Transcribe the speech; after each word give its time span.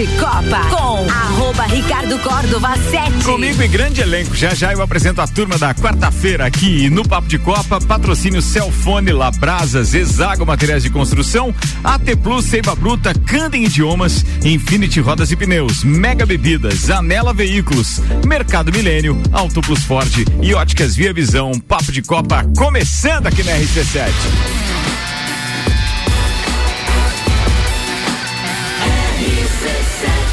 de 0.00 0.06
Copa 0.18 0.60
com 0.70 1.10
arroba 1.10 1.64
Ricardo 1.64 2.18
Córdova 2.20 2.74
7. 2.90 3.22
Comigo 3.22 3.62
e 3.62 3.68
grande 3.68 4.00
elenco. 4.00 4.34
Já 4.34 4.54
já 4.54 4.72
eu 4.72 4.80
apresento 4.80 5.20
a 5.20 5.28
turma 5.28 5.58
da 5.58 5.74
quarta-feira 5.74 6.46
aqui 6.46 6.88
no 6.88 7.06
Papo 7.06 7.28
de 7.28 7.38
Copa. 7.38 7.78
Patrocínio 7.78 8.40
Celfone, 8.40 9.12
Labrasa, 9.12 9.84
Zezago 9.84 10.46
Materiais 10.46 10.82
de 10.82 10.88
Construção, 10.88 11.54
AT 11.84 12.16
Plus, 12.22 12.46
Seiva 12.46 12.74
Bruta, 12.74 13.12
Candem 13.26 13.64
Idiomas, 13.64 14.24
Infinity 14.42 15.00
Rodas 15.00 15.30
e 15.32 15.36
Pneus, 15.36 15.84
Mega 15.84 16.24
Bebidas, 16.24 16.88
Anela 16.88 17.34
Veículos, 17.34 18.00
Mercado 18.26 18.72
Milênio, 18.72 19.20
Auto 19.30 19.60
Plus 19.60 19.84
Ford 19.84 20.10
e 20.40 20.54
Óticas 20.54 20.96
Via 20.96 21.12
Visão. 21.12 21.52
Papo 21.60 21.92
de 21.92 22.00
Copa 22.00 22.46
começando 22.56 23.26
aqui 23.26 23.42
na 23.42 23.52
RC7. 23.52 24.79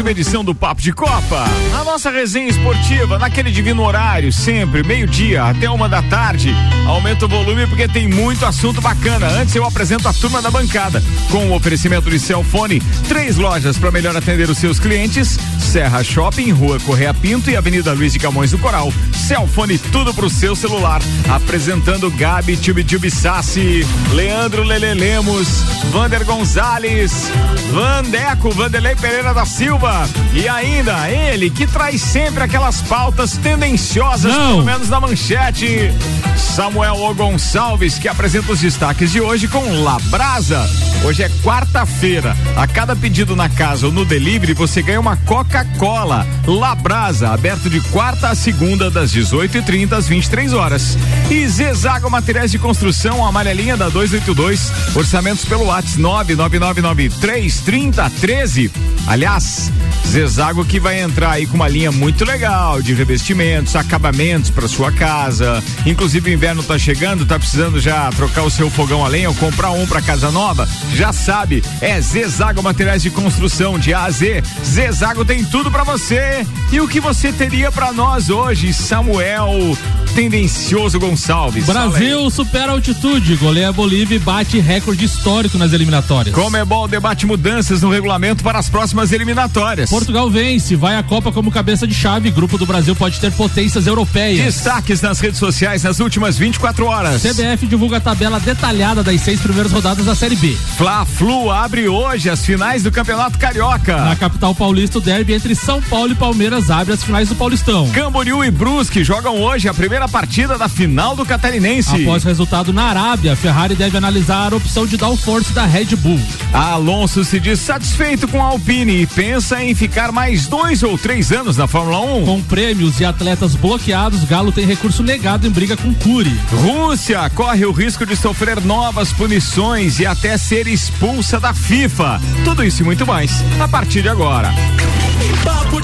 Uma 0.00 0.10
edição 0.10 0.44
do 0.44 0.54
Papo 0.54 0.80
de 0.80 0.92
Copa. 0.92 1.44
A 1.78 1.84
nossa 1.84 2.10
resenha 2.10 2.48
esportiva, 2.48 3.18
naquele 3.18 3.50
divino 3.50 3.82
horário, 3.82 4.32
sempre, 4.32 4.82
meio-dia 4.82 5.44
até 5.44 5.68
uma 5.68 5.88
da 5.88 6.02
tarde. 6.02 6.54
Aumenta 6.86 7.24
o 7.24 7.28
volume 7.28 7.66
porque 7.66 7.88
tem 7.88 8.08
muito 8.08 8.44
assunto 8.44 8.80
bacana. 8.80 9.26
Antes 9.26 9.54
eu 9.54 9.64
apresento 9.64 10.08
a 10.08 10.12
turma 10.12 10.40
da 10.40 10.50
bancada. 10.50 11.02
Com 11.30 11.48
o 11.48 11.54
oferecimento 11.54 12.10
de 12.10 12.18
Celfone, 12.18 12.80
três 13.08 13.36
lojas 13.36 13.78
para 13.78 13.90
melhor 13.90 14.16
atender 14.16 14.48
os 14.48 14.58
seus 14.58 14.78
clientes: 14.78 15.38
Serra 15.58 16.02
Shopping, 16.04 16.50
Rua 16.52 16.78
Correia 16.80 17.12
Pinto 17.14 17.50
e 17.50 17.56
Avenida 17.56 17.92
Luiz 17.92 18.12
de 18.12 18.18
Camões 18.18 18.50
do 18.50 18.58
Coral. 18.58 18.92
Celfone, 19.12 19.78
tudo 19.78 20.14
pro 20.14 20.30
seu 20.30 20.54
celular. 20.54 21.00
Apresentando 21.28 22.10
Gabi 22.10 22.56
Tube 22.56 23.10
Sassi, 23.10 23.86
Leandro 24.12 24.62
Lele 24.62 24.94
Lemos, 24.94 25.62
Vander 25.90 26.24
Gonzalez, 26.24 27.30
Vandeco, 27.72 28.50
Vanderlei 28.50 28.96
Pereira 28.96 29.34
da 29.34 29.44
Silva. 29.44 29.87
E 30.34 30.46
ainda 30.48 31.08
ele 31.10 31.50
que 31.50 31.66
traz 31.66 32.00
sempre 32.00 32.44
aquelas 32.44 32.80
pautas 32.82 33.36
tendenciosas, 33.38 34.32
Não. 34.32 34.50
pelo 34.52 34.64
menos 34.64 34.88
na 34.88 35.00
manchete. 35.00 35.90
Samuel 36.36 36.94
O 36.96 37.14
Gonçalves, 37.14 37.98
que 37.98 38.06
apresenta 38.08 38.52
os 38.52 38.60
destaques 38.60 39.10
de 39.12 39.20
hoje 39.20 39.46
com 39.48 39.82
Labrasa. 39.82 40.68
Hoje 41.04 41.22
é 41.22 41.28
quarta-feira. 41.42 42.36
A 42.56 42.66
cada 42.66 42.94
pedido 42.96 43.36
na 43.36 43.48
casa 43.48 43.86
ou 43.86 43.92
no 43.92 44.04
delivery, 44.04 44.52
você 44.54 44.82
ganha 44.82 44.98
uma 45.00 45.16
Coca-Cola. 45.16 46.26
Labrasa, 46.46 47.30
aberto 47.30 47.70
de 47.70 47.80
quarta 47.80 48.28
a 48.28 48.34
segunda, 48.34 48.90
das 48.90 49.12
18h30 49.12 49.92
às 49.92 50.08
23 50.08 50.52
horas. 50.52 50.98
E 51.30 51.46
Zezago 51.48 52.10
Materiais 52.10 52.50
de 52.50 52.58
Construção, 52.58 53.24
amarelinha 53.24 53.76
da 53.76 53.88
282. 53.88 54.72
Orçamentos 54.96 55.44
pelo 55.44 55.66
WhatsApp 55.66 56.02
999933013. 56.02 58.70
Aliás, 59.06 59.70
Zezago 60.06 60.64
que 60.64 60.80
vai 60.80 61.00
entrar 61.00 61.32
aí 61.32 61.46
com 61.46 61.54
uma 61.54 61.68
linha 61.68 61.92
muito 61.92 62.24
legal 62.24 62.80
de 62.80 62.94
revestimentos, 62.94 63.76
acabamentos 63.76 64.50
para 64.50 64.66
sua 64.66 64.90
casa. 64.90 65.62
Inclusive 65.84 66.30
o 66.30 66.32
inverno 66.32 66.62
tá 66.62 66.78
chegando, 66.78 67.26
tá 67.26 67.38
precisando 67.38 67.78
já 67.78 68.08
trocar 68.10 68.42
o 68.42 68.50
seu 68.50 68.70
fogão 68.70 69.04
a 69.04 69.08
lenha 69.08 69.28
ou 69.28 69.34
comprar 69.34 69.70
um 69.70 69.86
para 69.86 70.00
casa 70.00 70.30
nova? 70.30 70.68
Já 70.94 71.12
sabe, 71.12 71.62
é 71.80 72.00
Zezago 72.00 72.62
Materiais 72.62 73.02
de 73.02 73.10
Construção 73.10 73.78
de 73.78 73.92
A 73.92 74.04
a 74.04 74.10
Z. 74.10 74.42
Zezago 74.64 75.24
tem 75.24 75.44
tudo 75.44 75.70
para 75.70 75.84
você. 75.84 76.46
E 76.72 76.80
o 76.80 76.88
que 76.88 77.00
você 77.00 77.32
teria 77.32 77.70
para 77.70 77.92
nós 77.92 78.30
hoje, 78.30 78.72
Samuel 78.72 79.76
Tendencioso 80.18 80.98
Gonçalves? 80.98 81.64
Brasil 81.64 82.28
supera 82.28 82.72
altitude, 82.72 83.36
goleia 83.36 83.70
Bolívia 83.70 84.16
e 84.16 84.18
bate 84.18 84.58
recorde 84.58 85.04
histórico 85.04 85.56
nas 85.56 85.72
eliminatórias. 85.72 86.34
Comebol 86.34 86.88
debate 86.88 87.24
mudanças 87.24 87.82
no 87.82 87.88
regulamento 87.88 88.42
para 88.42 88.58
as 88.58 88.68
próximas 88.68 89.12
eliminatórias. 89.12 89.88
Portugal 89.88 90.28
vence, 90.28 90.74
vai 90.74 90.96
à 90.96 91.04
Copa 91.04 91.30
como 91.30 91.52
cabeça 91.52 91.86
de 91.86 91.94
chave. 91.94 92.32
Grupo 92.32 92.58
do 92.58 92.66
Brasil 92.66 92.96
pode 92.96 93.20
ter 93.20 93.30
potências 93.30 93.86
europeias. 93.86 94.44
Destaques 94.44 95.00
nas 95.00 95.20
redes 95.20 95.38
sociais 95.38 95.84
nas 95.84 96.00
últimas 96.00 96.36
24 96.36 96.84
horas. 96.86 97.22
CBF 97.22 97.68
divulga 97.68 97.98
a 97.98 98.00
tabela 98.00 98.40
detalhada 98.40 99.04
das 99.04 99.20
seis 99.20 99.38
primeiras 99.38 99.70
rodadas 99.70 100.04
da 100.04 100.16
Série 100.16 100.34
B. 100.34 100.56
Fla-Flu 100.76 101.48
abre 101.48 101.88
hoje 101.88 102.28
as 102.28 102.44
finais 102.44 102.82
do 102.82 102.90
Campeonato 102.90 103.38
Carioca. 103.38 103.96
Na 103.96 104.16
capital 104.16 104.52
paulista, 104.52 104.98
o 104.98 105.00
derby 105.00 105.34
entre 105.34 105.54
São 105.54 105.80
Paulo 105.80 106.10
e 106.10 106.16
Palmeiras 106.16 106.72
abre 106.72 106.92
as 106.92 107.04
finais 107.04 107.28
do 107.28 107.36
Paulistão. 107.36 107.88
Camboriú 107.90 108.42
e 108.42 108.50
Brusque 108.50 109.04
jogam 109.04 109.40
hoje 109.40 109.68
a 109.68 109.74
primeira 109.74 110.07
partida 110.08 110.56
da 110.56 110.68
final 110.68 111.14
do 111.14 111.26
Catarinense. 111.26 112.02
Após 112.02 112.24
resultado 112.24 112.72
na 112.72 112.84
Arábia, 112.84 113.36
Ferrari 113.36 113.74
deve 113.74 113.96
analisar 113.96 114.52
a 114.52 114.56
opção 114.56 114.86
de 114.86 114.96
downforce 114.96 115.52
da 115.52 115.66
Red 115.66 115.96
Bull. 115.96 116.20
Alonso 116.52 117.24
se 117.24 117.38
diz 117.38 117.60
satisfeito 117.60 118.26
com 118.26 118.42
a 118.42 118.46
Alpine 118.46 119.02
e 119.02 119.06
pensa 119.06 119.62
em 119.62 119.74
ficar 119.74 119.98
ficar 119.98 120.12
mais 120.12 120.46
dois 120.46 120.82
ou 120.82 120.96
três 120.96 121.32
anos 121.32 121.56
na 121.56 121.66
Fórmula 121.66 122.00
1. 122.00 122.24
Com 122.24 122.42
prêmios 122.42 123.00
e 123.00 123.04
atletas 123.04 123.56
bloqueados, 123.56 124.22
Galo 124.24 124.52
tem 124.52 124.64
recurso 124.64 125.02
negado 125.02 125.46
em 125.46 125.50
briga 125.50 125.76
com 125.76 125.92
Cury. 125.94 126.38
Rússia 126.52 127.28
corre 127.30 127.64
o 127.64 127.72
risco 127.72 128.06
de 128.06 128.14
sofrer 128.14 128.60
novas 128.60 129.12
punições 129.12 129.98
e 129.98 130.06
até 130.06 130.38
ser 130.38 130.68
expulsa 130.68 131.40
da 131.40 131.52
FIFA. 131.52 132.20
Tudo 132.44 132.62
isso 132.62 132.82
e 132.82 132.84
muito 132.84 133.06
mais 133.06 133.42
a 133.60 133.66
partir 133.66 134.02
de 134.02 134.08
agora. 134.08 134.52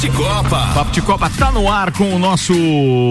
Papo 0.05 0.11
de 0.11 0.11
Copa. 0.11 0.71
Papo 0.75 0.91
de 0.91 1.03
Copa 1.03 1.31
tá 1.31 1.51
no 1.51 1.71
ar 1.71 1.91
com 1.91 2.15
o 2.15 2.19
nosso 2.19 2.53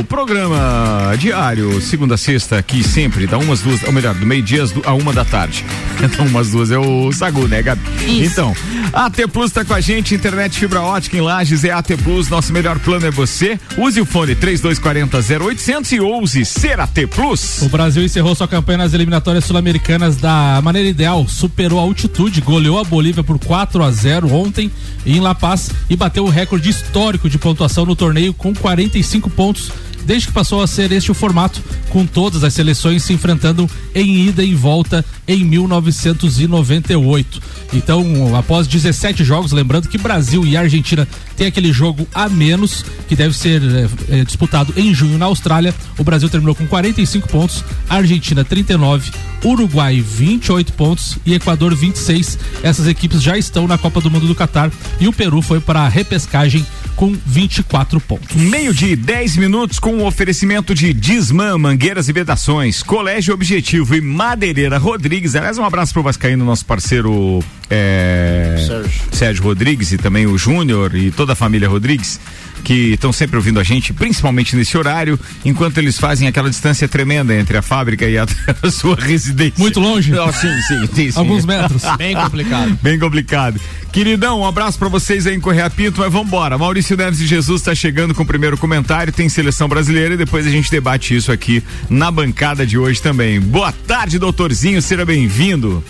programa 0.08 1.16
diário, 1.18 1.81
segunda 1.81 2.14
a 2.14 2.18
sexta, 2.18 2.59
aqui 2.59 2.84
sempre, 2.84 3.26
da 3.26 3.38
umas 3.38 3.62
duas, 3.62 3.81
ou 3.84 3.92
melhor, 3.92 4.14
do 4.14 4.26
meio-dia 4.26 4.64
a 4.86 4.94
uma 4.94 5.12
da 5.12 5.26
tarde. 5.26 5.66
Então, 6.04 6.26
umas 6.26 6.50
duas 6.52 6.70
é 6.70 6.78
o 6.78 7.14
Sagu, 7.14 7.48
né, 7.48 7.62
Gabi? 7.62 7.81
Isso. 8.06 8.24
Então, 8.26 8.54
AT 8.92 9.26
Plus 9.31 9.54
tá 9.54 9.64
com 9.64 9.74
a 9.74 9.80
gente, 9.80 10.14
internet 10.14 10.59
fibra 10.59 10.81
ótica 10.81 11.16
em 11.16 11.22
Lages 11.22 11.64
é 11.64 11.72
AT 11.72 11.96
Plus, 12.04 12.28
nosso 12.28 12.52
melhor 12.52 12.78
plano 12.80 13.06
é 13.06 13.12
você. 13.12 13.58
Use 13.78 14.02
o 14.02 14.06
fone 14.06 14.36
3240 14.36 15.46
0800 15.46 15.92
e 15.94 16.02
ouse 16.02 16.44
ser 16.44 16.78
AT 16.81 17.08
Plus. 17.10 17.62
O 17.62 17.70
Brasil 17.70 18.04
encerrou 18.04 18.36
sua 18.36 18.50
campanha 18.50 18.80
nas 18.80 18.94
eliminatórias 18.94 19.46
sul-americanas 19.46 20.18
da 20.18 20.60
maneira 20.62 20.90
ideal, 20.90 21.25
superou 21.25 21.80
a 21.80 21.84
altitude, 21.84 22.42
goleou 22.42 22.78
a 22.78 22.84
Bolívia 22.84 23.24
por 23.24 23.40
4 23.40 23.81
a 23.81 23.90
0 23.90 24.30
ontem 24.34 24.70
em 25.06 25.22
La 25.22 25.34
Paz 25.34 25.72
e 25.90 25.96
bateu 25.96 26.25
o 26.25 26.30
recorde 26.30 26.70
histórico 26.70 26.82
de 27.29 27.38
pontuação 27.38 27.85
no 27.85 27.95
torneio 27.95 28.33
com 28.33 28.53
45 28.53 29.29
pontos 29.29 29.71
desde 30.06 30.28
que 30.28 30.34
passou 30.34 30.62
a 30.62 30.68
ser 30.68 30.91
este 30.91 31.12
o 31.12 31.14
formato, 31.16 31.62
com 31.90 32.06
todas 32.06 32.44
as 32.44 32.53
seleções 32.53 33.03
se 33.03 33.14
enfrentando 33.14 33.69
em 33.94 34.28
ida 34.28 34.44
e 34.44 34.53
volta 34.56 35.06
em 35.28 35.44
1998. 35.44 37.41
Então, 37.74 38.36
após 38.36 38.68
17 38.68 39.24
jogos, 39.24 39.52
lembrando 39.52 39.88
que 39.88 39.97
Brasil 39.97 40.46
e 40.46 40.56
Argentina 40.56 41.08
têm 41.36 41.47
aquele 41.47 41.74
jogo 41.74 42.08
a 42.13 42.30
menos, 42.30 42.86
que 43.08 43.16
deve 43.16 43.36
ser 43.36 43.62
é, 44.09 44.24
disputado 44.24 44.74
em 44.78 44.94
junho 44.94 45.18
na 45.18 45.25
Austrália. 45.25 45.74
O 45.97 46.03
Brasil 46.03 46.30
terminou 46.30 46.53
com 46.53 46.68
45 46.68 47.28
pontos, 47.28 47.63
Argentina 47.90 48.44
39, 48.44 49.12
Uruguai 49.44 50.00
28 50.02 50.74
pontos 50.74 51.18
e 51.25 51.34
Equador 51.34 51.75
26. 51.75 52.38
Essas 52.62 52.88
equipes 52.88 53.22
já 53.22 53.38
estão 53.38 53.68
na 53.68 53.78
Copa 53.78 54.00
do 54.00 54.12
Mundo 54.12 54.28
do 54.28 54.36
Catar 54.36 54.72
e 55.00 55.08
o 55.08 55.13
Peru 55.13 55.42
foi 55.42 55.59
para 55.59 55.81
a 55.81 55.90
repescagem 55.90 56.66
com 56.96 57.16
24 57.26 58.00
pontos. 58.00 58.36
Meio 58.36 58.74
de 58.74 58.96
10 58.96 59.38
minutos 59.38 59.80
com 59.80 59.98
o 59.98 60.06
oferecimento 60.06 60.74
de 60.74 60.94
Disman, 60.94 61.57
Mangueiras 61.57 62.10
e 62.10 62.13
Vedações, 62.13 62.81
Colégio 62.84 63.34
Objetivo 63.34 63.95
e 63.95 64.01
Madeireira 64.01 64.78
Rodrigues. 64.78 65.36
Aliás, 65.36 65.57
um 65.57 65.66
abraço 65.66 65.94
pro 65.94 66.04
Vascaíno, 66.04 66.45
nosso 66.45 66.66
parceiro 66.66 67.44
é, 67.69 68.56
Sérgio. 68.68 69.01
Sérgio 69.12 69.44
Rodrigues 69.44 69.92
e 69.92 69.98
também 69.98 70.25
o 70.25 70.38
Júnior 70.38 70.95
e 70.95 71.12
toda 71.12 71.34
a 71.34 71.36
família 71.36 71.68
Rodrigues 71.68 72.19
que 72.63 72.94
estão 72.94 73.12
sempre 73.12 73.36
ouvindo 73.36 73.60
a 73.60 73.63
gente, 73.63 73.94
principalmente 73.94 74.56
nesse 74.56 74.77
horário, 74.77 75.19
enquanto 75.44 75.77
eles 75.77 75.98
fazem 75.98 76.27
aquela 76.27 76.50
distância 76.50 76.88
tremenda 76.88 77.36
entre 77.36 77.57
a 77.57 77.62
fábrica 77.62 78.07
e 78.07 78.18
a, 78.18 78.25
a 78.63 78.71
sua 78.71 78.95
residência. 78.95 79.56
Muito 79.57 79.80
longe? 79.80 80.13
Oh, 80.18 80.31
sim, 80.31 80.62
sim, 80.62 80.88
sim, 80.94 81.12
sim. 81.12 81.19
Alguns 81.19 81.45
metros. 81.45 81.83
Bem 81.98 82.15
complicado. 82.15 82.80
Bem 82.81 83.00
complicado. 83.00 83.60
Queridão, 83.92 84.39
um 84.39 84.45
abraço 84.48 84.80
para 84.80 84.88
vocês 84.88 85.27
aí 85.27 85.36
em 85.36 85.39
Correia 85.39 85.69
Pinto, 85.69 86.00
mas 86.00 86.12
vambora. 86.12 86.57
Maurício 86.57 86.98
Neves 86.98 87.19
de 87.19 87.27
Jesus 87.27 87.62
está 87.62 87.75
chegando 87.75 88.15
com 88.15 88.24
o 88.24 88.25
primeiro 88.25 88.57
comentário, 88.57 89.13
tem 89.13 89.30
seleção 89.30 89.68
brasileira 89.68 90.15
e 90.15 90.18
depois 90.18 90.48
a 90.48 90.50
gente 90.50 90.71
debate 90.71 91.15
isso 91.15 91.31
aqui 91.31 91.63
na 91.89 92.10
bancada 92.10 92.65
de 92.65 92.77
hoje 92.77 93.01
também. 93.01 93.39
Boa 93.39 93.71
tarde, 93.71 94.18
doutorzinho, 94.18 94.81
seja 94.81 95.06
bem-vindo. 95.06 95.83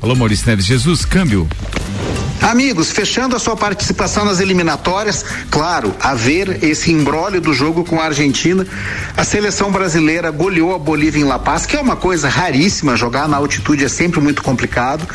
Alô, 0.00 0.14
Maurício 0.14 0.46
Neves 0.46 0.66
Jesus, 0.66 1.04
câmbio. 1.04 1.48
Amigos, 2.42 2.90
fechando 2.90 3.34
a 3.34 3.38
sua 3.38 3.56
participação 3.56 4.24
nas 4.24 4.38
eliminatórias, 4.38 5.24
claro, 5.50 5.94
haver 5.98 6.62
esse 6.62 6.92
embrólio 6.92 7.40
do 7.40 7.54
jogo 7.54 7.84
com 7.84 7.98
a 7.98 8.04
Argentina, 8.04 8.66
a 9.16 9.24
seleção 9.24 9.72
brasileira 9.72 10.30
goleou 10.30 10.74
a 10.74 10.78
Bolívia 10.78 11.20
em 11.20 11.24
La 11.24 11.38
Paz, 11.38 11.64
que 11.64 11.74
é 11.74 11.80
uma 11.80 11.96
coisa 11.96 12.28
raríssima, 12.28 12.96
jogar 12.96 13.26
na 13.28 13.38
altitude 13.38 13.84
é 13.84 13.88
sempre 13.88 14.20
muito 14.20 14.42
complicado. 14.42 15.06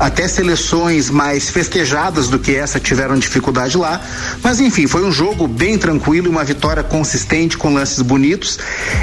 Até 0.00 0.26
seleções 0.26 1.08
mais 1.08 1.48
festejadas 1.48 2.28
do 2.28 2.40
que 2.40 2.56
essa 2.56 2.80
tiveram 2.80 3.16
dificuldade 3.16 3.76
lá, 3.76 4.00
mas 4.42 4.58
enfim, 4.58 4.88
foi 4.88 5.04
um 5.04 5.12
jogo 5.12 5.46
bem 5.46 5.78
tranquilo, 5.78 6.28
uma 6.28 6.42
vitória 6.42 6.82
consistente 6.82 7.56
com 7.56 7.72
lances 7.72 8.02
bonitos. 8.02 8.58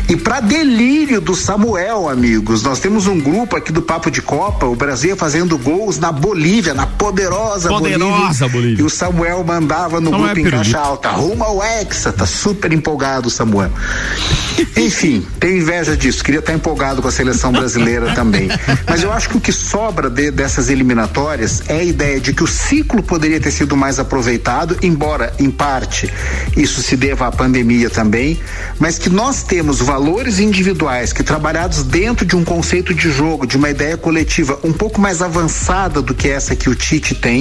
E 0.10 0.18
para 0.18 0.42
delírio 0.42 1.22
do 1.22 1.34
Samuel, 1.34 2.10
amigos, 2.10 2.62
nós 2.64 2.80
temos 2.80 3.08
um 3.08 3.20
grupo 3.20 3.56
aqui 3.56 3.72
do 3.72 3.82
Papo 3.82 4.12
de 4.12 4.22
Copa, 4.22 4.66
o 4.66 4.76
Brasil 4.76 5.16
fazendo 5.16 5.58
gols 5.58 5.98
na 5.98 6.12
Bolívia, 6.12 6.74
na 6.74 6.86
poderosa, 6.86 7.51
poderosa 7.60 8.48
Bolívia. 8.48 8.62
Bolívia. 8.62 8.82
E 8.82 8.86
o 8.86 8.90
Samuel 8.90 9.44
mandava 9.44 10.00
no 10.00 10.12
Não 10.12 10.20
grupo 10.20 10.38
é 10.38 10.42
em 10.42 10.50
caixa 10.50 10.80
alta, 10.80 11.10
rumo 11.10 11.44
ao 11.44 11.64
Hexa, 11.64 12.12
tá 12.12 12.26
super 12.26 12.72
empolgado 12.72 13.28
o 13.28 13.32
Samuel. 13.32 13.72
Enfim, 14.76 15.26
tenho 15.40 15.58
inveja 15.58 15.96
disso, 15.98 16.24
queria 16.24 16.40
estar 16.40 16.54
empolgado 16.54 17.02
com 17.02 17.08
a 17.08 17.12
seleção 17.12 17.52
brasileira 17.52 18.14
também. 18.16 18.50
Mas 18.88 19.04
eu 19.04 19.12
acho 19.12 19.30
que 19.30 19.38
o 19.38 19.42
que 19.42 19.52
sobra 19.52 20.10
de, 20.10 20.32
dessas 20.32 20.70
eliminatórias 20.70 21.64
é 21.68 21.80
a 21.80 21.84
ideia 21.84 22.20
de 22.20 22.34
que 22.34 22.44
o 22.44 22.48
ciclo 22.48 23.02
poderia 23.02 23.40
ter 23.40 23.52
sido 23.52 23.76
mais 23.76 24.00
aproveitado, 24.00 24.78
embora 24.82 25.34
em 25.40 25.50
parte 25.50 26.12
isso 26.56 26.82
se 26.82 26.96
deva 26.96 27.28
à 27.28 27.32
pandemia 27.32 27.90
também, 27.90 28.40
mas 28.80 28.98
que 28.98 29.10
nós 29.10 29.44
temos 29.44 29.80
valores 29.80 30.40
individuais 30.40 31.14
que 31.14 31.24
trabalhados 31.24 31.84
dentro 31.84 32.26
de 32.26 32.36
um 32.36 32.44
conceito 32.44 32.94
de 32.94 33.10
jogo, 33.10 33.46
de 33.46 33.58
uma 33.58 33.70
ideia 33.70 33.98
coletiva 33.98 34.60
um 34.64 34.74
pouco 34.74 35.00
mais 35.00 35.22
avançada 35.22 36.02
do 36.02 36.14
que 36.14 36.28
essa 36.28 36.56
que 36.56 36.70
o 36.70 36.76
Tite 36.76 37.16
tem. 37.16 37.41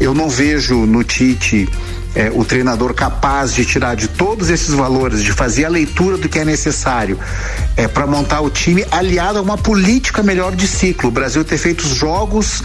Eu 0.00 0.14
não 0.14 0.28
vejo 0.28 0.86
no 0.86 1.02
Tite 1.04 1.68
é, 2.14 2.30
o 2.34 2.44
treinador 2.44 2.94
capaz 2.94 3.52
de 3.52 3.64
tirar 3.64 3.94
de 3.94 4.08
todos 4.08 4.50
esses 4.50 4.74
valores, 4.74 5.22
de 5.22 5.32
fazer 5.32 5.64
a 5.64 5.68
leitura 5.68 6.16
do 6.16 6.28
que 6.28 6.38
é 6.38 6.44
necessário 6.44 7.18
é, 7.76 7.86
para 7.86 8.06
montar 8.06 8.40
o 8.40 8.50
time, 8.50 8.84
aliado 8.90 9.38
a 9.38 9.42
uma 9.42 9.58
política 9.58 10.22
melhor 10.22 10.54
de 10.54 10.66
ciclo. 10.66 11.10
O 11.10 11.12
Brasil 11.12 11.44
ter 11.44 11.58
feito 11.58 11.82
os 11.82 11.94
jogos 11.94 12.62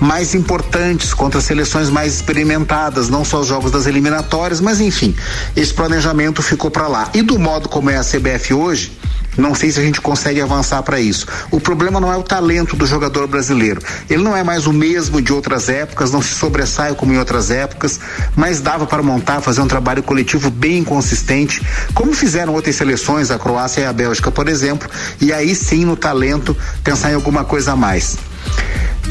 mais 0.00 0.34
importantes 0.34 1.14
contra 1.14 1.40
seleções 1.40 1.88
mais 1.90 2.14
experimentadas, 2.14 3.08
não 3.08 3.24
só 3.24 3.40
os 3.40 3.46
jogos 3.46 3.70
das 3.70 3.86
eliminatórias, 3.86 4.60
mas 4.60 4.80
enfim, 4.80 5.14
esse 5.54 5.72
planejamento 5.72 6.42
ficou 6.42 6.70
para 6.70 6.88
lá. 6.88 7.10
E 7.14 7.22
do 7.22 7.38
modo 7.38 7.68
como 7.68 7.90
é 7.90 7.96
a 7.96 8.04
CBF 8.04 8.54
hoje, 8.54 8.92
não 9.36 9.54
sei 9.54 9.70
se 9.70 9.80
a 9.80 9.82
gente 9.82 10.00
consegue 10.00 10.40
avançar 10.40 10.82
para 10.82 11.00
isso. 11.00 11.26
O 11.50 11.60
problema 11.60 12.00
não 12.00 12.12
é 12.12 12.16
o 12.16 12.22
talento 12.22 12.76
do 12.76 12.86
jogador 12.86 13.26
brasileiro. 13.26 13.80
Ele 14.08 14.22
não 14.22 14.36
é 14.36 14.42
mais 14.42 14.66
o 14.66 14.72
mesmo 14.72 15.20
de 15.20 15.32
outras 15.32 15.68
épocas, 15.68 16.12
não 16.12 16.22
se 16.22 16.34
sobressai 16.34 16.94
como 16.94 17.12
em 17.12 17.18
outras 17.18 17.50
épocas, 17.50 18.00
mas 18.34 18.60
dava 18.60 18.86
para 18.86 19.02
montar, 19.02 19.40
fazer 19.40 19.60
um 19.60 19.68
trabalho 19.68 20.02
coletivo 20.02 20.50
bem 20.50 20.82
consistente, 20.82 21.64
como 21.94 22.12
fizeram 22.14 22.54
outras 22.54 22.76
seleções, 22.76 23.30
a 23.30 23.38
Croácia 23.38 23.82
e 23.82 23.84
a 23.84 23.92
Bélgica, 23.92 24.30
por 24.30 24.48
exemplo, 24.48 24.88
e 25.20 25.32
aí 25.32 25.54
sim 25.54 25.84
no 25.84 25.96
talento 25.96 26.56
pensar 26.82 27.10
em 27.10 27.14
alguma 27.14 27.44
coisa 27.44 27.72
a 27.72 27.76
mais. 27.76 28.16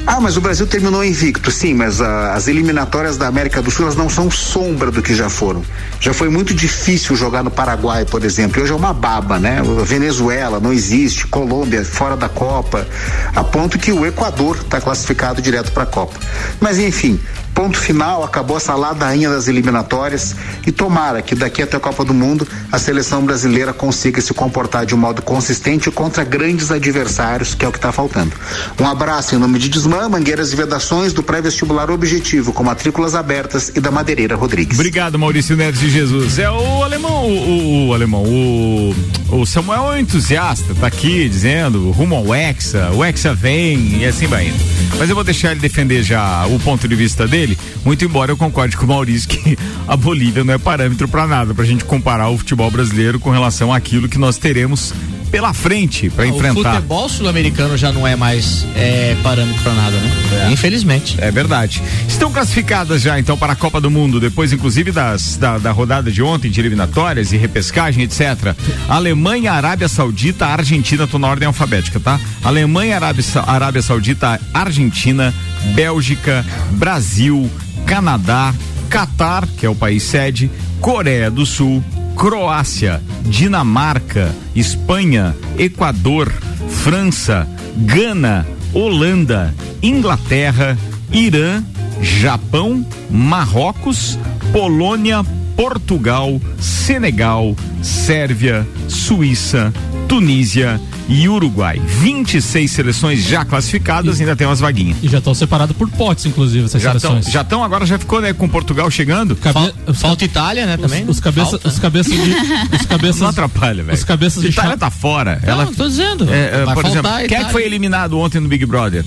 Ah, 0.07 0.21
mas 0.21 0.37
o 0.37 0.41
Brasil 0.41 0.67
terminou 0.67 1.03
invicto, 1.03 1.49
sim, 1.49 1.73
mas 1.73 1.99
ah, 1.99 2.33
as 2.33 2.47
eliminatórias 2.47 3.17
da 3.17 3.27
América 3.27 3.61
do 3.61 3.71
Sul 3.71 3.85
elas 3.85 3.95
não 3.95 4.09
são 4.09 4.29
sombra 4.29 4.91
do 4.91 5.01
que 5.01 5.15
já 5.15 5.29
foram. 5.29 5.63
Já 5.99 6.13
foi 6.13 6.29
muito 6.29 6.53
difícil 6.53 7.15
jogar 7.15 7.43
no 7.43 7.49
Paraguai, 7.49 8.05
por 8.05 8.23
exemplo. 8.23 8.61
Hoje 8.61 8.71
é 8.71 8.75
uma 8.75 8.93
baba, 8.93 9.39
né? 9.39 9.61
Venezuela 9.83 10.59
não 10.59 10.71
existe, 10.71 11.25
Colômbia 11.27 11.83
fora 11.83 12.15
da 12.15 12.29
Copa, 12.29 12.87
a 13.35 13.43
ponto 13.43 13.79
que 13.79 13.91
o 13.91 14.05
Equador 14.05 14.57
está 14.57 14.79
classificado 14.79 15.41
direto 15.41 15.71
para 15.71 15.83
a 15.83 15.87
Copa. 15.87 16.19
Mas 16.59 16.77
enfim, 16.77 17.19
Ponto 17.55 17.77
final, 17.77 18.21
acabou 18.21 18.57
essa 18.57 18.75
ladainha 18.75 19.29
das 19.29 19.47
eliminatórias 19.47 20.35
e 20.67 20.73
tomara 20.73 21.21
que 21.21 21.33
daqui 21.33 21.61
até 21.63 21.77
a 21.77 21.79
Copa 21.79 22.03
do 22.03 22.13
Mundo 22.13 22.45
a 22.69 22.77
seleção 22.77 23.23
brasileira 23.23 23.71
consiga 23.71 24.19
se 24.19 24.33
comportar 24.33 24.85
de 24.85 24.93
um 24.93 24.97
modo 24.97 25.21
consistente 25.21 25.89
contra 25.89 26.25
grandes 26.25 26.69
adversários, 26.69 27.55
que 27.55 27.63
é 27.63 27.67
o 27.67 27.71
que 27.71 27.77
está 27.77 27.93
faltando. 27.93 28.33
Um 28.77 28.85
abraço 28.85 29.35
em 29.35 29.37
nome 29.37 29.57
de 29.57 29.69
Desmã, 29.85 30.09
Mangueiras 30.09 30.51
e 30.51 30.55
Vedações 30.55 31.13
do 31.13 31.21
pré-vestibular 31.21 31.91
Objetivo, 31.91 32.51
com 32.51 32.63
matrículas 32.63 33.13
abertas 33.13 33.71
e 33.75 33.79
da 33.79 33.91
Madeireira 33.91 34.35
Rodrigues. 34.35 34.79
Obrigado, 34.79 35.19
Maurício 35.19 35.55
Neves 35.55 35.79
de 35.79 35.91
Jesus. 35.91 36.39
É 36.39 36.49
o 36.49 36.81
alemão, 36.81 37.29
o, 37.29 37.37
o, 37.37 37.87
o 37.89 37.93
alemão, 37.93 38.23
o, 38.23 38.95
o 39.29 39.45
Samuel 39.45 39.93
é 39.93 39.95
um 39.97 39.99
entusiasta, 39.99 40.73
tá 40.73 40.87
aqui 40.87 41.29
dizendo 41.29 41.91
rumo 41.91 42.15
ao 42.15 42.33
Hexa, 42.33 42.89
o 42.93 43.05
Hexa 43.05 43.35
vem 43.35 43.99
e 43.99 44.05
assim 44.05 44.25
vai 44.25 44.47
indo. 44.47 44.57
Mas 44.97 45.07
eu 45.07 45.13
vou 45.13 45.23
deixar 45.23 45.51
ele 45.51 45.59
defender 45.59 46.01
já 46.01 46.47
o 46.47 46.59
ponto 46.61 46.87
de 46.87 46.95
vista 46.95 47.27
dele. 47.27 47.55
Muito 47.83 48.03
embora 48.03 48.31
eu 48.31 48.37
concorde 48.37 48.75
com 48.75 48.85
o 48.85 48.87
Maurício 48.87 49.29
que 49.29 49.55
a 49.87 49.95
Bolívia 49.95 50.43
não 50.43 50.55
é 50.55 50.57
parâmetro 50.57 51.07
para 51.07 51.27
nada, 51.27 51.53
para 51.53 51.63
a 51.63 51.67
gente 51.67 51.85
comparar 51.85 52.29
o 52.29 52.39
futebol 52.39 52.71
brasileiro 52.71 53.19
com 53.19 53.29
relação 53.29 53.71
àquilo 53.71 54.09
que 54.09 54.17
nós 54.17 54.39
teremos 54.39 54.95
pela 55.31 55.53
frente 55.53 56.09
para 56.09 56.23
ah, 56.23 56.27
enfrentar. 56.27 56.71
O 56.71 56.75
futebol 56.75 57.09
sul-americano 57.09 57.77
já 57.77 57.91
não 57.91 58.07
é 58.07 58.15
mais 58.15 58.65
é, 58.75 59.15
parâmetro 59.23 59.61
para 59.61 59.73
nada, 59.73 59.97
né? 59.97 60.11
É. 60.47 60.51
Infelizmente. 60.51 61.17
É 61.19 61.31
verdade. 61.31 61.81
Estão 62.07 62.31
classificadas 62.31 63.01
já 63.01 63.19
então 63.19 63.37
para 63.37 63.53
a 63.53 63.55
Copa 63.55 63.81
do 63.81 63.89
Mundo, 63.91 64.19
depois 64.19 64.53
inclusive 64.53 64.91
das, 64.91 65.37
da, 65.37 65.57
da 65.57 65.71
rodada 65.71 66.11
de 66.11 66.21
ontem 66.21 66.49
de 66.49 66.59
eliminatórias 66.59 67.31
e 67.31 67.37
repescagem, 67.37 68.03
etc. 68.03 68.55
Alemanha, 68.87 69.51
Arábia 69.51 69.87
Saudita, 69.87 70.45
Argentina, 70.45 71.07
tô 71.07 71.19
na 71.19 71.27
ordem 71.27 71.47
alfabética, 71.47 71.99
tá? 71.99 72.19
Alemanha, 72.43 72.95
Arábia, 72.95 73.23
Arábia 73.45 73.81
Saudita, 73.81 74.39
Argentina, 74.53 75.33
Bélgica, 75.73 76.45
Brasil, 76.71 77.49
Canadá, 77.85 78.53
Catar, 78.89 79.47
que 79.57 79.65
é 79.65 79.69
o 79.69 79.75
país 79.75 80.03
sede, 80.03 80.49
Coreia 80.79 81.29
do 81.31 81.45
Sul, 81.45 81.83
Croácia, 82.15 83.01
Dinamarca, 83.23 84.33
Espanha, 84.55 85.35
Equador, 85.57 86.31
França, 86.69 87.47
Gana, 87.77 88.45
Holanda, 88.73 89.53
Inglaterra, 89.81 90.77
Irã, 91.11 91.63
Japão, 92.01 92.85
Marrocos, 93.09 94.17
Polônia, 94.51 95.23
Portugal, 95.55 96.41
Senegal, 96.59 97.55
Sérvia, 97.81 98.67
Suíça, 98.87 99.73
Tunísia, 100.07 100.79
e 101.07 101.27
Uruguai. 101.29 101.81
26 101.85 102.71
seleções 102.71 103.23
já 103.23 103.45
classificadas, 103.45 104.19
e, 104.19 104.23
ainda 104.23 104.35
tem 104.35 104.47
umas 104.47 104.59
vaguinhas. 104.59 104.97
E 105.01 105.07
já 105.07 105.19
estão 105.19 105.33
separadas 105.33 105.75
por 105.75 105.89
potes, 105.89 106.25
inclusive, 106.25 106.65
essas 106.65 106.81
já 106.81 106.89
seleções. 106.89 107.25
Tão, 107.25 107.33
já 107.33 107.41
estão, 107.41 107.63
agora 107.63 107.85
já 107.85 107.97
ficou, 107.97 108.21
né, 108.21 108.33
com 108.33 108.47
Portugal 108.47 108.89
chegando. 108.89 109.35
Cabe, 109.35 109.73
falta 109.93 110.25
Itália, 110.25 110.65
né, 110.65 110.77
também. 110.77 111.03
Os, 111.03 111.11
os 111.11 111.19
cabeças, 111.19 111.63
os 111.63 111.79
cabeças 111.79 112.13
de, 112.13 112.75
os 112.75 112.85
cabeças 112.87 113.21
Não 113.21 113.29
atrapalha, 113.29 113.83
velho. 113.83 113.97
Os 113.97 114.03
cabeças 114.03 114.41
de 114.41 114.49
Itália 114.49 114.77
tá 114.77 114.89
fora. 114.89 115.39
Não, 115.43 115.49
Ela 115.49 115.65
tô 115.67 115.87
dizendo. 115.87 116.31
É, 116.31 116.61
é, 116.61 116.73
por 116.73 116.85
exemplo, 116.85 117.11
quem 117.27 117.37
é 117.37 117.43
que 117.43 117.51
foi 117.51 117.63
eliminado 117.63 118.17
ontem 118.19 118.39
no 118.39 118.47
Big 118.47 118.65
Brother? 118.65 119.05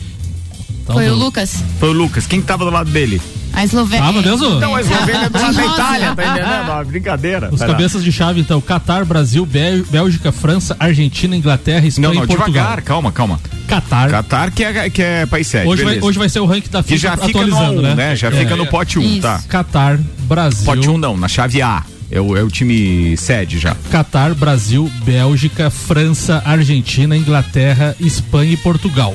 Foi 0.87 1.09
o 1.11 1.15
Lucas. 1.15 1.63
Foi 1.79 1.91
o 1.91 1.93
Lucas. 1.93 2.27
Quem 2.27 2.41
que 2.41 2.47
tava 2.47 2.65
do 2.65 2.71
lado 2.71 2.91
dele? 2.91 3.21
A 3.53 3.65
Eslovênia. 3.65 4.07
Ah, 4.07 4.13
mesmo? 4.13 4.57
Então, 4.57 4.75
a 4.75 4.81
Eslovênia 4.81 5.27
é 5.27 5.29
do 5.29 5.41
lado 5.41 5.55
da 5.55 5.67
Itália, 5.67 6.15
tá 6.15 6.27
entendendo? 6.27 6.69
Ó, 6.71 6.85
brincadeira. 6.85 7.49
Os 7.53 7.61
cabeças 7.61 8.05
de 8.05 8.13
chave, 8.13 8.41
então, 8.41 8.61
Catar, 8.61 9.05
Brasil, 9.05 9.47
Bélgica, 9.91 10.31
França, 10.31 10.77
Argentina, 10.79 11.37
Inglaterra, 11.37 11.87
Espanha 11.87 12.09
não, 12.09 12.15
não, 12.15 12.25
e 12.25 12.27
Portugal. 12.27 12.53
devagar, 12.53 12.83
calma, 12.83 13.13
calma. 13.13 13.41
Catar. 13.67 14.11
Catar, 14.11 14.51
que 14.51 14.65
é, 14.65 14.91
que 14.91 15.03
é 15.03 15.27
país 15.27 15.47
sede. 15.47 15.69
Hoje 15.69 15.85
vai, 15.85 16.01
hoje 16.01 16.19
vai 16.19 16.29
ser 16.29 16.41
o 16.41 16.47
ranking 16.47 16.71
da 16.71 16.83
FIFA 16.83 16.95
que 16.95 16.99
já 16.99 17.17
fica 17.17 17.27
atualizando, 17.27 17.77
no, 17.77 17.83
né? 17.83 17.95
né? 17.95 18.17
Já 18.17 18.29
é. 18.29 18.31
fica 18.31 18.57
no 18.57 18.67
pote 18.67 18.99
1, 18.99 19.03
um, 19.03 19.21
tá? 19.21 19.43
Catar, 19.49 19.99
Brasil. 20.21 20.65
Pote 20.65 20.89
1 20.89 20.95
um 20.95 20.99
não, 20.99 21.17
na 21.17 21.29
chave 21.29 21.61
A. 21.61 21.85
É 22.11 22.21
o, 22.21 22.37
é 22.37 22.43
o 22.43 22.49
time 22.49 23.17
sede 23.19 23.59
já. 23.59 23.77
Catar, 23.91 24.35
Brasil, 24.35 24.91
Bélgica, 25.05 25.69
França, 25.69 26.43
Argentina, 26.45 27.17
Inglaterra, 27.17 27.95
Espanha 28.01 28.53
e 28.53 28.57
Portugal. 28.57 29.15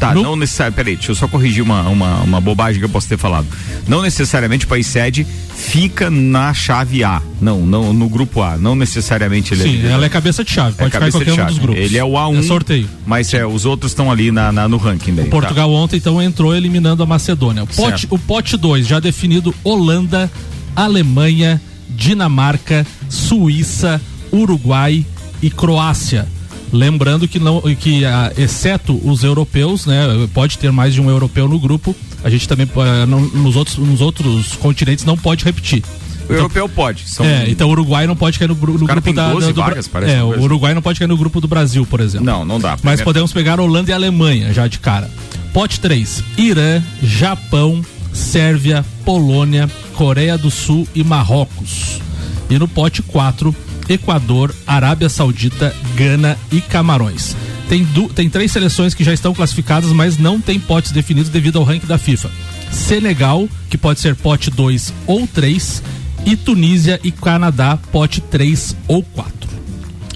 Tá, 0.00 0.14
no... 0.14 0.22
não 0.22 0.34
necessariamente. 0.34 0.76
Peraí, 0.76 0.96
deixa 0.96 1.12
eu 1.12 1.14
só 1.14 1.28
corrigir 1.28 1.62
uma, 1.62 1.82
uma, 1.82 2.22
uma 2.22 2.40
bobagem 2.40 2.78
que 2.78 2.84
eu 2.86 2.88
posso 2.88 3.06
ter 3.06 3.18
falado. 3.18 3.46
Não 3.86 4.00
necessariamente 4.00 4.64
o 4.64 4.68
país 4.68 4.86
sede 4.86 5.26
fica 5.54 6.08
na 6.10 6.54
chave 6.54 7.04
A. 7.04 7.20
Não, 7.38 7.60
não 7.60 7.92
no 7.92 8.08
grupo 8.08 8.40
A. 8.40 8.56
Não 8.56 8.74
necessariamente 8.74 9.52
ele 9.52 9.62
é 9.62 9.66
Sim, 9.66 9.86
é 9.86 9.90
ela 9.90 10.06
é 10.06 10.08
cabeça 10.08 10.42
de 10.42 10.50
chave. 10.50 10.74
Pode 10.74 10.88
é 10.88 10.92
ficar 10.92 11.08
em 11.08 11.10
qualquer 11.10 11.42
um 11.42 11.46
dos 11.46 11.58
grupos. 11.58 11.84
Ele 11.84 11.98
é 11.98 12.04
o 12.04 12.12
A1. 12.12 12.38
É 12.38 12.42
sorteio. 12.42 12.88
Mas 13.06 13.34
é, 13.34 13.44
os 13.44 13.66
outros 13.66 13.92
estão 13.92 14.10
ali 14.10 14.32
na, 14.32 14.50
na, 14.50 14.66
no 14.66 14.78
ranking 14.78 15.14
daí. 15.14 15.26
O 15.26 15.30
Portugal 15.30 15.68
tá. 15.68 15.74
ontem 15.74 15.96
então 15.98 16.20
entrou 16.22 16.56
eliminando 16.56 17.02
a 17.02 17.06
Macedônia. 17.06 17.62
O 17.62 17.66
pote, 17.66 18.06
o 18.08 18.18
pote 18.18 18.56
2 18.56 18.86
já 18.86 18.98
definido 19.00 19.54
Holanda, 19.62 20.30
Alemanha, 20.74 21.60
Dinamarca, 21.90 22.86
Suíça, 23.10 24.00
Uruguai 24.32 25.04
e 25.42 25.50
Croácia. 25.50 26.26
Lembrando 26.72 27.26
que 27.26 27.38
não, 27.38 27.60
que 27.60 28.04
ah, 28.04 28.32
exceto 28.36 29.00
os 29.04 29.24
europeus, 29.24 29.86
né, 29.86 30.28
pode 30.32 30.58
ter 30.58 30.70
mais 30.70 30.94
de 30.94 31.00
um 31.00 31.10
europeu 31.10 31.48
no 31.48 31.58
grupo. 31.58 31.94
A 32.22 32.30
gente 32.30 32.46
também 32.46 32.68
ah, 32.76 33.06
não, 33.06 33.20
nos 33.20 33.56
outros 33.56 33.76
nos 33.78 34.00
outros 34.00 34.54
continentes 34.56 35.04
não 35.04 35.16
pode 35.16 35.44
repetir. 35.44 35.82
O 35.82 36.32
então, 36.32 36.36
europeu 36.36 36.68
pode. 36.68 37.08
São... 37.08 37.26
É, 37.26 37.50
então 37.50 37.68
o 37.68 37.72
Uruguai 37.72 38.06
não 38.06 38.14
pode 38.14 38.38
cair 38.38 38.48
no, 38.48 38.54
no 38.54 38.86
grupo 38.86 39.12
da, 39.12 39.32
do, 39.34 39.52
vagas, 39.52 39.88
parece 39.88 40.12
É, 40.12 40.22
o 40.22 40.42
Uruguai 40.42 40.74
não 40.74 40.82
pode 40.82 40.98
cair 40.98 41.08
no 41.08 41.16
grupo 41.16 41.40
do 41.40 41.48
Brasil, 41.48 41.84
por 41.84 42.00
exemplo. 42.00 42.24
Não, 42.24 42.44
não 42.44 42.60
dá. 42.60 42.78
Mas 42.84 43.00
podemos 43.00 43.32
pegar 43.32 43.58
Holanda 43.58 43.90
e 43.90 43.94
Alemanha 43.94 44.52
já 44.52 44.68
de 44.68 44.78
cara. 44.78 45.10
Pote 45.52 45.80
3: 45.80 46.22
Irã, 46.38 46.80
Japão, 47.02 47.84
Sérvia, 48.12 48.84
Polônia, 49.04 49.68
Coreia 49.94 50.38
do 50.38 50.50
Sul 50.50 50.86
e 50.94 51.02
Marrocos. 51.02 52.00
E 52.48 52.58
no 52.58 52.68
pote 52.68 53.02
4, 53.02 53.54
Equador, 53.90 54.54
Arábia 54.66 55.08
Saudita, 55.08 55.74
Gana 55.96 56.38
e 56.52 56.60
Camarões. 56.60 57.36
Tem, 57.68 57.84
du, 57.84 58.08
tem 58.08 58.30
três 58.30 58.50
seleções 58.50 58.94
que 58.94 59.04
já 59.04 59.12
estão 59.12 59.34
classificadas, 59.34 59.90
mas 59.90 60.16
não 60.16 60.40
tem 60.40 60.58
potes 60.58 60.92
definidos 60.92 61.28
devido 61.28 61.58
ao 61.58 61.64
ranking 61.64 61.86
da 61.86 61.98
FIFA. 61.98 62.30
Senegal, 62.70 63.48
que 63.68 63.76
pode 63.76 64.00
ser 64.00 64.14
pote 64.14 64.50
2 64.50 64.94
ou 65.06 65.26
3, 65.26 65.82
e 66.24 66.36
Tunísia 66.36 67.00
e 67.02 67.10
Canadá, 67.10 67.78
pote 67.90 68.20
3 68.20 68.76
ou 68.86 69.02
4. 69.02 69.50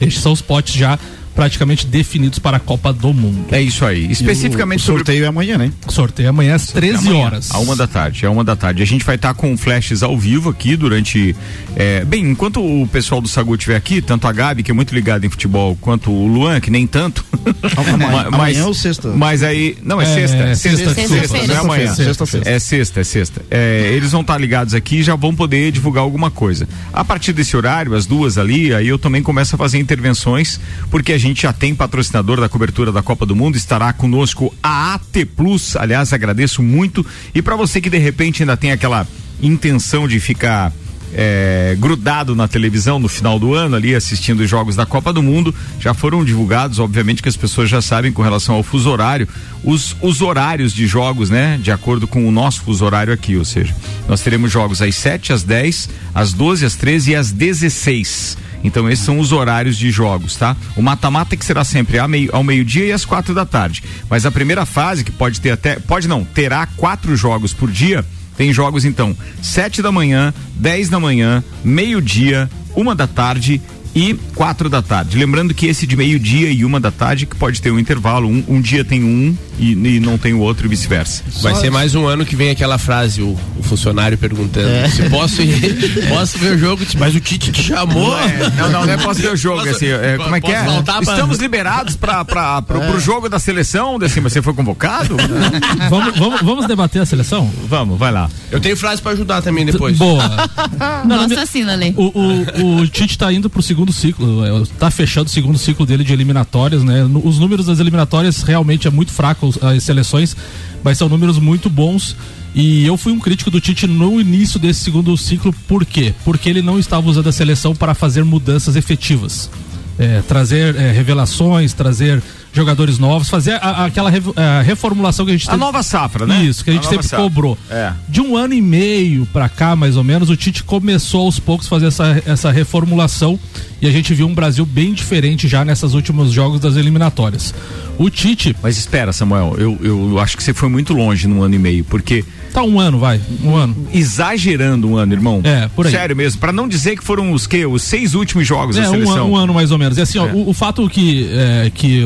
Estes 0.00 0.23
são 0.23 0.33
os 0.33 0.40
potes 0.40 0.75
já 0.75 0.99
praticamente 1.35 1.87
definidos 1.87 2.38
para 2.38 2.57
a 2.57 2.61
Copa 2.61 2.93
do 2.93 3.12
Mundo. 3.12 3.47
É 3.50 3.61
isso 3.61 3.85
aí. 3.85 4.11
Especificamente 4.11 4.81
o, 4.81 4.83
o 4.83 4.87
sorteio 4.87 5.19
sobre... 5.19 5.25
é 5.25 5.29
amanhã, 5.29 5.59
né? 5.59 5.73
Sorteio 5.88 6.26
é 6.26 6.29
amanhã 6.31 6.55
às 6.55 6.69
13 6.69 7.09
amanhã, 7.09 7.25
horas. 7.25 7.50
A 7.50 7.59
uma 7.59 7.76
da 7.76 7.87
tarde, 7.87 8.25
é 8.25 8.29
uma 8.29 8.45
da 8.45 8.57
tarde. 8.57 8.83
A 8.83 8.87
gente 8.87 9.05
vai 9.05 9.17
estar 9.17 9.35
tá 9.35 9.35
com 9.35 9.57
flashes 9.57 10.03
ao 10.03 10.17
vivo 10.17 10.50
aqui 10.50 10.76
durante. 10.76 11.35
É, 11.76 12.05
bem, 12.05 12.31
enquanto 12.31 12.61
o 12.61 12.87
pessoal 12.87 13.21
do 13.21 13.29
Sagu 13.29 13.55
estiver 13.55 13.76
aqui, 13.76 14.00
tanto 14.00 14.26
a 14.26 14.33
Gabi, 14.33 14.62
que 14.62 14.71
é 14.71 14.75
muito 14.75 14.95
ligada 14.95 15.26
em 15.26 15.31
futebol, 15.31 15.76
quanto 15.81 16.11
o 16.11 16.26
Luan, 16.26 16.61
que 16.61 16.71
nem 16.71 16.87
tanto. 16.87 17.25
Amanhã, 17.76 18.11
mas, 18.11 18.35
amanhã 18.35 18.67
ou 18.67 18.75
sexta? 18.75 19.09
Mas 19.09 19.43
aí. 19.43 19.76
Não, 19.83 20.00
é, 20.00 20.05
é 20.05 20.07
sexta. 20.07 20.37
É 20.37 20.55
sexta, 20.55 20.95
sexta, 20.95 20.95
sexta, 20.95 21.29
sexta, 21.29 21.47
não 21.47 21.55
é 21.55 21.59
amanhã. 21.59 21.95
Sexta, 21.95 22.26
sexta. 22.26 22.50
É 22.50 22.59
sexta, 22.59 23.00
é 23.00 23.05
sexta. 23.05 23.43
É, 23.50 23.91
eles 23.93 24.12
vão 24.12 24.21
estar 24.21 24.35
tá 24.35 24.38
ligados 24.38 24.75
aqui 24.75 24.97
e 24.97 25.03
já 25.03 25.14
vão 25.14 25.35
poder 25.35 25.71
divulgar 25.73 26.03
alguma 26.03 26.31
coisa. 26.31 26.69
A 26.93 27.05
partir 27.05 27.33
desse 27.33 27.57
horário, 27.57 27.95
as 27.95 28.07
duas 28.07 28.38
ali, 28.38 28.73
aí 28.73 28.88
eu 28.88 28.99
também 28.99 29.23
começo 29.23 29.55
a 29.55 29.59
fazer 29.59 29.79
intervenções, 29.79 30.61
porque 30.91 31.12
a 31.12 31.19
gente 31.25 31.43
já 31.43 31.52
tem 31.52 31.75
patrocinador 31.75 32.40
da 32.40 32.49
cobertura 32.49 32.93
da 32.93 33.02
Copa 33.02 33.25
do 33.26 33.35
Mundo, 33.35 33.57
estará 33.57 33.93
conosco 33.93 34.54
a 34.62 34.95
AT 34.95 35.25
Plus. 35.37 35.76
Aliás, 35.76 36.12
agradeço 36.12 36.62
muito. 36.62 37.04
E 37.35 37.40
para 37.40 37.57
você 37.57 37.81
que 37.81 37.90
de 37.90 37.99
repente 37.99 38.43
ainda 38.43 38.57
tem 38.57 38.73
aquela 38.73 39.07
intenção 39.40 40.07
de 40.07 40.21
ficar 40.21 40.73
é, 41.14 41.76
grudado 41.78 42.35
na 42.35 42.49
televisão 42.49 42.99
no 42.99 43.09
final 43.09 43.38
do 43.38 43.54
ano, 43.54 43.76
ali 43.76 43.95
assistindo 43.95 44.40
os 44.40 44.50
jogos 44.50 44.76
da 44.76 44.85
Copa 44.85 45.12
do 45.12 45.23
Mundo. 45.23 45.54
Já 45.81 45.95
foram 45.95 46.25
divulgados, 46.25 46.78
obviamente 46.78 47.23
que 47.23 47.28
as 47.28 47.37
pessoas 47.37 47.71
já 47.71 47.81
sabem 47.81 48.12
com 48.12 48.21
relação 48.21 48.57
ao 48.57 48.62
fuso 48.62 48.90
horário, 48.90 49.28
os, 49.62 49.97
os 50.02 50.21
horários 50.21 50.73
de 50.73 50.87
jogos, 50.87 51.31
né? 51.31 51.59
De 51.62 51.71
acordo 51.71 52.07
com 52.07 52.28
o 52.28 52.33
nosso 52.33 52.62
fuso 52.62 52.85
horário 52.85 53.12
aqui, 53.12 53.37
ou 53.37 53.45
seja, 53.45 53.75
nós 54.09 54.21
teremos 54.21 54.50
jogos 54.50 54.83
às 54.83 54.95
7, 54.95 55.33
às 55.33 55.43
10, 55.43 55.88
às 56.14 56.33
12, 56.33 56.66
às 56.66 56.75
13 56.75 57.12
e 57.12 57.16
às 57.16 57.31
16. 57.31 58.37
Então 58.64 58.88
esses 58.88 59.04
são 59.04 59.18
os 59.18 59.30
horários 59.30 59.76
de 59.76 59.90
jogos, 59.90 60.35
tá? 60.35 60.56
O 60.75 60.83
mata-mata 60.83 61.37
que 61.37 61.44
será 61.44 61.62
sempre 61.62 61.99
ao 61.99 62.09
meio-dia 62.09 62.83
meio 62.83 62.90
e 62.90 62.92
às 62.92 63.04
quatro 63.04 63.35
da 63.35 63.44
tarde. 63.44 63.85
Mas 64.09 64.25
a 64.25 64.30
primeira 64.30 64.64
fase, 64.64 65.04
que 65.04 65.12
pode 65.12 65.40
ter 65.40 65.50
até. 65.50 65.78
Pode 65.78 66.09
não, 66.09 66.25
terá 66.25 66.66
quatro 66.66 67.14
jogos 67.14 67.52
por 67.52 67.71
dia. 67.71 68.04
Tem 68.37 68.52
jogos 68.52 68.85
então, 68.85 69.16
sete 69.40 69.80
da 69.80 69.92
manhã, 69.92 70.35
dez 70.56 70.88
da 70.88 70.99
manhã, 70.99 71.44
meio-dia, 71.62 72.50
uma 72.75 72.94
da 72.94 73.06
tarde 73.06 73.62
e 73.95 74.15
quatro 74.35 74.69
da 74.69 74.83
tarde. 74.83 75.17
Lembrando 75.17 75.55
que 75.55 75.67
esse 75.67 75.87
de 75.87 75.97
meio-dia 75.97 76.51
e 76.51 76.65
uma 76.65 76.81
da 76.81 76.91
tarde, 76.91 77.27
que 77.27 77.37
pode 77.37 77.63
ter 77.63 77.71
um 77.71 77.79
intervalo, 77.79 78.29
um, 78.29 78.43
um 78.49 78.61
dia 78.61 78.85
tem 78.85 79.05
um 79.05 79.37
e, 79.59 79.73
e, 79.73 80.01
não 80.01 80.19
tem 80.19 80.35
o 80.35 80.41
outro 80.41 80.67
e 80.67 80.69
vice-versa. 80.69 81.23
Vai 81.41 81.55
ser 81.55 81.71
mais 81.71 81.95
um 81.95 82.07
ano 82.07 82.27
que 82.27 82.35
vem 82.35 82.51
aquela 82.51 82.77
frase, 82.77 83.23
o, 83.23 83.39
o 83.57 83.63
funcionário 83.63 84.19
perguntando 84.19 84.69
é. 84.69 84.89
se 84.89 85.09
posso 85.09 85.43
ir, 85.43 86.09
posso 86.09 86.39
ver 86.39 86.55
o 86.55 86.59
jogo, 86.59 86.85
mas 86.99 87.15
o 87.15 87.21
Tite 87.21 87.53
te 87.53 87.63
chamou. 87.63 88.11
Não, 88.11 88.19
é, 88.19 88.51
não, 88.57 88.71
não, 88.71 88.87
não 88.87 88.93
é 88.93 88.97
posso 88.97 89.21
ver 89.21 89.33
o 89.33 89.37
jogo, 89.37 89.59
posso, 89.59 89.71
assim, 89.71 89.87
é, 89.87 90.17
como 90.17 90.35
é 90.35 90.41
que 90.41 90.51
é? 90.51 90.67
Estamos 91.01 91.39
liberados 91.39 91.95
para 91.95 92.25
pra, 92.25 92.63
é. 92.69 92.91
pro 92.91 92.99
jogo 93.01 93.29
da 93.29 93.39
seleção, 93.39 93.99
Decima, 93.99 94.29
você 94.29 94.43
foi 94.43 94.55
convocado? 94.55 95.17
vamos, 95.89 96.19
vamos, 96.19 96.41
vamos 96.43 96.67
debater 96.67 97.03
a 97.03 97.07
seleção? 97.07 97.51
Vamos, 97.69 97.99
vai 97.99 98.11
lá. 98.11 98.29
Eu 98.51 98.61
tenho 98.61 98.77
frase 98.77 99.01
para 99.01 99.13
ajudar 99.13 99.41
também 99.41 99.65
depois. 99.65 99.97
Boa. 99.97 100.25
não, 101.07 101.29
Nossa, 101.29 101.43
assim, 101.43 101.63
Lele. 101.63 101.95
O, 101.97 102.07
o, 102.07 102.81
o 102.81 102.89
Tite 102.89 103.17
tá 103.17 103.33
indo 103.33 103.49
pro 103.49 103.63
segundo 103.63 103.84
segundo 103.93 103.93
ciclo, 103.93 104.45
é, 104.45 104.64
tá 104.79 104.91
fechando 104.91 105.26
o 105.26 105.31
segundo 105.31 105.59
ciclo 105.59 105.85
dele 105.85 106.05
de 106.05 106.12
eliminatórias, 106.12 106.83
né? 106.83 107.05
Os 107.23 107.38
números 107.38 107.67
das 107.67 107.81
eliminatórias 107.81 108.43
realmente 108.43 108.87
é 108.87 108.91
muito 108.91 109.12
fraco 109.12 109.53
as 109.61 109.83
seleções, 109.83 110.37
mas 110.83 110.97
são 110.97 111.09
números 111.09 111.38
muito 111.38 111.69
bons. 111.69 112.17
E 112.55 112.87
eu 112.87 112.97
fui 112.97 113.12
um 113.12 113.19
crítico 113.19 113.50
do 113.50 113.61
Tite 113.61 113.87
no 113.87 114.21
início 114.21 114.61
desse 114.61 114.81
segundo 114.81 115.17
ciclo, 115.17 115.53
por 115.67 115.85
quê? 115.85 116.14
Porque 116.25 116.49
ele 116.49 116.62
não 116.62 116.79
estava 116.79 117.09
usando 117.09 117.29
a 117.29 117.33
seleção 117.33 117.75
para 117.75 117.95
fazer 117.95 118.25
mudanças 118.25 118.76
efetivas. 118.76 119.50
É, 119.99 120.23
trazer 120.23 120.75
é, 120.76 120.91
revelações, 120.93 121.73
trazer 121.73 122.23
jogadores 122.54 122.99
novos, 122.99 123.28
fazer 123.28 123.52
a, 123.61 123.84
aquela 123.84 124.08
re, 124.08 124.20
a 124.37 124.62
reformulação 124.62 125.26
que 125.26 125.32
a 125.32 125.37
gente 125.37 125.50
A 125.50 125.56
nova 125.56 125.82
safra, 125.82 126.26
né? 126.26 126.44
Isso, 126.44 126.64
que 126.64 126.70
a 126.70 126.73
gente 126.73 126.87
a 126.87 126.90
sempre 126.90 127.06
safra. 127.06 127.25
cobrou. 127.25 127.58
É. 127.68 127.92
De 128.08 128.20
um 128.20 128.37
ano 128.37 128.54
e 128.54 128.62
meio 128.62 129.26
para 129.26 129.49
cá, 129.49 129.75
mais 129.75 129.96
ou 129.96 130.04
menos, 130.04 130.30
o 130.30 130.37
Tite 130.37 130.62
começou 130.62 131.23
aos 131.26 131.38
poucos 131.38 131.66
a 131.66 131.70
fazer 131.70 131.87
essa, 131.87 132.23
essa 132.25 132.50
reformulação 132.50 133.38
e 133.82 133.87
a 133.87 133.90
gente 133.90 134.14
viu 134.14 134.26
um 134.26 134.34
Brasil 134.34 134.64
bem 134.64 134.94
diferente 134.94 135.46
já 135.46 135.64
nesses 135.64 135.92
últimos 135.92 136.32
jogos 136.32 136.58
das 136.58 136.76
eliminatórias. 136.76 137.52
O 137.99 138.08
Tite. 138.08 138.56
Mas 138.62 138.78
espera, 138.78 139.12
Samuel, 139.12 139.56
eu, 139.58 139.78
eu 139.82 140.18
acho 140.18 140.37
que 140.37 140.42
você 140.42 140.54
foi 140.54 140.68
muito 140.68 140.94
longe 140.94 141.28
num 141.28 141.42
ano 141.42 141.54
e 141.54 141.58
meio, 141.58 141.84
porque. 141.84 142.25
Tá 142.52 142.62
um 142.62 142.80
ano, 142.80 142.99
vai. 142.99 143.20
Um 143.42 143.54
ano. 143.54 143.76
Exagerando 143.92 144.88
um 144.88 144.96
ano, 144.96 145.12
irmão. 145.12 145.40
É, 145.44 145.68
por 145.68 145.87
aí. 145.87 145.92
Sério 145.92 146.16
mesmo, 146.16 146.40
para 146.40 146.52
não 146.52 146.66
dizer 146.66 146.96
que 146.96 147.04
foram 147.04 147.32
os 147.32 147.46
que? 147.46 147.66
Os 147.66 147.82
seis 147.82 148.14
últimos 148.14 148.46
jogos 148.46 148.76
é, 148.76 148.82
da 148.82 148.88
seleção. 148.88 149.14
Um, 149.14 149.18
ano, 149.18 149.30
um 149.32 149.37
ano 149.37 149.54
mais 149.54 149.70
ou 149.70 149.78
menos. 149.78 149.99
E 149.99 150.00
assim, 150.00 150.18
é. 150.18 150.23
ó, 150.23 150.26
o, 150.26 150.50
o, 150.50 150.54
fato 150.54 150.88
que, 150.88 151.28
é, 151.30 151.70
que 151.75 152.04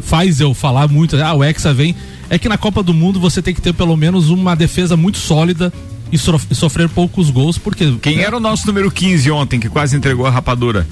faz 0.00 0.40
eu 0.40 0.54
falar 0.54 0.88
muito, 0.88 1.16
ah, 1.16 1.34
o 1.34 1.44
Hexa 1.44 1.72
vem, 1.72 1.94
é 2.28 2.38
que 2.38 2.48
na 2.48 2.58
Copa 2.58 2.82
do 2.82 2.94
Mundo 2.94 3.20
você 3.20 3.42
tem 3.42 3.54
que 3.54 3.60
ter 3.60 3.72
pelo 3.72 3.96
menos 3.96 4.30
uma 4.30 4.54
defesa 4.54 4.96
muito 4.96 5.18
sólida 5.18 5.72
e, 6.12 6.18
sofrer 6.18 6.88
poucos 6.88 7.30
gols, 7.30 7.56
porque. 7.56 7.96
Quem 8.02 8.16
né? 8.16 8.22
era 8.22 8.36
o 8.36 8.40
nosso 8.40 8.66
número 8.66 8.90
15 8.90 9.30
ontem, 9.30 9.60
que 9.60 9.68
quase 9.68 9.96
entregou 9.96 10.26
a 10.26 10.30
rapadura? 10.30 10.86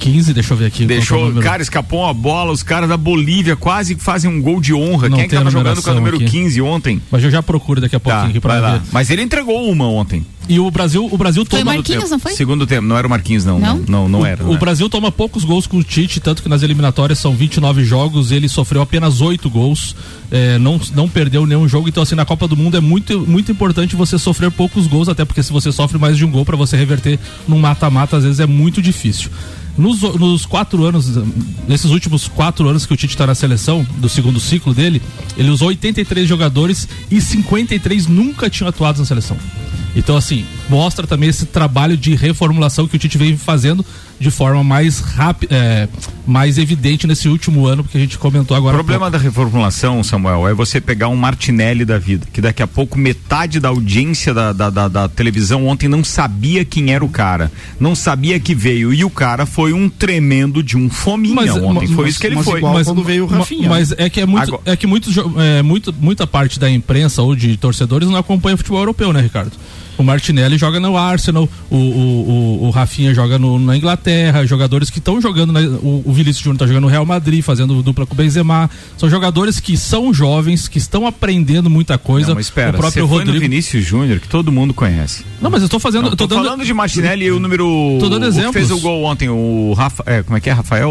15, 0.00 0.32
deixa 0.32 0.54
eu 0.54 0.56
ver 0.56 0.66
aqui. 0.66 0.86
Deixou, 0.86 1.38
é 1.38 1.42
cara, 1.42 1.62
escapou 1.62 2.00
uma 2.00 2.14
bola, 2.14 2.50
os 2.50 2.62
caras 2.62 2.88
da 2.88 2.96
Bolívia 2.96 3.54
quase 3.54 3.94
fazem 3.96 4.30
um 4.30 4.40
gol 4.40 4.60
de 4.60 4.72
honra. 4.72 5.08
Não 5.08 5.16
Quem 5.16 5.26
é 5.26 5.28
que 5.28 5.34
tava 5.34 5.50
jogando 5.50 5.82
com 5.82 5.90
o 5.90 5.94
número 5.94 6.16
aqui. 6.16 6.24
15 6.24 6.62
ontem? 6.62 7.02
Mas 7.10 7.22
eu 7.22 7.30
já 7.30 7.42
procuro 7.42 7.80
daqui 7.80 7.94
a 7.94 8.00
pouquinho 8.00 8.24
tá, 8.24 8.30
aqui 8.30 8.40
pra 8.40 8.72
ver. 8.72 8.82
Mas 8.90 9.10
ele 9.10 9.22
entregou 9.22 9.70
uma 9.70 9.86
ontem. 9.86 10.24
E 10.48 10.58
o 10.58 10.68
Brasil, 10.68 11.08
o 11.08 11.16
Brasil 11.16 11.46
foi 11.48 11.60
toma. 11.60 11.74
Marquinhos, 11.74 12.02
tempo. 12.02 12.10
não 12.10 12.18
foi? 12.18 12.32
Segundo 12.32 12.66
tempo, 12.66 12.82
não 12.82 12.96
era 12.96 13.06
o 13.06 13.10
Marquinhos, 13.10 13.44
não. 13.44 13.60
Não, 13.60 13.84
não, 13.86 14.08
não, 14.08 14.20
o, 14.20 14.26
era. 14.26 14.42
Não 14.42 14.50
o 14.50 14.54
era. 14.54 14.60
Brasil 14.60 14.88
toma 14.88 15.12
poucos 15.12 15.44
gols 15.44 15.64
com 15.64 15.76
o 15.76 15.84
Tite, 15.84 16.18
tanto 16.18 16.42
que 16.42 16.48
nas 16.48 16.64
eliminatórias 16.64 17.20
são 17.20 17.36
29 17.36 17.84
jogos, 17.84 18.32
ele 18.32 18.48
sofreu 18.48 18.82
apenas 18.82 19.20
8 19.20 19.48
gols, 19.48 19.94
é, 20.28 20.58
não, 20.58 20.80
não 20.92 21.08
perdeu 21.08 21.46
nenhum 21.46 21.68
jogo. 21.68 21.88
Então, 21.88 22.02
assim, 22.02 22.16
na 22.16 22.24
Copa 22.24 22.48
do 22.48 22.56
Mundo 22.56 22.76
é 22.76 22.80
muito, 22.80 23.20
muito 23.20 23.52
importante 23.52 23.94
você 23.94 24.18
sofrer 24.18 24.50
poucos 24.50 24.88
gols, 24.88 25.08
até 25.08 25.24
porque 25.24 25.40
se 25.40 25.52
você 25.52 25.70
sofre 25.70 25.98
mais 25.98 26.16
de 26.16 26.24
um 26.24 26.30
gol 26.32 26.44
para 26.44 26.56
você 26.56 26.76
reverter 26.76 27.16
num 27.46 27.58
mata-mata, 27.58 28.16
às 28.16 28.24
vezes 28.24 28.40
é 28.40 28.46
muito 28.46 28.82
difícil. 28.82 29.30
Nos, 29.78 30.02
nos 30.02 30.44
quatro 30.44 30.84
anos, 30.84 31.16
nesses 31.66 31.90
últimos 31.90 32.28
quatro 32.28 32.68
anos 32.68 32.84
que 32.84 32.92
o 32.92 32.96
Tite 32.96 33.14
está 33.14 33.26
na 33.26 33.34
seleção, 33.34 33.86
do 33.98 34.08
segundo 34.08 34.38
ciclo 34.38 34.74
dele, 34.74 35.00
ele 35.36 35.48
usou 35.48 35.68
83 35.68 36.28
jogadores 36.28 36.88
e 37.10 37.20
53 37.20 38.06
nunca 38.06 38.50
tinham 38.50 38.68
atuado 38.68 38.98
na 38.98 39.04
seleção. 39.04 39.36
Então, 39.94 40.16
assim, 40.16 40.44
mostra 40.68 41.06
também 41.06 41.28
esse 41.28 41.46
trabalho 41.46 41.96
de 41.96 42.14
reformulação 42.14 42.86
que 42.86 42.96
o 42.96 42.98
Tite 42.98 43.18
vem 43.18 43.36
fazendo 43.36 43.84
de 44.20 44.30
forma 44.30 44.62
mais 44.62 45.00
rápida, 45.00 45.56
é, 45.56 45.88
mais 46.26 46.58
evidente 46.58 47.06
nesse 47.06 47.26
último 47.26 47.66
ano, 47.66 47.82
porque 47.82 47.96
a 47.96 48.00
gente 48.00 48.18
comentou 48.18 48.54
agora. 48.54 48.76
O 48.76 48.78
problema 48.78 49.10
da 49.10 49.16
reformulação, 49.16 50.04
Samuel, 50.04 50.46
é 50.46 50.52
você 50.52 50.78
pegar 50.78 51.08
um 51.08 51.16
Martinelli 51.16 51.86
da 51.86 51.98
vida, 51.98 52.26
que 52.30 52.38
daqui 52.38 52.62
a 52.62 52.66
pouco 52.66 52.98
metade 52.98 53.58
da 53.58 53.70
audiência 53.70 54.34
da, 54.34 54.52
da, 54.52 54.68
da, 54.68 54.88
da 54.88 55.08
televisão 55.08 55.66
ontem 55.66 55.88
não 55.88 56.04
sabia 56.04 56.66
quem 56.66 56.92
era 56.92 57.02
o 57.02 57.08
cara, 57.08 57.50
não 57.80 57.94
sabia 57.94 58.38
que 58.38 58.54
veio, 58.54 58.92
e 58.92 59.02
o 59.04 59.10
cara 59.10 59.46
foi 59.46 59.72
um 59.72 59.88
tremendo 59.88 60.62
de 60.62 60.76
um 60.76 60.90
fominha 60.90 61.34
mas, 61.34 61.50
ontem, 61.56 61.88
mas, 61.88 61.90
foi 61.92 62.08
isso 62.10 62.20
que 62.20 62.26
ele 62.26 62.42
foi. 62.42 62.60
Mas 62.60 62.86
quando 62.86 63.02
veio 63.02 63.24
o 63.24 63.26
Rafinha. 63.26 63.70
Mas 63.70 63.90
é 63.92 64.10
que 64.10 64.20
é 64.20 64.26
muito, 64.26 64.42
agora, 64.42 64.62
é 64.66 64.76
que 64.76 64.86
muitos, 64.86 65.16
é, 65.38 65.62
muito, 65.62 65.94
muita 65.98 66.26
parte 66.26 66.60
da 66.60 66.70
imprensa 66.70 67.22
ou 67.22 67.34
de 67.34 67.56
torcedores 67.56 68.06
não 68.06 68.16
acompanha 68.16 68.54
o 68.54 68.58
futebol 68.58 68.80
europeu, 68.80 69.14
né, 69.14 69.22
Ricardo? 69.22 69.52
O 70.00 70.02
Martinelli 70.02 70.56
joga 70.56 70.80
no 70.80 70.96
Arsenal, 70.96 71.46
o, 71.70 71.76
o, 71.76 71.80
o, 72.62 72.66
o 72.68 72.70
Rafinha 72.70 73.12
joga 73.12 73.38
no, 73.38 73.58
na 73.58 73.76
Inglaterra, 73.76 74.46
jogadores 74.46 74.88
que 74.88 74.98
estão 74.98 75.20
jogando, 75.20 75.52
na, 75.52 75.60
o, 75.60 76.02
o 76.06 76.12
Vinícius 76.14 76.42
Júnior 76.42 76.54
está 76.54 76.66
jogando 76.66 76.84
no 76.84 76.88
Real 76.88 77.04
Madrid, 77.04 77.42
fazendo 77.42 77.82
dupla 77.82 78.06
com 78.06 78.14
o 78.14 78.16
Benzema. 78.16 78.70
São 78.96 79.10
jogadores 79.10 79.60
que 79.60 79.76
são 79.76 80.14
jovens, 80.14 80.68
que 80.68 80.78
estão 80.78 81.06
aprendendo 81.06 81.68
muita 81.68 81.98
coisa. 81.98 82.28
Não, 82.28 82.36
mas 82.36 82.46
espera, 82.46 82.78
o 82.78 82.80
próprio 82.80 83.04
Rodrigo... 83.04 83.34
no 83.34 83.40
Vinícius 83.40 83.84
Júnior, 83.84 84.20
que 84.20 84.28
todo 84.28 84.50
mundo 84.50 84.72
conhece. 84.72 85.22
Não, 85.38 85.50
mas 85.50 85.60
eu 85.60 85.66
estou 85.66 85.78
fazendo. 85.78 86.04
Não, 86.04 86.10
tô, 86.12 86.26
tô 86.26 86.28
dando... 86.28 86.44
falando 86.44 86.64
de 86.64 86.72
Martinelli 86.72 87.26
e 87.26 87.30
o 87.30 87.38
número. 87.38 87.98
Tô 88.00 88.08
dando 88.08 88.24
exemplos. 88.24 88.54
fez 88.54 88.70
o 88.70 88.78
gol 88.78 89.04
ontem, 89.04 89.28
o 89.28 89.74
Rafa. 89.74 90.02
É, 90.06 90.22
como 90.22 90.38
é 90.38 90.40
que 90.40 90.48
é? 90.48 90.52
Rafael. 90.54 90.90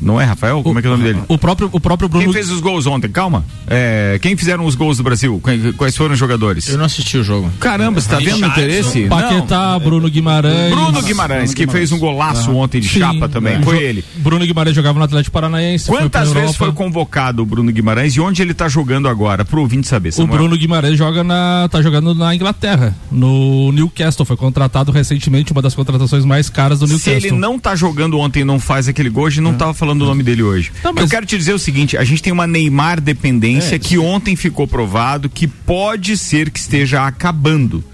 Não 0.00 0.20
é 0.20 0.24
Rafael? 0.24 0.64
Como 0.64 0.80
é 0.80 0.82
que 0.82 0.88
é 0.88 0.90
o 0.90 0.96
nome 0.96 1.04
dele? 1.04 1.20
O 1.28 1.38
próprio, 1.38 1.70
o 1.70 1.78
próprio 1.78 2.08
Bruno. 2.08 2.24
Quem 2.24 2.32
fez 2.32 2.50
os 2.50 2.58
gols 2.58 2.88
ontem? 2.88 3.08
Calma. 3.08 3.44
É, 3.68 4.18
quem 4.20 4.36
fizeram 4.36 4.66
os 4.66 4.74
gols 4.74 4.96
do 4.96 5.04
Brasil? 5.04 5.40
Quais 5.76 5.96
foram 5.96 6.14
os 6.14 6.18
jogadores? 6.18 6.68
Eu 6.68 6.76
não 6.76 6.86
assisti 6.86 7.18
o 7.18 7.22
jogo. 7.22 7.48
Caramba, 7.60 8.00
você 8.00 8.08
tá 8.08 8.18
vendo? 8.18 8.31
Tendo 8.34 8.46
interesse? 8.46 9.06
Paquetá, 9.08 9.78
Bruno 9.78 10.08
Guimarães. 10.08 10.74
Bruno 10.74 11.02
Guimarães, 11.02 11.54
que 11.54 11.66
fez 11.66 11.92
um 11.92 11.98
golaço 11.98 12.50
ah. 12.50 12.54
ontem 12.54 12.80
de 12.80 12.88
Sim, 12.88 13.00
chapa 13.00 13.28
também. 13.28 13.54
É. 13.54 13.62
Foi 13.62 13.82
ele. 13.82 14.04
Bruno 14.16 14.44
Guimarães 14.44 14.74
jogava 14.74 14.98
no 14.98 15.04
Atlético 15.04 15.32
Paranaense. 15.32 15.86
Quantas 15.86 16.30
foi 16.30 16.40
vezes 16.40 16.56
foi 16.56 16.72
convocado 16.72 17.42
o 17.42 17.46
Bruno 17.46 17.70
Guimarães 17.72 18.14
e 18.14 18.20
onde 18.20 18.42
ele 18.42 18.52
está 18.52 18.68
jogando 18.68 19.08
agora? 19.08 19.44
Pro 19.44 19.60
ouvinte 19.60 19.86
saber. 19.86 20.12
Samuel. 20.12 20.34
O 20.34 20.38
Bruno 20.38 20.56
Guimarães 20.56 20.96
joga 20.96 21.22
na, 21.24 21.68
tá 21.70 21.82
jogando 21.82 22.14
na 22.14 22.34
Inglaterra, 22.34 22.94
no 23.10 23.72
Newcastle. 23.72 24.24
Foi 24.24 24.36
contratado 24.36 24.92
recentemente, 24.92 25.52
uma 25.52 25.62
das 25.62 25.74
contratações 25.74 26.24
mais 26.24 26.48
caras 26.48 26.80
do 26.80 26.86
Newcastle. 26.86 27.20
Se 27.20 27.26
ele 27.28 27.36
não 27.36 27.58
tá 27.58 27.74
jogando 27.74 28.18
ontem 28.18 28.40
e 28.40 28.44
não 28.44 28.58
faz 28.58 28.88
aquele 28.88 29.10
gol, 29.10 29.26
a 29.26 29.30
gente 29.30 29.42
não 29.42 29.52
é. 29.52 29.56
tava 29.56 29.74
falando 29.74 30.02
o 30.02 30.06
nome 30.06 30.22
dele 30.22 30.42
hoje. 30.42 30.72
Tá, 30.82 30.92
mas... 30.92 31.04
Eu 31.04 31.10
quero 31.10 31.26
te 31.26 31.36
dizer 31.36 31.52
o 31.52 31.58
seguinte: 31.58 31.96
a 31.96 32.04
gente 32.04 32.22
tem 32.22 32.32
uma 32.32 32.46
Neymar 32.46 33.00
dependência 33.00 33.76
é, 33.76 33.78
que 33.78 33.98
ontem 33.98 34.36
ficou 34.36 34.66
provado 34.66 35.28
que 35.28 35.46
pode 35.46 36.16
ser 36.16 36.50
que 36.50 36.58
esteja 36.58 37.06
acabando 37.06 37.84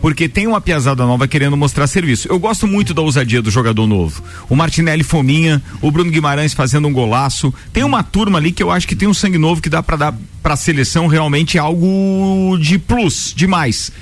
porque 0.00 0.28
tem 0.28 0.46
uma 0.46 0.60
piazada 0.60 1.04
nova 1.04 1.26
querendo 1.26 1.56
mostrar 1.56 1.86
serviço. 1.86 2.28
Eu 2.28 2.38
gosto 2.38 2.66
muito 2.66 2.94
da 2.94 3.02
ousadia 3.02 3.42
do 3.42 3.50
jogador 3.50 3.86
novo. 3.86 4.22
O 4.48 4.56
Martinelli 4.56 5.02
Fominha, 5.02 5.62
o 5.80 5.90
Bruno 5.90 6.10
Guimarães 6.10 6.54
fazendo 6.54 6.88
um 6.88 6.92
golaço. 6.92 7.52
Tem 7.72 7.84
uma 7.84 8.02
turma 8.02 8.38
ali 8.38 8.52
que 8.52 8.62
eu 8.62 8.70
acho 8.70 8.86
que 8.86 8.96
tem 8.96 9.08
um 9.08 9.14
sangue 9.14 9.38
novo 9.38 9.60
que 9.60 9.68
dá 9.68 9.82
para 9.82 9.96
dar 9.96 10.14
para 10.42 10.54
a 10.54 10.56
seleção 10.56 11.06
realmente 11.08 11.58
algo 11.58 12.56
de 12.60 12.78
plus, 12.78 13.32
demais. 13.36 13.92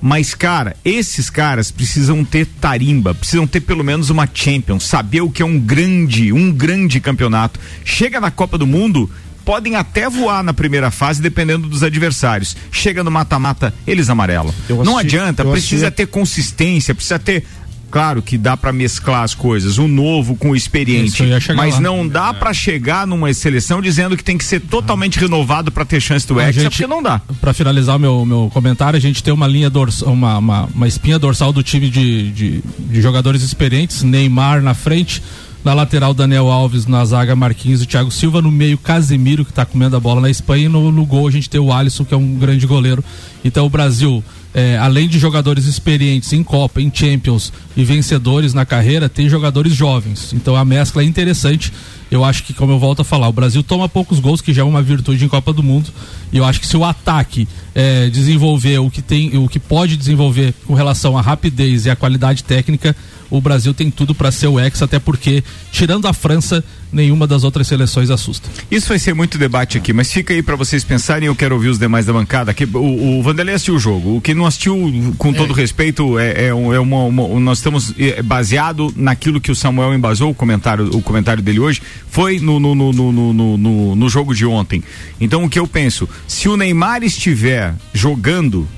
Mas, 0.00 0.34
cara, 0.34 0.76
esses 0.84 1.30
caras 1.30 1.70
precisam 1.70 2.22
ter 2.22 2.46
tarimba, 2.46 3.14
precisam 3.14 3.46
ter 3.46 3.60
pelo 3.60 3.82
menos 3.82 4.10
uma 4.10 4.28
Champions, 4.32 4.84
saber 4.84 5.22
o 5.22 5.30
que 5.30 5.42
é 5.42 5.44
um 5.44 5.58
grande, 5.58 6.32
um 6.32 6.52
grande 6.52 7.00
campeonato. 7.00 7.58
Chega 7.84 8.20
na 8.20 8.30
Copa 8.30 8.58
do 8.58 8.66
Mundo, 8.66 9.10
podem 9.46 9.76
até 9.76 10.10
voar 10.10 10.42
na 10.42 10.52
primeira 10.52 10.90
fase, 10.90 11.22
dependendo 11.22 11.68
dos 11.68 11.84
adversários. 11.84 12.56
Chega 12.72 13.04
no 13.04 13.10
mata-mata, 13.12 13.72
eles 13.86 14.10
amarelam. 14.10 14.52
Não 14.84 14.98
adianta, 14.98 15.44
precisa 15.44 15.88
ter 15.88 16.08
consistência, 16.08 16.92
precisa 16.92 17.18
ter 17.18 17.44
claro 17.88 18.20
que 18.20 18.36
dá 18.36 18.56
para 18.56 18.72
mesclar 18.72 19.22
as 19.22 19.32
coisas, 19.32 19.78
o 19.78 19.86
novo 19.86 20.34
com 20.34 20.50
o 20.50 20.56
experiente, 20.56 21.22
mas 21.54 21.76
lá. 21.76 21.80
não 21.80 22.06
dá 22.06 22.30
é. 22.30 22.32
para 22.32 22.52
chegar 22.52 23.06
numa 23.06 23.32
seleção 23.32 23.80
dizendo 23.80 24.16
que 24.16 24.24
tem 24.24 24.36
que 24.36 24.44
ser 24.44 24.60
totalmente 24.60 25.18
renovado 25.18 25.70
para 25.70 25.84
ter 25.84 26.00
chance 26.00 26.26
do 26.26 26.40
Hexa, 26.40 26.68
porque 26.68 26.86
não 26.86 27.00
dá. 27.00 27.20
Para 27.40 27.54
finalizar 27.54 27.96
o 27.96 27.98
meu, 28.00 28.26
meu 28.26 28.50
comentário, 28.52 28.96
a 28.96 29.00
gente 29.00 29.22
tem 29.22 29.32
uma 29.32 29.46
linha 29.46 29.70
dorsal, 29.70 30.12
uma, 30.12 30.38
uma, 30.38 30.68
uma 30.74 30.88
espinha 30.88 31.18
dorsal 31.18 31.52
do 31.52 31.62
time 31.62 31.88
de, 31.88 32.32
de, 32.32 32.62
de 32.78 33.00
jogadores 33.00 33.42
experientes, 33.42 34.02
Neymar 34.02 34.60
na 34.60 34.74
frente, 34.74 35.22
na 35.66 35.74
lateral, 35.74 36.14
Daniel 36.14 36.48
Alves. 36.48 36.86
Na 36.86 37.04
zaga, 37.04 37.34
Marquinhos 37.34 37.82
e 37.82 37.86
Thiago 37.86 38.08
Silva. 38.12 38.40
No 38.40 38.52
meio, 38.52 38.78
Casemiro, 38.78 39.44
que 39.44 39.50
está 39.50 39.66
comendo 39.66 39.96
a 39.96 40.00
bola 40.00 40.20
na 40.20 40.30
Espanha. 40.30 40.66
E 40.66 40.68
no, 40.68 40.92
no 40.92 41.04
gol, 41.04 41.26
a 41.26 41.30
gente 41.32 41.50
tem 41.50 41.60
o 41.60 41.72
Alisson, 41.72 42.04
que 42.04 42.14
é 42.14 42.16
um 42.16 42.36
grande 42.36 42.64
goleiro. 42.68 43.02
Então, 43.44 43.66
o 43.66 43.68
Brasil, 43.68 44.22
é, 44.54 44.78
além 44.78 45.08
de 45.08 45.18
jogadores 45.18 45.64
experientes 45.64 46.32
em 46.32 46.44
Copa, 46.44 46.80
em 46.80 46.88
Champions 46.94 47.52
e 47.76 47.82
vencedores 47.82 48.54
na 48.54 48.64
carreira, 48.64 49.08
tem 49.08 49.28
jogadores 49.28 49.74
jovens. 49.74 50.32
Então, 50.32 50.54
a 50.54 50.64
mescla 50.64 51.02
é 51.02 51.04
interessante. 51.04 51.72
Eu 52.12 52.24
acho 52.24 52.44
que, 52.44 52.54
como 52.54 52.70
eu 52.70 52.78
volto 52.78 53.02
a 53.02 53.04
falar, 53.04 53.28
o 53.28 53.32
Brasil 53.32 53.60
toma 53.64 53.88
poucos 53.88 54.20
gols, 54.20 54.40
que 54.40 54.52
já 54.52 54.62
é 54.62 54.64
uma 54.64 54.80
virtude 54.80 55.24
em 55.24 55.28
Copa 55.28 55.52
do 55.52 55.64
Mundo. 55.64 55.90
E 56.32 56.36
eu 56.36 56.44
acho 56.44 56.60
que 56.60 56.66
se 56.66 56.76
o 56.76 56.84
ataque 56.84 57.48
é, 57.74 58.08
desenvolver 58.08 58.78
o 58.78 58.88
que 58.88 59.02
tem, 59.02 59.36
o 59.36 59.48
que 59.48 59.58
pode 59.58 59.96
desenvolver 59.96 60.54
com 60.64 60.74
relação 60.74 61.18
à 61.18 61.20
rapidez 61.20 61.86
e 61.86 61.90
à 61.90 61.96
qualidade 61.96 62.44
técnica, 62.44 62.94
o 63.30 63.40
Brasil 63.40 63.74
tem 63.74 63.90
tudo 63.90 64.14
para 64.14 64.30
ser 64.30 64.46
o 64.46 64.60
ex, 64.60 64.82
até 64.82 64.98
porque, 64.98 65.42
tirando 65.72 66.06
a 66.06 66.12
França, 66.12 66.64
nenhuma 66.92 67.26
das 67.26 67.44
outras 67.44 67.66
seleções 67.66 68.10
assusta. 68.10 68.48
Isso 68.70 68.88
vai 68.88 68.98
ser 68.98 69.14
muito 69.14 69.38
debate 69.38 69.78
aqui, 69.78 69.92
mas 69.92 70.12
fica 70.12 70.32
aí 70.32 70.42
para 70.42 70.56
vocês 70.56 70.84
pensarem. 70.84 71.26
Eu 71.26 71.34
quero 71.34 71.54
ouvir 71.54 71.68
os 71.68 71.78
demais 71.78 72.06
da 72.06 72.12
bancada. 72.12 72.50
Aqui, 72.50 72.64
o, 72.64 73.18
o 73.18 73.22
Vanderlei 73.22 73.54
assistiu 73.54 73.74
o 73.74 73.78
jogo. 73.78 74.16
O 74.16 74.20
que 74.20 74.34
não 74.34 74.46
assistiu, 74.46 75.14
com 75.18 75.32
todo 75.32 75.52
é. 75.52 75.56
respeito, 75.56 76.18
é, 76.18 76.46
é, 76.46 76.54
um, 76.54 76.72
é 76.72 76.80
uma, 76.80 77.04
uma, 77.04 77.40
Nós 77.40 77.58
estamos 77.58 77.92
é, 77.98 78.22
baseado 78.22 78.92
naquilo 78.96 79.40
que 79.40 79.50
o 79.50 79.54
Samuel 79.56 79.94
embasou, 79.94 80.30
o 80.30 80.34
comentário, 80.34 80.88
o 80.96 81.02
comentário 81.02 81.42
dele 81.42 81.60
hoje, 81.60 81.82
foi 82.08 82.38
no, 82.38 82.58
no, 82.60 82.74
no, 82.74 82.92
no, 82.92 83.12
no, 83.12 83.58
no, 83.58 83.96
no 83.96 84.08
jogo 84.08 84.34
de 84.34 84.46
ontem. 84.46 84.82
Então, 85.20 85.44
o 85.44 85.50
que 85.50 85.58
eu 85.58 85.66
penso, 85.66 86.08
se 86.26 86.48
o 86.48 86.56
Neymar 86.56 87.02
estiver 87.02 87.74
jogando 87.92 88.68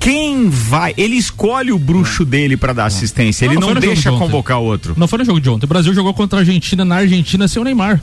quem 0.00 0.48
vai. 0.48 0.94
Ele 0.96 1.14
escolhe 1.14 1.70
o 1.70 1.78
bruxo 1.78 2.24
dele 2.24 2.56
para 2.56 2.72
dar 2.72 2.86
assistência. 2.86 3.46
Não, 3.46 3.52
ele 3.52 3.60
não, 3.60 3.74
não 3.74 3.80
deixa 3.80 4.10
convocar 4.10 4.58
outro. 4.58 4.94
Não 4.96 5.06
foi 5.06 5.18
no 5.18 5.24
jogo 5.26 5.38
de 5.38 5.50
ontem. 5.50 5.66
O 5.66 5.68
Brasil 5.68 5.92
jogou 5.92 6.14
contra 6.14 6.38
a 6.38 6.40
Argentina 6.40 6.84
na 6.86 6.96
Argentina 6.96 7.46
sem 7.46 7.60
o 7.60 7.64
Neymar. 7.64 8.02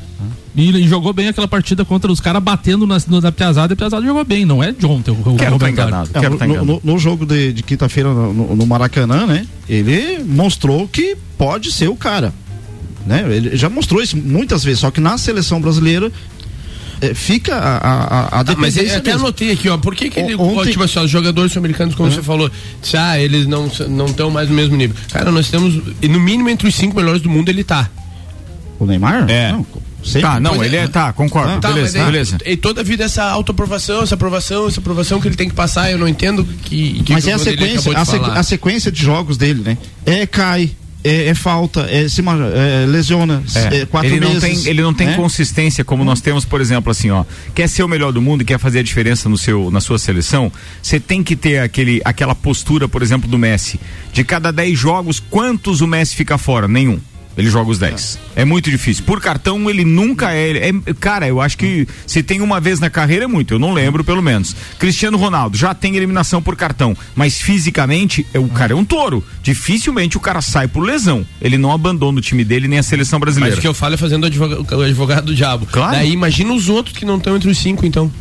E 0.55 0.69
ele 0.69 0.87
jogou 0.87 1.11
bem 1.11 1.27
aquela 1.27 1.47
partida 1.47 1.83
contra 1.83 2.11
os 2.11 2.19
caras 2.19 2.41
batendo 2.41 2.85
na, 2.85 2.97
na 3.21 3.31
Piazada 3.31 3.73
e 3.73 3.75
a 3.75 3.77
Piazada 3.77 4.05
jogou 4.05 4.23
bem, 4.23 4.45
não 4.45 4.63
é 4.63 4.71
de 4.71 4.85
ontem 4.85 5.11
o, 5.11 5.35
Quero 5.35 5.55
estar 5.55 5.59
tá 5.59 5.69
enganado. 5.69 6.09
É, 6.13 6.19
Quero 6.19 6.37
tá 6.37 6.47
no, 6.47 6.65
no, 6.65 6.81
no, 6.83 6.99
jogo 6.99 7.25
de, 7.25 7.53
de 7.53 7.63
quinta-feira 7.63 8.13
no, 8.13 8.55
no, 8.55 8.65
Maracanã, 8.65 9.25
né? 9.25 9.45
Ele 9.67 10.23
mostrou 10.23 10.87
que 10.87 11.15
pode 11.37 11.71
ser 11.71 11.89
o 11.89 11.95
cara. 11.95 12.33
Né? 13.05 13.23
Ele 13.29 13.55
já 13.55 13.69
mostrou 13.69 14.01
isso 14.01 14.17
muitas 14.17 14.63
vezes, 14.63 14.79
só 14.79 14.91
que 14.91 14.99
na 14.99 15.17
seleção 15.17 15.61
brasileira 15.61 16.11
fica 17.13 17.55
a, 17.55 17.77
a, 17.77 18.39
a 18.39 18.43
tá, 18.43 18.55
Mas 18.57 18.77
eu 18.77 18.97
até 18.97 19.11
anotei 19.11 19.51
aqui, 19.51 19.69
ó. 19.69 19.77
Por 19.77 19.95
que, 19.95 20.09
que 20.09 20.19
ele, 20.19 20.35
ontem... 20.35 20.71
tipo 20.71 20.83
assim, 20.83 20.99
os 20.99 21.09
jogadores 21.09 21.55
americanos, 21.55 21.95
como 21.95 22.09
é. 22.09 22.11
você 22.11 22.23
falou, 22.23 22.49
disse, 22.81 22.97
ah, 22.97 23.19
eles 23.19 23.45
não 23.47 23.67
estão 23.67 24.29
mais 24.29 24.49
no 24.49 24.55
mesmo 24.55 24.75
nível. 24.75 24.95
Cara, 25.11 25.31
nós 25.31 25.49
temos, 25.49 25.75
no 25.75 26.19
mínimo, 26.19 26.49
entre 26.49 26.67
os 26.67 26.75
cinco 26.75 26.95
melhores 26.95 27.21
do 27.21 27.29
mundo, 27.29 27.49
ele 27.49 27.63
tá. 27.63 27.89
O 28.79 28.85
Neymar? 28.85 29.29
É. 29.29 29.51
Não, 29.51 29.65
Sempre. 30.03 30.21
Tá, 30.21 30.39
não, 30.39 30.63
ele 30.63 30.77
é, 30.77 30.83
é, 30.83 30.87
tá, 30.87 31.11
concordo. 31.11 31.59
tá, 31.59 31.67
beleza, 31.69 32.05
beleza. 32.05 32.37
E 32.45 32.55
toda 32.55 32.79
a 32.79 32.83
vida 32.83 33.03
essa 33.03 33.25
autoaprovação, 33.25 34.03
essa 34.03 34.15
aprovação, 34.15 34.67
essa 34.67 34.79
aprovação 34.79 35.19
que 35.19 35.27
ele 35.27 35.35
tem 35.35 35.49
que 35.49 35.55
passar, 35.55 35.91
eu 35.91 35.97
não 35.97 36.07
entendo 36.07 36.45
que. 36.45 37.03
que 37.03 37.11
mas 37.11 37.27
é 37.27 37.33
a 37.33 37.39
sequência, 37.39 37.97
a, 37.97 38.05
sequ, 38.05 38.25
a, 38.25 38.43
sequência 38.43 38.91
de 38.91 39.01
jogos 39.03 39.35
dele, 39.35 39.61
né? 39.63 39.77
É, 40.05 40.25
cai, 40.25 40.71
é, 41.03 41.27
é, 41.27 41.35
falta, 41.35 41.87
é, 41.89 42.07
se 42.09 42.21
é, 42.21 42.85
lesiona, 42.85 43.43
é. 43.55 43.77
é. 43.77 43.85
quatro 43.85 44.09
ele 44.09 44.19
não 44.19 44.33
meses. 44.33 44.63
Tem, 44.63 44.69
ele 44.69 44.81
não 44.81 44.93
tem 44.93 45.07
né? 45.07 45.15
consistência 45.15 45.83
como 45.83 46.03
nós 46.03 46.21
temos, 46.21 46.43
por 46.43 46.59
exemplo, 46.59 46.91
assim, 46.91 47.09
ó. 47.09 47.23
Quer 47.53 47.67
ser 47.69 47.83
o 47.83 47.87
melhor 47.87 48.11
do 48.11 48.21
mundo 48.21 48.41
e 48.41 48.45
quer 48.45 48.59
fazer 48.59 48.79
a 48.79 48.83
diferença 48.83 49.29
no 49.29 49.37
seu, 49.37 49.71
na 49.71 49.79
sua 49.79 49.97
seleção, 49.99 50.51
você 50.81 50.99
tem 50.99 51.23
que 51.23 51.35
ter 51.35 51.59
aquele, 51.59 52.01
aquela 52.03 52.35
postura, 52.35 52.87
por 52.87 53.01
exemplo, 53.01 53.29
do 53.29 53.37
Messi. 53.37 53.79
De 54.11 54.23
cada 54.23 54.51
dez 54.51 54.77
jogos, 54.77 55.19
quantos 55.19 55.81
o 55.81 55.87
Messi 55.87 56.15
fica 56.15 56.37
fora? 56.37 56.67
Nenhum. 56.67 56.99
Ele 57.37 57.49
joga 57.49 57.69
os 57.69 57.77
10. 57.77 58.19
É. 58.35 58.41
é. 58.41 58.45
muito 58.45 58.69
difícil. 58.71 59.03
Por 59.03 59.21
cartão, 59.21 59.69
ele 59.69 59.85
nunca 59.85 60.33
é, 60.33 60.69
é, 60.69 60.93
Cara, 60.99 61.27
eu 61.27 61.39
acho 61.39 61.57
que 61.57 61.87
se 62.05 62.23
tem 62.23 62.41
uma 62.41 62.59
vez 62.59 62.79
na 62.79 62.89
carreira 62.89 63.25
é 63.25 63.27
muito. 63.27 63.53
Eu 63.53 63.59
não 63.59 63.73
lembro, 63.73 64.03
pelo 64.03 64.21
menos. 64.21 64.55
Cristiano 64.79 65.17
Ronaldo 65.17 65.55
já 65.55 65.73
tem 65.73 65.95
eliminação 65.95 66.41
por 66.41 66.55
cartão. 66.55 66.97
Mas 67.15 67.39
fisicamente, 67.39 68.25
é, 68.33 68.39
o 68.39 68.47
cara 68.47 68.73
é 68.73 68.75
um 68.75 68.83
touro. 68.83 69.23
Dificilmente 69.43 70.17
o 70.17 70.19
cara 70.19 70.41
sai 70.41 70.67
por 70.67 70.81
lesão. 70.81 71.25
Ele 71.39 71.57
não 71.57 71.71
abandona 71.71 72.17
o 72.17 72.21
time 72.21 72.43
dele 72.43 72.67
nem 72.67 72.79
a 72.79 72.83
seleção 72.83 73.19
brasileira. 73.19 73.55
Mas 73.55 73.59
o 73.59 73.61
que 73.61 73.67
eu 73.67 73.73
falo 73.73 73.93
é 73.93 73.97
fazendo 73.97 74.23
o 74.23 74.27
advogado, 74.27 74.75
o 74.75 74.81
advogado 74.81 75.25
do 75.25 75.35
diabo. 75.35 75.67
Claro. 75.67 75.91
Daí 75.91 76.11
imagina 76.11 76.51
os 76.53 76.69
outros 76.69 76.97
que 76.97 77.05
não 77.05 77.17
estão 77.17 77.35
entre 77.35 77.49
os 77.49 77.57
cinco, 77.57 77.85
então. 77.85 78.11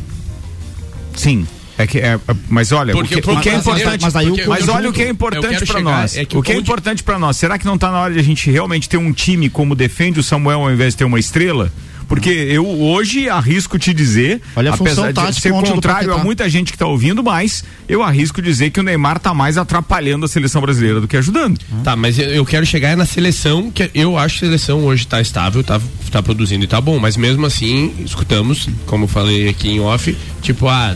Sim. 1.15 1.47
É 1.77 1.85
que 1.85 1.99
é, 1.99 2.19
mas 2.49 2.71
olha, 2.71 2.91
porque, 2.91 3.15
o 3.15 3.21
que, 3.21 3.29
o 3.29 3.39
que 3.39 3.49
é 3.49 3.55
importante, 3.55 4.01
mas, 4.01 4.15
aí 4.15 4.27
porque, 4.27 4.47
mas 4.47 4.67
olha 4.67 4.89
o 4.89 4.93
que 4.93 5.03
é 5.03 5.09
importante 5.09 5.63
para 5.63 5.79
nós. 5.79 6.17
É 6.17 6.23
o 6.33 6.41
que 6.41 6.51
é 6.51 6.55
importante 6.55 7.03
para 7.03 7.19
nós. 7.19 7.37
Será 7.37 7.59
que 7.59 7.65
não 7.65 7.75
está 7.75 7.91
na 7.91 7.99
hora 7.99 8.13
de 8.13 8.19
a 8.19 8.23
gente 8.23 8.49
realmente 8.49 8.89
ter 8.89 8.97
um 8.97 9.13
time 9.13 9.47
como 9.47 9.75
defende 9.75 10.19
o 10.19 10.23
Samuel 10.23 10.61
ao 10.61 10.71
invés 10.71 10.93
de 10.93 10.97
ter 10.97 11.05
uma 11.05 11.19
estrela? 11.19 11.71
Porque 12.07 12.29
eu 12.29 12.65
hoje 12.65 13.29
arrisco 13.29 13.77
te 13.77 13.93
dizer, 13.93 14.41
Olha 14.55 14.73
apesar 14.73 15.11
de 15.11 15.41
ser 15.41 15.51
contrário 15.51 16.13
a 16.13 16.17
muita 16.17 16.49
gente 16.49 16.71
que 16.71 16.75
está 16.75 16.87
ouvindo, 16.87 17.23
mas 17.23 17.63
eu 17.87 18.01
arrisco 18.01 18.41
dizer 18.41 18.69
que 18.69 18.79
o 18.79 18.83
Neymar 18.83 19.17
está 19.17 19.33
mais 19.33 19.57
atrapalhando 19.57 20.25
a 20.25 20.29
seleção 20.29 20.61
brasileira 20.61 21.01
do 21.01 21.07
que 21.07 21.17
ajudando. 21.17 21.59
Tá, 21.83 21.95
mas 21.95 22.17
eu, 22.17 22.29
eu 22.29 22.45
quero 22.45 22.65
chegar 22.65 22.95
na 22.95 23.05
seleção, 23.05 23.69
que 23.69 23.91
eu 23.93 24.17
acho 24.17 24.39
que 24.39 24.45
a 24.45 24.47
seleção 24.47 24.85
hoje 24.85 25.03
está 25.03 25.19
estável, 25.19 25.61
está 25.61 25.81
tá 26.11 26.23
produzindo 26.23 26.63
e 26.63 26.65
está 26.65 26.79
bom, 26.79 26.97
mas 26.99 27.17
mesmo 27.17 27.45
assim, 27.45 27.93
escutamos, 28.05 28.69
como 28.85 29.03
eu 29.03 29.07
falei 29.07 29.49
aqui 29.49 29.69
em 29.69 29.79
off, 29.79 30.15
tipo, 30.41 30.67
ah, 30.67 30.95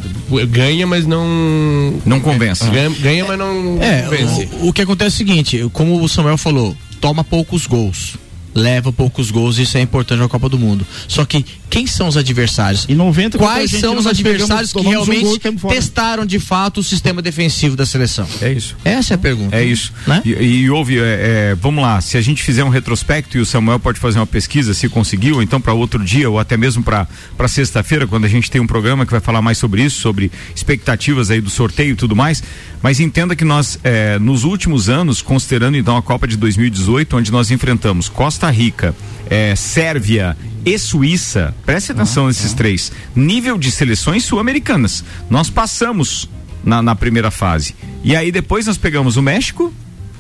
ganha, 0.50 0.88
mas 0.88 1.06
não. 1.06 2.02
Não 2.06 2.20
convence. 2.20 2.64
Ganha, 2.70 2.90
ganha 2.90 3.26
mas 3.26 3.38
não 3.38 3.78
é, 3.82 4.04
convence. 4.04 4.50
O, 4.62 4.70
o 4.70 4.74
que 4.74 4.82
acontece 4.82 5.16
é 5.16 5.16
o 5.16 5.18
seguinte, 5.18 5.70
como 5.74 6.02
o 6.02 6.08
Samuel 6.08 6.38
falou, 6.38 6.76
toma 7.00 7.24
poucos 7.24 7.68
gols 7.68 8.18
leva 8.54 8.92
poucos 8.92 9.32
gols, 9.32 9.58
isso 9.58 9.78
é 9.78 9.82
importante 9.82 10.20
na 10.20 10.30
Copa 10.30 10.50
do 10.50 10.58
Mundo. 10.58 10.86
Só 11.08 11.26
que 11.26 11.46
quem 11.72 11.88
são 11.88 12.10
os 12.10 12.18
adversários? 12.18 12.86
E 12.90 12.94
90 12.94 13.38
Quais 13.38 13.72
são 13.72 13.96
os 13.96 14.06
adversários 14.06 14.74
que 14.74 14.82
realmente 14.82 15.48
um 15.48 15.58
gol, 15.58 15.72
testaram 15.72 16.26
de 16.26 16.38
fato 16.38 16.82
o 16.82 16.84
sistema 16.84 17.22
defensivo 17.22 17.78
da 17.78 17.86
seleção? 17.86 18.28
É 18.42 18.52
isso. 18.52 18.76
Essa 18.84 19.14
é 19.14 19.16
a 19.16 19.18
pergunta. 19.18 19.56
É 19.56 19.64
isso. 19.64 19.94
Né? 20.06 20.22
E, 20.26 20.32
e 20.32 20.70
houve, 20.70 21.00
é, 21.00 21.52
é, 21.52 21.56
vamos 21.56 21.82
lá, 21.82 22.02
se 22.02 22.18
a 22.18 22.22
gente 22.22 22.44
fizer 22.44 22.66
um 22.66 22.70
retrospecto 22.70 23.38
e 23.38 23.40
o 23.40 23.46
Samuel 23.46 23.80
pode 23.80 24.02
fazer 24.02 24.20
uma 24.20 24.28
pesquisa, 24.28 24.74
se 24.74 24.90
conseguiu, 24.90 25.36
ou 25.36 25.42
então 25.42 25.62
para 25.62 25.72
outro 25.72 26.04
dia, 26.04 26.30
ou 26.30 26.38
até 26.38 26.58
mesmo 26.58 26.84
para 26.84 27.08
sexta-feira, 27.48 28.06
quando 28.06 28.26
a 28.26 28.30
gente 28.30 28.52
tem 28.52 28.60
um 28.60 28.68
programa 28.68 29.06
que 29.06 29.12
vai 29.12 29.22
falar 29.22 29.42
mais 29.42 29.58
sobre 29.58 29.82
isso, 29.82 30.02
sobre 30.02 30.30
expectativas 30.54 31.32
aí 31.32 31.40
do 31.40 31.50
sorteio 31.50 31.94
e 31.94 31.96
tudo 31.96 32.18
mais. 32.18 32.44
Mas 32.84 33.00
entenda 33.00 33.34
que 33.34 33.46
nós, 33.46 33.80
é, 33.82 34.20
nos 34.20 34.44
últimos 34.44 34.90
anos, 34.90 35.22
considerando 35.22 35.78
então 35.78 35.96
a 35.96 36.02
Copa 36.02 36.28
de 36.28 36.36
2018, 36.36 37.16
onde 37.16 37.32
nós 37.32 37.50
enfrentamos 37.50 38.10
Costa 38.10 38.50
Rica, 38.50 38.94
é, 39.32 39.56
Sérvia 39.56 40.38
e 40.66 40.78
Suíça, 40.78 41.56
preste 41.66 41.94
atenção 41.94 42.28
nesses 42.28 42.54
três, 42.54 42.92
nível 43.16 43.58
de 43.58 43.72
seleções 43.72 44.26
sul-americanas. 44.26 45.06
Nós 45.30 45.50
passamos 45.50 46.30
na, 46.62 46.82
na 46.82 46.94
primeira 46.94 47.32
fase. 47.32 47.74
E 48.04 48.14
aí 48.14 48.30
depois 48.30 48.68
nós 48.68 48.78
pegamos 48.78 49.16
o 49.16 49.22
México, 49.22 49.74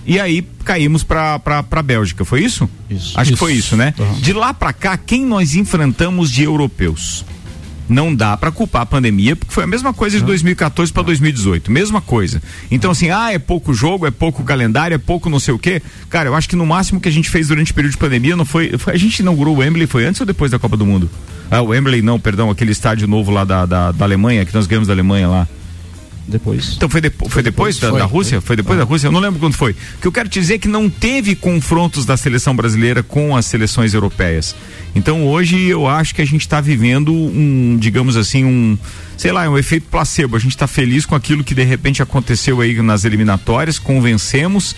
e 0.06 0.18
aí 0.18 0.42
caímos 0.64 1.04
para 1.04 1.38
para 1.40 1.84
Bélgica, 1.84 2.24
foi 2.24 2.42
isso? 2.42 2.70
Isso. 2.90 3.20
Acho 3.20 3.32
Isso. 3.32 3.34
que 3.34 3.38
foi 3.38 3.54
isso, 3.54 3.76
né? 3.76 3.94
Uhum. 4.00 4.14
De 4.22 4.32
lá 4.32 4.54
para 4.54 4.72
cá, 4.72 4.98
quem 4.98 5.26
nós 5.26 5.56
enfrentamos 5.56 6.32
de 6.32 6.44
europeus? 6.44 7.26
Não 7.92 8.16
dá 8.16 8.38
para 8.38 8.54
culpar 8.54 8.84
a 8.84 8.86
pandemia, 8.86 9.36
porque 9.36 9.54
foi 9.54 9.66
a 9.66 9.68
mesma 9.68 9.94
coisa 9.94 10.18
de 10.18 10.24
2014 10.24 10.94
para 10.94 11.04
2018, 11.04 11.70
mesma 11.70 12.00
coisa. 12.00 12.42
Então 12.72 12.92
assim, 12.92 13.10
ah, 13.10 13.34
é 13.34 13.38
pouco 13.38 13.74
jogo, 13.74 14.08
é 14.08 14.12
pouco 14.12 14.46
calendário, 14.46 14.96
é 14.96 14.98
pouco 14.98 15.30
não 15.30 15.42
sei 15.42 15.54
o 15.54 15.60
quê. 15.60 15.82
Cara, 16.10 16.30
eu 16.30 16.36
acho 16.36 16.48
que 16.48 16.56
no 16.56 16.66
máximo 16.66 17.02
que 17.02 17.10
a 17.10 17.12
gente 17.12 17.30
fez 17.30 17.50
durante 17.50 17.74
o 17.74 17.76
período 17.76 17.92
de 17.92 17.98
pandemia 17.98 18.38
não 18.38 18.46
foi, 18.46 18.78
foi 18.78 18.94
a 18.94 18.98
gente 18.98 19.20
inaugurou 19.20 19.56
o 19.56 19.60
Wembley 19.60 19.88
foi 19.88 20.06
antes 20.06 20.22
ou 20.22 20.26
depois 20.26 20.50
da 20.50 20.58
Copa 20.58 20.78
do 20.78 20.86
Mundo? 20.86 21.10
Ah, 21.50 21.62
o 21.62 21.68
Wembley 21.68 22.02
não, 22.02 22.18
perdão, 22.18 22.50
aquele 22.50 22.72
estádio 22.72 23.10
novo 23.10 23.30
lá 23.30 23.44
da, 23.44 23.66
da, 23.66 23.92
da 23.92 24.06
Alemanha, 24.06 24.46
que 24.46 24.56
nós 24.56 24.68
ganhamos 24.68 24.88
da 24.88 24.94
Alemanha 24.94 25.28
lá. 25.28 25.48
Depois. 26.28 26.74
Então 26.76 26.88
foi, 26.88 27.02
depo 27.02 27.28
foi 27.28 27.44
depois, 27.44 27.80
da, 27.80 27.90
foi, 27.90 28.00
da 28.00 28.06
Rússia? 28.06 28.42
Foi, 28.42 28.56
depois 28.56 28.78
da 28.78 28.86
Rússia? 28.86 29.08
Eu 29.08 29.12
não 29.12 29.20
lembro 29.20 29.40
quando 29.40 29.56
foi. 29.56 29.72
O 29.72 30.02
que 30.02 30.08
eu 30.08 30.12
quero 30.12 30.30
te 30.30 30.40
dizer 30.40 30.56
é 30.56 30.58
que 30.58 30.68
não 30.68 30.90
teve 30.90 31.36
confrontos 31.36 32.06
da 32.06 32.16
seleção 32.16 32.56
brasileira 32.56 33.04
com 33.04 33.36
as 33.36 33.46
seleções 33.46 33.94
europeias. 33.94 34.56
Então 34.96 35.28
hoje 35.28 35.68
eu 35.68 35.88
acho 35.88 36.14
que 36.14 36.22
a 36.22 36.26
gente 36.26 36.42
está 36.42 36.62
vivendo 36.62 37.14
um, 37.14 37.78
digamos 37.80 38.16
assim, 38.16 38.46
um, 38.46 38.78
sei 39.18 39.32
lá, 39.32 39.50
um 39.50 39.58
efeito 39.58 39.88
placebo. 39.90 40.36
A 40.36 40.40
gente 40.40 40.52
está 40.52 40.68
feliz 40.68 41.06
com 41.06 41.16
aquilo 41.16 41.44
que 41.44 41.56
de 41.56 41.64
repente 41.64 42.02
aconteceu 42.02 42.62
aí 42.62 42.80
nas 42.82 43.04
eliminatórias, 43.04 43.80
convencemos. 43.80 44.76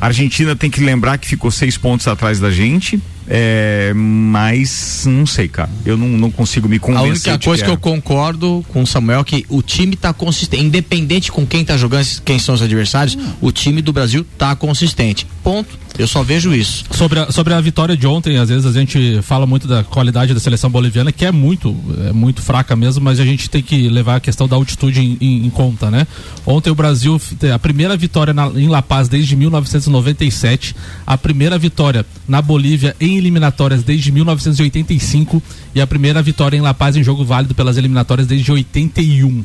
A 0.00 0.06
Argentina 0.06 0.56
tem 0.56 0.70
que 0.70 0.80
lembrar 0.80 1.18
que 1.18 1.26
ficou 1.26 1.50
seis 1.50 1.76
pontos 1.76 2.08
atrás 2.08 2.40
da 2.40 2.50
gente. 2.50 3.00
É, 3.32 3.92
mas 3.94 5.04
não 5.06 5.24
sei, 5.24 5.46
cara. 5.46 5.70
Eu 5.84 5.96
não, 5.96 6.08
não 6.08 6.30
consigo 6.32 6.68
me 6.68 6.76
A 6.76 6.80
convencer. 6.80 7.10
única 7.10 7.38
de 7.38 7.44
coisa 7.44 7.62
que 7.62 7.70
é. 7.70 7.72
eu 7.72 7.78
concordo 7.78 8.64
com 8.68 8.82
o 8.82 8.86
Samuel 8.86 9.20
é 9.20 9.24
que 9.24 9.46
o 9.48 9.62
time 9.62 9.94
tá 9.94 10.12
consistente, 10.12 10.64
independente 10.64 11.30
com 11.30 11.46
quem 11.46 11.64
tá 11.64 11.76
jogando, 11.76 12.04
quem 12.24 12.40
são 12.40 12.54
os 12.56 12.62
adversários, 12.62 13.16
o 13.40 13.52
time 13.52 13.80
do 13.82 13.92
Brasil 13.92 14.26
tá 14.36 14.56
consistente. 14.56 15.28
Ponto. 15.44 15.78
Eu 16.00 16.06
só 16.08 16.22
vejo 16.22 16.54
isso. 16.54 16.84
Sobre 16.92 17.20
a, 17.20 17.30
sobre 17.30 17.52
a 17.54 17.60
vitória 17.60 17.96
de 17.96 18.06
ontem, 18.06 18.36
às 18.38 18.48
vezes 18.48 18.64
a 18.66 18.72
gente 18.72 19.20
fala 19.22 19.46
muito 19.46 19.68
da 19.68 19.84
qualidade 19.84 20.32
da 20.34 20.40
seleção 20.40 20.70
boliviana, 20.70 21.12
que 21.12 21.24
é 21.24 21.30
muito, 21.32 21.76
é 22.08 22.12
muito 22.12 22.40
fraca 22.42 22.74
mesmo, 22.74 23.02
mas 23.04 23.20
a 23.20 23.24
gente 23.24 23.48
tem 23.50 23.62
que 23.62 23.88
levar 23.88 24.16
a 24.16 24.20
questão 24.20 24.48
da 24.48 24.56
altitude 24.56 25.00
em, 25.00 25.16
em- 25.20 25.46
em 25.46 25.50
conta, 25.50 25.90
né? 25.90 26.06
Ontem 26.46 26.70
o 26.70 26.74
Brasil, 26.74 27.18
f- 27.18 27.36
a 27.50 27.58
primeira 27.58 27.96
vitória 27.96 28.32
na- 28.32 28.48
em 28.48 28.68
La 28.68 28.82
Paz 28.82 29.08
desde 29.08 29.36
1997, 29.36 30.74
a 31.06 31.16
primeira 31.18 31.58
vitória 31.58 32.04
na 32.26 32.40
Bolívia 32.42 32.96
em 33.00 33.18
eliminatórias 33.18 33.82
desde 33.82 34.10
1985 34.10 35.42
e 35.74 35.80
a 35.80 35.86
primeira 35.86 36.22
vitória 36.22 36.56
em 36.56 36.60
La 36.60 36.74
Paz 36.74 36.96
em 36.96 37.02
jogo 37.02 37.24
válido 37.24 37.54
pelas 37.54 37.76
eliminatórias 37.76 38.26
desde 38.26 38.50
81. 38.50 39.44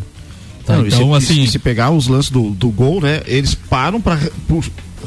Tá, 0.65 0.77
Não, 0.77 0.87
então, 0.87 1.19
se, 1.21 1.31
assim. 1.33 1.43
e 1.43 1.47
se 1.47 1.59
pegar 1.59 1.91
os 1.91 2.07
lances 2.07 2.31
do, 2.31 2.49
do 2.49 2.69
gol, 2.69 2.99
né? 2.99 3.21
Eles 3.27 3.53
param 3.53 4.01
para 4.01 4.19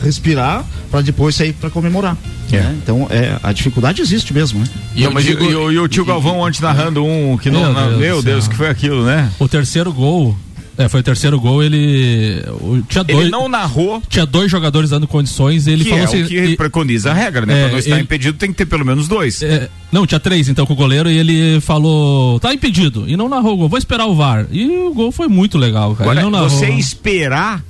respirar 0.03 0.65
para 0.91 1.01
depois 1.03 1.35
sair 1.35 1.53
para 1.53 1.69
comemorar. 1.71 2.17
É. 2.51 2.57
né? 2.57 2.79
Então 2.83 3.07
é, 3.11 3.37
a 3.43 3.53
dificuldade 3.53 4.01
existe 4.01 4.33
mesmo, 4.33 4.61
né? 4.61 4.67
E, 4.97 5.07
mas 5.09 5.27
e- 5.27 5.31
e 5.33 5.35
o- 5.35 5.71
e 5.73 5.79
o 5.79 5.87
tio 5.89 6.05
Galvão 6.05 6.39
ontem 6.41 6.63
narrando 6.63 7.05
um 7.05 7.37
que 7.37 7.51
não. 7.51 7.61
Meu 7.61 7.73
não- 7.75 7.89
Deus 7.89 7.99
Meu 7.99 8.23
Deus, 8.23 8.49
que 8.49 8.57
foi 8.57 8.69
aquilo, 8.69 9.05
né? 9.05 9.31
O 9.39 9.47
terceiro 9.49 9.93
gol. 9.93 10.35
É, 10.81 10.89
foi 10.89 11.01
o 11.01 11.03
terceiro 11.03 11.41
gol, 11.41 11.61
ele. 11.61 12.41
o- 12.61 12.81
tinha 12.89 13.03
dois. 13.03 13.19
Ele 13.23 13.31
não 13.31 13.49
narrou. 13.49 14.01
Tinha 14.09 14.25
dois 14.25 14.49
jogadores 14.49 14.91
dando 14.91 15.09
condições, 15.09 15.67
ele 15.67 15.83
que 15.83 15.91
falou 15.91 16.05
é 16.05 16.07
assim. 16.07 16.23
o 16.23 16.27
que 16.29 16.41
e- 16.41 16.57
preconiza 16.57 17.11
a 17.11 17.15
regra, 17.15 17.45
né? 17.45 17.53
É, 17.53 17.63
pra 17.65 17.73
não 17.73 17.79
estar 17.81 17.91
ele- 17.97 18.03
impedido 18.03 18.39
tem 18.39 18.51
que 18.53 18.59
ter 18.59 18.65
pelo 18.67 18.85
menos 18.87 19.09
dois. 19.09 19.43
é, 19.43 19.69
não, 19.91 20.07
tinha 20.07 20.21
três 20.21 20.49
então 20.49 20.65
com 20.65 20.75
o 20.75 20.77
goleiro 20.77 21.11
e 21.11 21.19
ele 21.19 21.61
falou, 21.61 22.39
tá 22.39 22.55
impedido. 22.55 23.05
E 23.09 23.17
não 23.17 23.29
narrou 23.29 23.55
o 23.55 23.57
gol, 23.57 23.69
vou 23.69 23.77
esperar 23.79 24.07
o 24.07 24.15
VAR. 24.15 24.47
E 24.53 24.69
o 24.69 24.95
gol 24.95 25.11
foi 25.11 25.27
muito 25.27 25.59
legal, 25.59 25.91
cara. 25.97 26.05
Agora, 26.13 26.21
ele 26.21 26.31
não 26.31 26.41
narrou. 26.41 26.49
você 26.49 26.71
esperar 26.71 27.61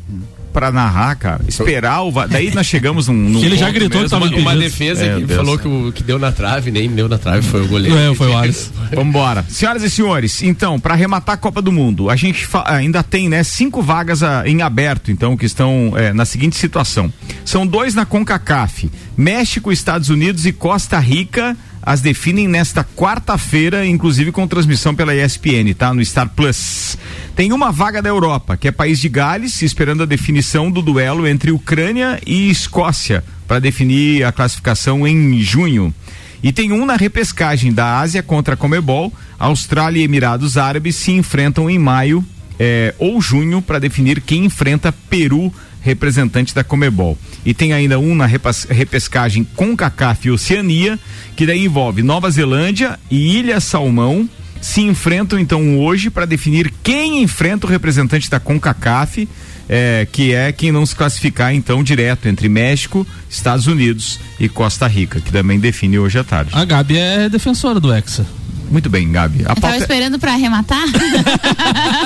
pra 0.58 0.72
narrar, 0.72 1.14
cara, 1.14 1.40
esperar 1.46 2.02
o. 2.02 2.10
Daí 2.26 2.52
nós 2.52 2.66
chegamos 2.66 3.06
num. 3.06 3.14
num 3.14 3.44
Ele 3.44 3.56
já 3.56 3.70
gritou 3.70 3.90
que 3.90 3.96
mesmo. 3.98 4.10
tava 4.10 4.26
Uma, 4.26 4.40
uma 4.40 4.56
defesa 4.56 5.04
É, 5.04 5.14
que 5.14 5.26
Deus. 5.26 5.36
falou 5.36 5.56
que 5.56 5.68
o 5.68 5.92
que 5.92 6.02
deu 6.02 6.18
na 6.18 6.32
trave, 6.32 6.72
nem 6.72 6.90
deu 6.90 7.08
na 7.08 7.16
trave, 7.16 7.46
foi 7.46 7.62
o 7.62 7.68
goleiro. 7.68 7.96
É, 7.96 8.12
foi 8.12 8.26
o 8.26 8.36
Alisson. 8.36 8.72
Vambora. 8.92 9.44
Senhoras 9.48 9.84
e 9.84 9.90
senhores, 9.90 10.42
então, 10.42 10.80
para 10.80 10.94
arrematar 10.94 11.36
a 11.36 11.38
Copa 11.38 11.62
do 11.62 11.70
Mundo, 11.70 12.10
a 12.10 12.16
gente 12.16 12.48
ainda 12.64 13.04
tem, 13.04 13.28
né, 13.28 13.44
cinco 13.44 13.80
vagas 13.80 14.24
ah, 14.24 14.42
em 14.46 14.60
aberto, 14.60 15.12
então, 15.12 15.36
que 15.36 15.46
estão 15.46 15.92
eh, 15.96 16.12
na 16.12 16.24
seguinte 16.24 16.56
situação. 16.56 17.12
São 17.44 17.64
dois 17.64 17.94
na 17.94 18.04
CONCACAF. 18.04 18.90
México, 19.16 19.70
Estados 19.70 20.08
Unidos 20.08 20.44
e 20.44 20.52
Costa 20.52 20.98
Rica 20.98 21.56
as 21.88 22.02
definem 22.02 22.46
nesta 22.46 22.84
quarta-feira, 22.84 23.86
inclusive 23.86 24.30
com 24.30 24.46
transmissão 24.46 24.94
pela 24.94 25.14
ESPN, 25.14 25.72
tá? 25.76 25.94
No 25.94 26.04
Star 26.04 26.28
Plus. 26.28 26.98
Tem 27.38 27.52
uma 27.52 27.70
vaga 27.70 28.02
da 28.02 28.08
Europa, 28.08 28.56
que 28.56 28.66
é 28.66 28.72
país 28.72 28.98
de 28.98 29.08
Gales, 29.08 29.62
esperando 29.62 30.02
a 30.02 30.06
definição 30.06 30.72
do 30.72 30.82
duelo 30.82 31.24
entre 31.24 31.52
Ucrânia 31.52 32.20
e 32.26 32.50
Escócia, 32.50 33.22
para 33.46 33.60
definir 33.60 34.24
a 34.24 34.32
classificação 34.32 35.06
em 35.06 35.40
junho. 35.40 35.94
E 36.42 36.50
tem 36.52 36.72
um 36.72 36.84
na 36.84 36.96
repescagem 36.96 37.72
da 37.72 38.00
Ásia 38.00 38.24
contra 38.24 38.54
a 38.54 38.56
Comebol. 38.56 39.12
Austrália 39.38 40.00
e 40.00 40.02
Emirados 40.02 40.56
Árabes 40.58 40.96
se 40.96 41.12
enfrentam 41.12 41.70
em 41.70 41.78
maio 41.78 42.24
eh, 42.58 42.92
ou 42.98 43.22
junho 43.22 43.62
para 43.62 43.78
definir 43.78 44.20
quem 44.20 44.46
enfrenta 44.46 44.92
Peru, 45.08 45.54
representante 45.80 46.52
da 46.52 46.64
Comebol. 46.64 47.16
E 47.46 47.54
tem 47.54 47.72
ainda 47.72 48.00
um 48.00 48.16
na 48.16 48.26
repescagem 48.26 49.46
com 49.54 49.76
CACAF 49.76 50.26
e 50.26 50.32
Oceania, 50.32 50.98
que 51.36 51.46
daí 51.46 51.66
envolve 51.66 52.02
Nova 52.02 52.28
Zelândia 52.32 52.98
e 53.08 53.38
Ilha 53.38 53.60
Salmão. 53.60 54.28
Se 54.60 54.80
enfrentam 54.80 55.38
então 55.38 55.78
hoje 55.78 56.10
para 56.10 56.26
definir 56.26 56.72
quem 56.82 57.22
enfrenta 57.22 57.66
o 57.66 57.70
representante 57.70 58.28
da 58.28 58.40
CONCACAF, 58.40 59.28
eh, 59.68 60.06
que 60.10 60.32
é 60.32 60.50
quem 60.52 60.72
não 60.72 60.84
se 60.84 60.94
classificar 60.94 61.54
então 61.54 61.82
direto 61.82 62.26
entre 62.26 62.48
México, 62.48 63.06
Estados 63.28 63.66
Unidos 63.66 64.18
e 64.40 64.48
Costa 64.48 64.86
Rica, 64.86 65.20
que 65.20 65.30
também 65.30 65.60
define 65.60 65.98
hoje 65.98 66.18
à 66.18 66.24
tarde. 66.24 66.50
A 66.54 66.64
Gabi 66.64 66.96
é 66.96 67.28
defensora 67.28 67.78
do 67.78 67.92
Hexa. 67.92 68.26
Muito 68.70 68.88
bem, 68.90 69.10
Gabi. 69.10 69.38
A 69.40 69.42
Eu 69.42 69.46
tava 69.48 69.60
pauta... 69.60 69.78
esperando 69.78 70.18
pra 70.18 70.32
arrematar. 70.32 70.82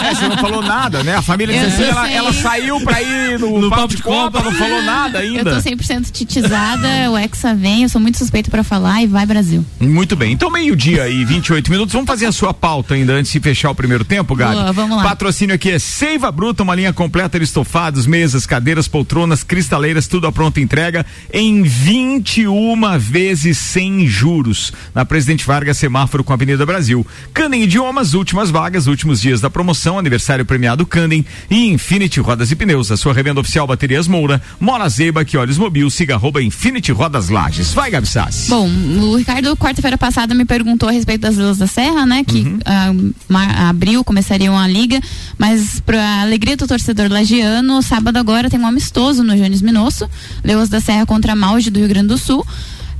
É, 0.03 0.15
você 0.15 0.29
não 0.29 0.37
falou 0.39 0.63
nada, 0.63 1.03
né? 1.05 1.17
A 1.17 1.23
família 1.23 1.55
assim, 1.67 1.81
não 1.83 1.89
ela, 1.89 2.11
ela 2.11 2.33
saiu 2.33 2.81
pra 2.81 3.01
ir 3.01 3.39
no, 3.39 3.61
No 3.61 3.71
papo 3.71 3.83
papo 3.83 3.89
de 3.89 3.97
de 3.97 4.03
Copa, 4.03 4.39
Copa. 4.39 4.51
não 4.51 4.53
falou 4.59 4.83
nada 4.83 5.25
Eu 5.25 5.45
tô 5.45 5.51
ainda. 5.51 5.63
100% 5.63 6.11
titizada, 6.11 6.89
o 7.11 7.17
Hexa 7.17 7.55
vem, 7.55 7.83
eu 7.85 7.89
sou 7.89 8.01
muito 8.01 8.19
suspeito 8.19 8.51
pra 8.51 8.65
falar 8.65 9.03
e 9.03 9.07
vai 9.07 9.25
Brasil. 9.27 9.65
Muito 9.81 10.17
bem. 10.17 10.33
Então, 10.33 10.51
meio-dia 10.51 11.09
e 11.09 11.25
28 11.25 11.71
minutos. 11.71 11.93
Vamos 11.93 12.07
fazer 12.07 12.27
a 12.27 12.33
sua 12.33 12.53
pauta 12.53 12.95
ainda 12.95 13.13
antes 13.13 13.31
de 13.33 13.41
fechar 13.41 13.71
o 13.71 13.75
primeiro 13.75 14.05
tempo, 14.05 14.35
Gabi? 14.35 14.55
Boa, 14.55 14.73
vamos 14.73 14.97
lá. 14.97 15.03
Patrocínio 15.05 15.55
aqui 15.55 15.71
é 15.71 15.79
Seiva 15.79 16.31
Bruta, 16.33 16.63
uma 16.63 16.75
linha 16.75 16.93
completa 16.93 17.39
de 17.39 17.45
estofados, 17.45 18.07
mesas, 18.07 18.45
cadeiras, 18.47 18.89
poltronas, 18.89 19.43
cristaleiras, 19.45 20.07
tudo 20.07 20.27
à 20.27 20.33
pronta 20.33 20.61
entrega 20.61 21.05
em 21.33 21.63
21 21.63 22.99
vezes 22.99 23.59
sem 23.59 24.07
juros. 24.07 24.73
Na 24.95 25.05
Presidente 25.05 25.45
Vargas, 25.47 25.77
semáforo 25.77 26.25
com 26.25 26.33
a 26.33 26.35
Avenida 26.37 26.52
Brasil. 26.67 27.07
Candem 27.33 27.63
Idiomas, 27.63 28.15
últimas 28.15 28.51
vagas, 28.51 28.87
últimos 28.87 29.21
dias 29.21 29.41
da 29.41 29.49
promoção, 29.51 29.99
aniversário 29.99 30.45
premiado 30.45 30.85
Candem 30.87 31.25
e 31.51 31.67
Infinity 31.69 32.21
Rodas 32.21 32.51
e 32.51 32.57
Pneus, 32.57 32.91
a 32.91 32.97
sua 32.97 33.13
revenda 33.13 33.41
oficial 33.41 33.67
Baterias 33.67 34.07
Moura, 34.07 34.41
Mola 34.61 34.89
Zeiba, 34.89 35.25
que 35.25 35.37
olhos 35.37 35.59
mobil, 35.59 35.89
siga 35.91 36.15
arroba 36.15 36.43
Infinity 36.43 36.93
Rodas 36.93 37.29
Lages. 37.29 37.73
Vai, 37.73 37.91
Gabi 37.91 38.07
Sassi. 38.07 38.51
Bom, 38.51 38.69
o 38.69 39.17
Ricardo, 39.17 39.57
quarta-feira 39.57 39.97
passada, 39.99 40.35
me 40.35 40.45
perguntou 40.45 40.89
a 40.89 40.93
respeito 40.93 41.23
das 41.23 41.37
Vilas 41.37 41.59
da 41.59 41.67
Serra, 41.67 42.05
né? 42.07 42.25
Que 42.25 42.43
Uhum. 42.43 43.13
ah, 43.31 43.69
abril 43.69 44.05
começariam 44.05 44.59
a 44.59 44.67
liga, 44.67 45.01
mas 45.39 45.81
pra 45.81 46.23
alegria 46.23 46.57
do 46.57 46.67
torcedor 46.67 47.11
lagiano, 47.11 47.83
sábado 47.83 48.17
agora 48.19 48.51
tem 48.51 48.59
um 48.61 48.67
amistoso 48.67 49.23
no 49.23 49.37
Jones 49.37 49.63
Minosso, 49.63 50.09
Leões 50.45 50.69
da 50.69 50.81
Serra 50.81 51.07
contra 51.07 51.35
Maude 51.35 51.71
do 51.71 51.79
Rio 51.79 51.89
Grande 51.89 52.09
do 52.09 52.19
Sul. 52.19 52.45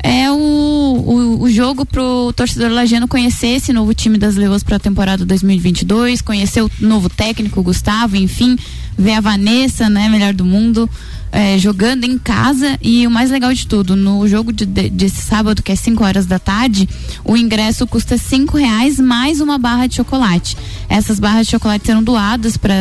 É 0.03 0.31
o, 0.31 0.35
o, 0.35 1.43
o 1.43 1.51
jogo 1.51 1.87
pro 1.87 2.33
torcedor 2.35 2.71
lagiano 2.71 3.07
conhecer 3.07 3.49
esse 3.57 3.73
novo 3.73 3.95
time 3.95 4.19
das 4.19 4.35
Leões 4.35 4.63
para 4.63 4.77
a 4.77 4.81
temporada 4.81 5.25
2022, 5.25 6.21
conhecer 6.21 6.63
o 6.63 6.71
novo 6.81 7.09
técnico, 7.09 7.63
Gustavo, 7.63 8.17
enfim, 8.17 8.59
ver 8.99 9.13
a 9.13 9.21
Vanessa, 9.21 9.89
né, 9.89 10.09
melhor 10.09 10.35
do 10.35 10.45
mundo, 10.45 10.91
é, 11.33 11.57
jogando 11.59 12.05
em 12.05 12.19
casa 12.19 12.79
e 12.83 13.07
o 13.07 13.11
mais 13.11 13.31
legal 13.31 13.53
de 13.55 13.67
tudo, 13.67 13.97
no 13.97 14.29
jogo 14.29 14.53
de, 14.53 14.67
de- 14.67 14.91
desse 14.91 15.23
sábado, 15.23 15.63
que 15.63 15.73
é 15.73 15.75
5 15.77 16.05
horas 16.05 16.27
da 16.27 16.39
tarde, 16.39 16.87
o 17.25 17.37
ingresso 17.37 17.87
custa 17.87 18.19
cinco 18.19 18.59
reais 18.59 19.01
mais 19.01 19.41
uma 19.41 19.57
barra 19.59 19.87
de 19.87 19.97
chocolate. 19.97 20.57
Essas 20.89 21.19
barras 21.19 21.47
de 21.47 21.53
chocolate 21.53 21.87
serão 21.87 22.03
doadas 22.03 22.57
para 22.59 22.75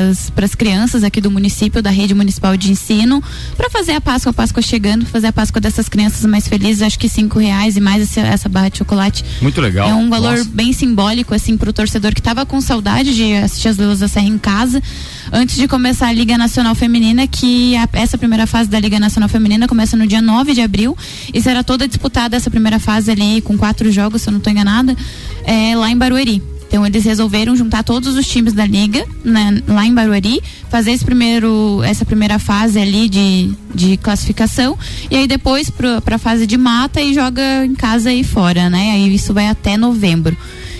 as 0.43 0.53
crianças 0.53 1.01
aqui 1.03 1.21
do 1.21 1.31
município, 1.31 1.81
da 1.81 1.89
rede 1.89 2.13
municipal 2.13 2.57
de 2.57 2.69
ensino, 2.71 3.23
para 3.55 3.69
fazer 3.69 3.93
a 3.93 4.01
Páscoa, 4.01 4.31
a 4.31 4.33
Páscoa 4.33 4.61
chegando, 4.61 5.05
fazer 5.05 5.27
a 5.27 5.33
Páscoa 5.33 5.61
dessas 5.61 5.87
crianças 5.87 6.25
mais 6.25 6.45
felizes. 6.47 6.81
Acho 6.81 6.99
que 6.99 7.07
cinco 7.07 7.39
reais 7.39 7.77
e 7.77 7.79
mais 7.79 8.03
essa, 8.03 8.19
essa 8.19 8.49
barra 8.49 8.67
de 8.69 8.79
chocolate 8.79 9.23
Muito 9.41 9.61
legal. 9.61 9.87
é 9.89 9.93
um 9.93 10.09
valor 10.09 10.37
Nossa. 10.37 10.49
bem 10.49 10.73
simbólico, 10.73 11.33
assim, 11.33 11.55
pro 11.55 11.71
torcedor 11.71 12.13
que 12.13 12.21
tava 12.21 12.45
com 12.45 12.59
saudade 12.59 13.15
de 13.15 13.33
assistir 13.35 13.69
as 13.69 13.77
Luzes 13.77 13.99
da 13.99 14.07
Serra 14.09 14.27
em 14.27 14.37
casa, 14.37 14.83
antes 15.31 15.55
de 15.55 15.67
começar 15.67 16.07
a 16.07 16.13
Liga 16.13 16.37
Nacional 16.37 16.73
Feminina, 16.75 17.27
que 17.27 17.75
a- 17.75 17.87
essa 17.93 18.17
primeira 18.17 18.47
fase 18.47 18.69
da 18.69 18.79
Liga 18.79 18.99
Nacional 18.99 19.29
Feminina 19.29 19.67
começa 19.67 19.95
no 19.97 20.07
dia 20.07 20.21
9 20.21 20.53
de 20.53 20.61
abril 20.61 20.95
e 21.33 21.41
será 21.41 21.63
toda 21.63 21.87
disputada 21.87 22.35
essa 22.37 22.49
primeira 22.49 22.79
fase 22.79 23.11
ali 23.11 23.41
com 23.41 23.57
quatro 23.57 23.91
jogos, 23.91 24.21
se 24.21 24.29
eu 24.29 24.31
não 24.31 24.37
estou 24.39 24.51
enganada, 24.51 24.95
é, 25.43 25.75
lá 25.75 25.89
em 25.91 25.97
Barueri. 25.97 26.41
Então 26.67 26.85
eles 26.85 27.03
resolveram 27.03 27.53
juntar 27.53 27.83
todos 27.83 28.15
os 28.15 28.25
times 28.25 28.53
da 28.53 28.65
liga 28.65 29.05
né, 29.25 29.61
lá 29.67 29.85
em 29.85 29.93
Barueri, 29.93 30.41
fazer 30.69 30.91
esse 30.91 31.03
primeiro, 31.03 31.81
essa 31.83 32.05
primeira 32.05 32.39
fase 32.39 32.79
ali 32.79 33.09
de, 33.09 33.51
de 33.75 33.97
classificação 33.97 34.77
e 35.09 35.17
aí 35.17 35.27
depois 35.27 35.69
para 35.69 36.01
a 36.15 36.17
fase 36.17 36.47
de 36.47 36.57
mata 36.57 37.01
e 37.01 37.13
joga 37.13 37.65
em 37.65 37.75
casa 37.75 38.13
e 38.13 38.23
fora, 38.23 38.69
né? 38.69 38.91
Aí 38.93 39.13
isso 39.13 39.33
vai 39.33 39.47
até 39.49 39.75
novembro. 39.75 40.35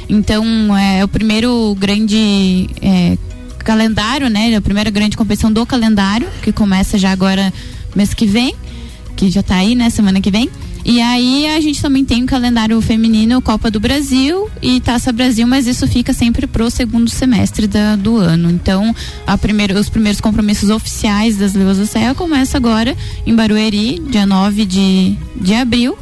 Então 0.08 0.46
é 0.78 1.04
o 1.04 1.10
primeiro 1.10 1.76
grande 1.78 2.70
é, 2.82 3.18
calendário, 3.64 4.30
né? 4.30 4.56
A 4.56 4.62
primeira 4.62 4.90
grande 4.90 5.18
competição 5.18 5.52
do 5.52 5.66
calendário 5.66 6.28
que 6.42 6.52
começa 6.52 6.98
já 6.98 7.12
agora 7.12 7.54
mês 7.96 8.14
que 8.14 8.26
vem, 8.26 8.56
que 9.16 9.30
já 9.30 9.42
está 9.42 9.56
aí, 9.56 9.76
né? 9.76 9.90
Semana 9.90 10.22
que 10.22 10.32
vem. 10.32 10.50
E 10.84 11.00
aí 11.00 11.48
a 11.48 11.62
gente 11.62 11.80
também 11.80 12.04
tem 12.04 12.24
o 12.24 12.26
calendário 12.26 12.82
feminino 12.82 13.40
Copa 13.42 13.70
do 13.70 13.80
Brasil 13.80 14.50
e 14.62 14.80
Taça 14.80 15.12
Brasil, 15.12 15.46
mas 15.46 15.68
isso 15.68 15.88
fica 15.88 16.12
sempre 16.12 16.48
pro 16.48 16.72
segundo 16.72 17.10
semestre 17.10 17.68
da, 17.68 17.96
do 17.96 18.18
ano. 18.18 18.50
Então, 18.50 18.96
a 19.28 19.38
primeira, 19.38 19.80
os 19.80 19.90
primeiros 19.90 20.20
compromissos 20.20 20.72
oficiais 20.72 21.38
das 21.38 21.54
Leões 21.54 21.78
do 21.78 21.86
Céu 21.86 22.16
começam 22.16 22.58
agora 22.58 22.98
em 23.28 23.36
Barueri, 23.36 24.00
dia 24.10 24.26
9 24.26 24.66
de, 24.66 25.16
de 25.40 25.54
abril 25.54 25.96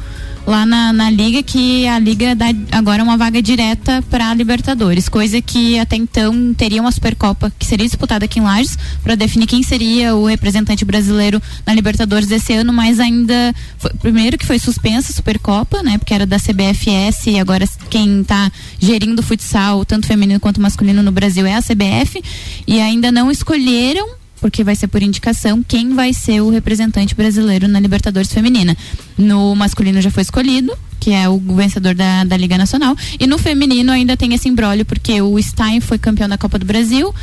lá 0.46 0.66
na, 0.66 0.92
na 0.94 1.10
liga 1.10 1.44
que 1.44 1.88
a 1.88 2.00
liga 2.00 2.36
dá 2.36 2.48
agora 2.72 3.04
uma 3.04 3.18
vaga 3.18 3.42
direta 3.42 4.04
para 4.10 4.34
Libertadores, 4.34 5.08
coisa 5.08 5.42
que 5.42 5.78
até 5.80 5.96
então 5.96 6.54
teria 6.54 6.82
uma 6.82 6.92
Supercopa 6.92 7.52
que 7.58 7.66
seria 7.66 7.86
disputada 7.86 8.26
aqui 8.26 8.40
em 8.40 8.44
Lages 8.44 8.78
para 9.04 9.16
definir 9.16 9.48
quem 9.48 9.64
seria 9.64 10.16
o 10.16 10.26
representante 10.26 10.84
brasileiro 10.84 11.42
na 11.66 11.74
Libertadores 11.74 12.28
desse 12.28 12.54
ano, 12.54 12.74
mas 12.74 13.00
ainda 13.00 13.54
foi, 13.78 13.92
primeiro 13.94 14.38
que 14.38 14.46
foi 14.46 14.60
suspensa 14.60 15.12
a 15.12 15.16
Supercopa, 15.16 15.84
né, 15.84 15.98
porque 15.98 16.14
era 16.14 16.26
da 16.26 16.38
CBFS 16.38 17.28
e 17.28 17.40
agora 17.40 17.68
quem 17.90 18.22
está 18.22 18.52
gerindo 18.80 19.20
o 19.20 19.24
futsal, 19.24 19.86
tanto 19.86 20.08
feminino 20.08 20.40
quanto 20.40 20.62
masculino 20.62 21.04
no 21.04 21.12
Brasil 21.12 21.46
é 21.46 21.56
a 21.56 21.62
CBF 21.62 22.22
e 22.68 22.80
ainda 22.80 23.12
não 23.12 23.32
escolheram 23.32 24.19
porque 24.40 24.64
vai 24.64 24.76
ser 24.76 24.88
por 24.88 25.02
indicação 25.02 25.64
quem 25.64 25.94
vai 25.94 26.14
ser 26.14 26.42
o 26.42 26.50
representante 26.50 27.16
brasileiro 27.16 27.68
na 27.68 27.80
Libertadores 27.80 28.32
Feminina. 28.32 28.76
No 29.18 29.56
masculino 29.56 30.02
já 30.02 30.12
foi 30.12 30.24
escolhido, 30.24 30.76
que 31.00 31.12
é 31.12 31.30
o 31.30 31.40
vencedor 31.40 31.96
da, 31.96 32.24
da 32.24 32.36
Liga 32.38 32.58
Nacional. 32.58 32.96
E 33.20 33.26
no 33.26 33.38
feminino 33.38 33.92
ainda 33.92 34.18
tem 34.18 34.34
esse 34.34 34.50
embrólio, 34.50 34.86
porque 34.86 35.22
o 35.22 35.42
Stein 35.42 35.80
foi 35.80 35.98
campeão 35.98 36.28
da 36.28 36.38
Copa 36.38 36.60
do 36.60 36.66
Brasil, 36.66 37.14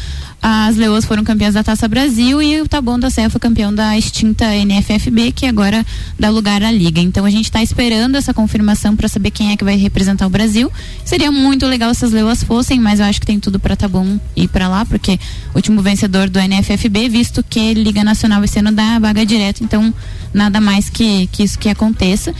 as 0.42 0.76
Leoas 0.76 1.04
foram 1.04 1.24
campeãs 1.24 1.54
da 1.54 1.64
Taça 1.64 1.88
Brasil 1.88 2.40
e 2.40 2.60
o 2.60 2.68
Taboão 2.68 3.00
da 3.00 3.10
Serra 3.10 3.30
foi 3.30 3.40
campeão 3.40 3.74
da 3.74 3.98
extinta 3.98 4.44
NFFB, 4.54 5.32
que 5.32 5.46
agora 5.46 5.84
dá 6.18 6.30
lugar 6.30 6.62
à 6.62 6.70
Liga. 6.70 7.00
Então 7.00 7.24
a 7.24 7.30
gente 7.30 7.46
está 7.46 7.62
esperando 7.62 8.16
essa 8.16 8.32
confirmação 8.32 8.94
para 8.94 9.08
saber 9.08 9.30
quem 9.30 9.50
é 9.50 9.56
que 9.56 9.64
vai 9.64 9.76
representar 9.76 10.26
o 10.26 10.30
Brasil. 10.30 10.70
Seria 11.04 11.32
muito 11.32 11.66
legal 11.66 11.92
se 11.94 12.04
as 12.04 12.12
Leoas 12.12 12.44
fossem, 12.44 12.78
mas 12.78 13.00
eu 13.00 13.06
acho 13.06 13.20
que 13.20 13.26
tem 13.26 13.40
tudo 13.40 13.58
para 13.58 13.74
Taboão 13.74 14.20
ir 14.36 14.48
para 14.48 14.68
lá, 14.68 14.84
porque 14.84 15.18
o 15.52 15.56
último 15.56 15.82
vencedor 15.82 16.28
do 16.28 16.38
NFFB, 16.38 17.08
visto 17.08 17.42
que 17.42 17.74
Liga 17.74 18.04
Nacional 18.04 18.44
esse 18.44 18.58
ano 18.58 18.70
dá 18.70 18.98
vaga 18.98 19.26
direta, 19.26 19.64
então 19.64 19.92
nada 20.32 20.60
mais 20.60 20.88
que, 20.88 21.28
que 21.32 21.42
isso 21.42 21.58
que 21.58 21.68
aconteça. 21.68 22.32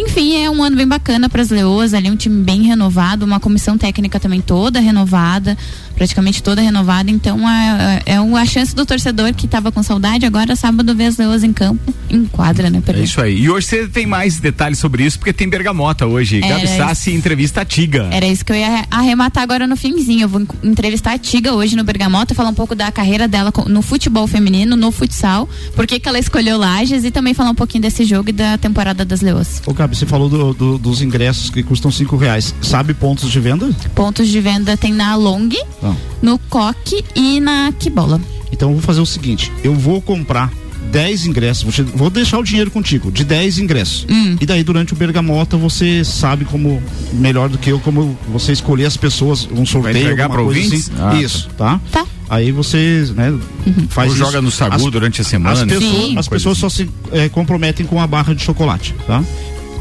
Enfim, 0.00 0.42
é 0.42 0.48
um 0.48 0.62
ano 0.62 0.78
bem 0.78 0.88
bacana 0.88 1.28
para 1.28 1.42
as 1.42 1.50
Leoas, 1.50 1.92
ali 1.92 2.10
um 2.10 2.16
time 2.16 2.42
bem 2.42 2.62
renovado, 2.62 3.26
uma 3.26 3.38
comissão 3.38 3.76
técnica 3.76 4.18
também 4.18 4.40
toda 4.40 4.80
renovada, 4.80 5.58
praticamente 6.00 6.42
toda 6.42 6.62
renovada. 6.62 7.10
Então 7.10 7.46
é, 7.46 8.02
é, 8.06 8.12
é 8.14 8.16
a 8.16 8.46
chance 8.46 8.74
do 8.74 8.86
torcedor 8.86 9.34
que 9.34 9.44
estava 9.44 9.70
com 9.70 9.82
saudade, 9.82 10.24
agora 10.24 10.56
sábado 10.56 10.94
ver 10.94 11.04
as 11.04 11.18
Leoas 11.18 11.44
em 11.44 11.52
campo, 11.52 11.92
em 12.08 12.24
quadra, 12.24 12.70
né? 12.70 12.82
É 12.86 13.00
isso 13.00 13.20
aí. 13.20 13.42
E 13.42 13.50
hoje 13.50 13.66
você 13.66 13.86
tem 13.86 14.06
mais 14.06 14.40
detalhes 14.40 14.78
sobre 14.78 15.04
isso, 15.04 15.18
porque 15.18 15.30
tem 15.30 15.46
Bergamota 15.46 16.06
hoje. 16.06 16.40
Gabi 16.40 16.66
Sassi 16.68 17.12
entrevista 17.12 17.60
a 17.60 17.64
Tiga. 17.66 18.08
Era 18.10 18.26
isso 18.26 18.42
que 18.42 18.50
eu 18.50 18.56
ia 18.56 18.86
arrematar 18.90 19.42
agora 19.42 19.66
no 19.66 19.76
finzinho. 19.76 20.22
Eu 20.22 20.28
vou 20.30 20.42
entrevistar 20.62 21.12
a 21.12 21.18
Tiga 21.18 21.52
hoje 21.52 21.76
no 21.76 21.84
Bergamota, 21.84 22.34
falar 22.34 22.48
um 22.48 22.54
pouco 22.54 22.74
da 22.74 22.90
carreira 22.90 23.28
dela 23.28 23.52
no 23.66 23.82
futebol 23.82 24.26
feminino, 24.26 24.76
no 24.76 24.90
futsal, 24.90 25.46
por 25.76 25.86
que, 25.86 26.00
que 26.00 26.08
ela 26.08 26.18
escolheu 26.18 26.56
Lages 26.56 27.04
e 27.04 27.10
também 27.10 27.34
falar 27.34 27.50
um 27.50 27.54
pouquinho 27.54 27.82
desse 27.82 28.04
jogo 28.04 28.30
e 28.30 28.32
da 28.32 28.56
temporada 28.56 29.04
das 29.04 29.20
Leoas. 29.20 29.60
Ô, 29.66 29.74
Gabi, 29.74 29.94
você 29.94 30.06
falou 30.06 30.30
do, 30.30 30.54
do, 30.54 30.78
dos 30.78 31.02
ingressos 31.02 31.50
que 31.50 31.62
custam 31.62 31.90
cinco 31.90 32.16
reais. 32.16 32.54
Sabe 32.62 32.94
pontos 32.94 33.30
de 33.30 33.38
venda? 33.38 33.70
Pontos 33.94 34.28
de 34.28 34.40
venda 34.40 34.78
tem 34.78 34.94
na 34.94 35.14
Long, 35.14 35.50
ah. 35.82 35.89
No 36.22 36.38
Coque 36.38 37.04
e 37.14 37.40
na 37.40 37.72
Kibola. 37.72 38.20
Então 38.52 38.70
eu 38.70 38.74
vou 38.74 38.82
fazer 38.82 39.00
o 39.00 39.06
seguinte: 39.06 39.52
eu 39.62 39.74
vou 39.74 40.00
comprar 40.00 40.52
10 40.90 41.26
ingressos, 41.26 41.78
vou 41.94 42.10
deixar 42.10 42.38
o 42.38 42.42
dinheiro 42.42 42.70
contigo, 42.70 43.12
de 43.12 43.24
10 43.24 43.58
ingressos. 43.58 44.06
Hum. 44.10 44.36
E 44.40 44.46
daí, 44.46 44.64
durante 44.64 44.92
o 44.92 44.96
Bergamota, 44.96 45.56
você 45.56 46.04
sabe 46.04 46.44
como, 46.44 46.82
melhor 47.12 47.48
do 47.48 47.58
que 47.58 47.70
eu, 47.70 47.78
como 47.78 48.18
você 48.28 48.52
escolher 48.52 48.86
as 48.86 48.96
pessoas, 48.96 49.48
um 49.52 49.64
sorteio. 49.64 50.16
Vai 50.16 50.28
para 50.28 50.42
ouvintes? 50.42 50.90
Assim. 50.90 51.00
Ah, 51.00 51.10
tá. 51.10 51.16
Isso, 51.16 51.48
tá? 51.56 51.80
Tá. 51.92 52.06
Aí 52.28 52.52
você, 52.52 53.10
né, 53.14 53.30
uhum. 53.30 53.88
faz 53.88 54.10
Ou 54.10 54.16
isso. 54.16 54.24
joga 54.24 54.40
no 54.40 54.50
Sagu 54.50 54.76
as, 54.76 54.82
durante 54.92 55.20
a 55.20 55.24
semana. 55.24 55.52
As 55.52 55.64
pessoas, 55.64 56.16
as 56.16 56.28
pessoas 56.28 56.58
assim. 56.58 56.60
só 56.60 56.68
se 56.68 56.90
é, 57.12 57.28
comprometem 57.28 57.84
com 57.84 58.00
a 58.00 58.06
barra 58.06 58.34
de 58.34 58.42
chocolate, 58.42 58.94
tá? 59.06 59.22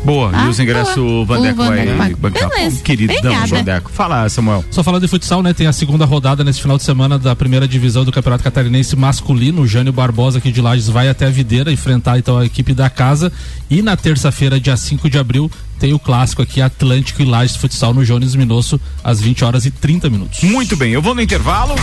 Boa, 0.03 0.31
ah, 0.33 0.45
e 0.45 0.49
os 0.49 0.59
ingressos 0.59 0.97
o 0.97 1.25
Vandeco 1.25 1.63
vai 1.63 2.15
bancar. 2.15 2.49
Beleza. 2.49 2.81
Queridão, 2.81 3.47
Vandeco. 3.47 3.91
Fala, 3.91 4.27
Samuel. 4.29 4.63
Só 4.71 4.83
falando 4.83 5.01
de 5.01 5.07
futsal, 5.07 5.43
né? 5.43 5.53
Tem 5.53 5.67
a 5.67 5.73
segunda 5.73 6.05
rodada 6.05 6.43
nesse 6.43 6.61
final 6.61 6.77
de 6.77 6.83
semana 6.83 7.19
da 7.19 7.35
primeira 7.35 7.67
divisão 7.67 8.03
do 8.05 8.11
Campeonato 8.11 8.43
Catarinense 8.43 8.95
masculino. 8.95 9.61
O 9.61 9.67
Jânio 9.67 9.91
Barbosa 9.91 10.37
aqui 10.37 10.51
de 10.51 10.61
Lages 10.61 10.89
vai 10.89 11.09
até 11.09 11.27
a 11.27 11.29
Videira 11.29 11.71
enfrentar 11.71 12.17
então 12.17 12.37
a 12.37 12.45
equipe 12.45 12.73
da 12.73 12.89
casa. 12.89 13.31
E 13.69 13.81
na 13.81 13.95
terça-feira, 13.95 14.59
dia 14.59 14.75
5 14.75 15.09
de 15.09 15.17
abril, 15.17 15.51
tem 15.79 15.93
o 15.93 15.99
clássico 15.99 16.41
aqui 16.41 16.61
Atlântico 16.61 17.21
e 17.21 17.25
Lages 17.25 17.55
Futsal 17.55 17.93
no 17.93 18.05
Jones 18.05 18.35
Minosso 18.35 18.79
às 19.03 19.21
20 19.21 19.45
horas 19.45 19.65
e 19.65 19.71
30 19.71 20.09
minutos. 20.09 20.41
Muito 20.41 20.75
bem, 20.75 20.91
eu 20.91 21.01
vou 21.01 21.15
no 21.15 21.21
intervalo 21.21 21.73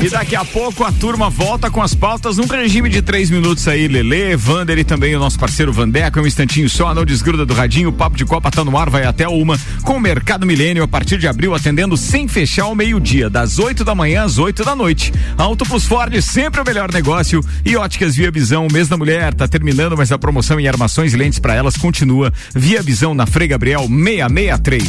e 0.00 0.08
daqui 0.08 0.34
a 0.34 0.44
pouco 0.44 0.84
a 0.84 0.92
turma 0.92 1.28
volta 1.28 1.70
com 1.70 1.82
as 1.82 1.94
pautas 1.94 2.36
num 2.38 2.46
regime 2.46 2.88
de 2.88 3.02
três 3.02 3.30
minutos 3.30 3.66
aí, 3.68 3.86
Lele, 3.88 4.36
Vander 4.36 4.78
e 4.78 4.84
também 4.84 5.14
o 5.14 5.18
nosso 5.18 5.38
parceiro 5.38 5.72
Vandeco, 5.72 6.20
um 6.20 6.26
instantinho 6.26 6.70
só, 6.70 6.94
não 6.94 7.04
desgruda 7.04 7.44
do 7.44 7.52
radinho, 7.52 7.90
o 7.90 7.92
Papo 7.92 8.16
de 8.16 8.24
Copa 8.24 8.50
tá 8.50 8.64
no 8.64 8.76
ar, 8.78 8.88
vai 8.88 9.04
até 9.04 9.28
uma, 9.28 9.58
com 9.82 9.94
o 9.94 10.00
Mercado 10.00 10.46
Milênio 10.46 10.82
a 10.82 10.88
partir 10.88 11.18
de 11.18 11.28
abril 11.28 11.54
atendendo 11.54 11.96
sem 11.96 12.26
fechar 12.26 12.64
ao 12.64 12.74
meio-dia, 12.74 13.28
das 13.28 13.58
8 13.58 13.84
da 13.84 13.94
manhã 13.94 14.24
às 14.24 14.38
8 14.38 14.64
da 14.64 14.74
noite. 14.74 15.12
Auto 15.36 15.64
Plus 15.64 15.84
Ford, 15.84 16.14
sempre 16.22 16.60
o 16.60 16.64
melhor 16.64 16.92
negócio 16.92 17.44
e 17.64 17.76
Óticas 17.76 18.14
Via 18.16 18.30
Visão, 18.30 18.68
mês 18.72 18.88
da 18.88 18.96
mulher, 18.96 19.34
tá 19.34 19.46
terminando, 19.46 19.96
mas 19.96 20.12
a 20.12 20.18
promoção 20.18 20.58
em 20.58 20.68
armações 20.68 21.12
e 21.12 21.16
lentes 21.16 21.38
para 21.38 21.54
elas 21.54 21.76
continua. 21.76 22.32
Via 22.54 22.77
Via 22.78 22.82
Visão 22.84 23.12
na 23.12 23.26
Frei 23.26 23.48
Gabriel 23.48 23.88
663. 23.88 24.86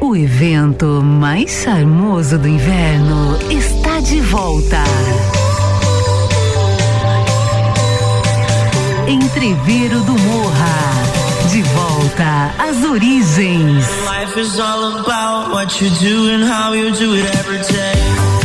O 0.00 0.16
evento 0.16 1.00
mais 1.04 1.62
charmoso 1.62 2.36
do 2.36 2.48
inverno 2.48 3.38
está 3.48 4.00
de 4.00 4.20
volta. 4.22 4.82
Entreveiro 9.06 10.00
do 10.00 10.18
Morra. 10.18 10.74
De 11.52 11.62
volta 11.62 12.52
às 12.58 12.82
origens. 12.82 13.84
Life 14.18 14.40
is 14.40 14.58
all 14.58 14.98
about 14.98 15.52
what 15.52 15.80
you 15.80 15.88
do 16.00 16.28
and 16.30 16.42
how 16.42 16.74
you 16.74 16.90
do 16.90 17.14
it 17.14 17.24
every 17.38 17.58
day. 17.72 18.37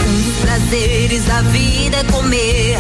Um 0.07 0.23
dos 0.23 0.37
prazeres 0.41 1.25
da 1.25 1.41
vida 1.43 1.97
é 1.99 2.05
comer. 2.05 2.79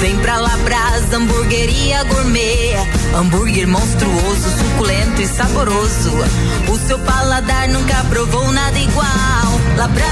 Vem 0.00 0.16
pra 0.18 0.38
Labrasa, 0.38 1.16
hamburgueria 1.16 2.04
gourmet. 2.04 2.76
Hambúrguer 3.14 3.66
monstruoso, 3.66 4.50
suculento 4.58 5.22
e 5.22 5.26
saboroso. 5.26 6.12
O 6.68 6.78
seu 6.86 6.98
paladar 6.98 7.68
nunca 7.68 8.04
provou 8.04 8.52
nada 8.52 8.78
igual. 8.78 9.06
Labrasa, 9.76 10.06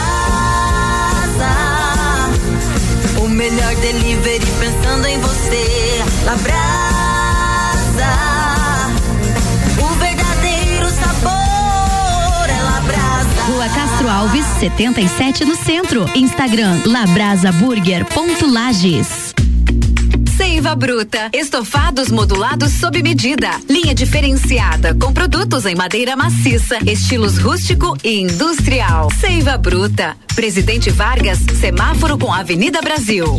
o 3.23 3.29
melhor 3.29 3.75
delivery 3.77 4.47
pensando 4.59 5.07
em 5.07 5.21
você. 5.21 6.03
Labrasa. 6.25 8.34
Castro 14.05 14.11
Alves 14.11 14.45
77 14.61 15.45
no 15.47 15.57
centro. 15.57 16.05
Instagram 16.15 16.83
labrasaburger.lages. 16.85 19.35
Seiva 20.37 20.75
Bruta. 20.75 21.31
Estofados 21.33 22.11
modulados 22.11 22.73
sob 22.73 23.03
medida. 23.03 23.49
Linha 23.69 23.95
diferenciada 23.95 24.95
com 24.95 25.13
produtos 25.13 25.65
em 25.65 25.75
madeira 25.75 26.15
maciça, 26.17 26.79
estilos 26.85 27.39
rústico 27.39 27.97
e 28.05 28.21
industrial. 28.21 29.11
Seiva 29.11 29.57
Bruta. 29.57 30.15
Presidente 30.35 30.91
Vargas, 30.91 31.39
semáforo 31.59 32.19
com 32.19 32.31
Avenida 32.33 32.83
Brasil. 32.83 33.39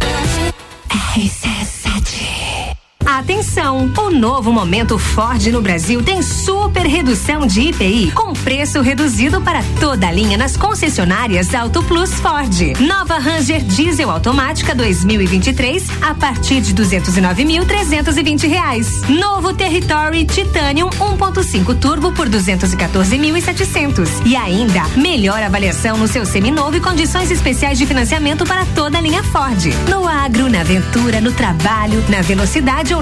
Access. 0.00 0.52
Access. 0.90 1.81
Atenção! 3.18 3.92
O 3.98 4.10
novo 4.10 4.50
momento 4.50 4.98
Ford 4.98 5.46
no 5.48 5.60
Brasil 5.60 6.02
tem 6.02 6.22
super 6.22 6.86
redução 6.86 7.46
de 7.46 7.60
IPI 7.68 8.10
com 8.12 8.32
preço 8.32 8.80
reduzido 8.80 9.38
para 9.42 9.62
toda 9.78 10.08
a 10.08 10.10
linha 10.10 10.38
nas 10.38 10.56
concessionárias 10.56 11.54
Auto 11.54 11.82
Plus 11.82 12.14
Ford. 12.14 12.72
Nova 12.80 13.18
Ranger 13.18 13.62
Diesel 13.62 14.10
automática 14.10 14.74
2023 14.74 15.88
a 16.00 16.14
partir 16.14 16.62
de 16.62 16.72
209.320 16.74 18.48
reais. 18.48 19.02
Novo 19.06 19.52
Territory 19.52 20.24
Titanium 20.24 20.88
1.5 20.88 21.78
Turbo 21.78 22.12
por 22.12 22.30
214.700 22.30 24.08
e 24.24 24.34
ainda 24.34 24.84
melhor 24.96 25.42
avaliação 25.42 25.98
no 25.98 26.08
seu 26.08 26.24
seminovo 26.24 26.78
e 26.78 26.80
condições 26.80 27.30
especiais 27.30 27.76
de 27.76 27.84
financiamento 27.84 28.46
para 28.46 28.64
toda 28.74 28.96
a 28.96 29.00
linha 29.02 29.22
Ford. 29.22 29.66
No 29.86 30.08
agro, 30.08 30.48
na 30.48 30.62
aventura, 30.62 31.20
no 31.20 31.32
trabalho, 31.32 32.02
na 32.08 32.22
velocidade 32.22 32.94
ou 32.94 33.01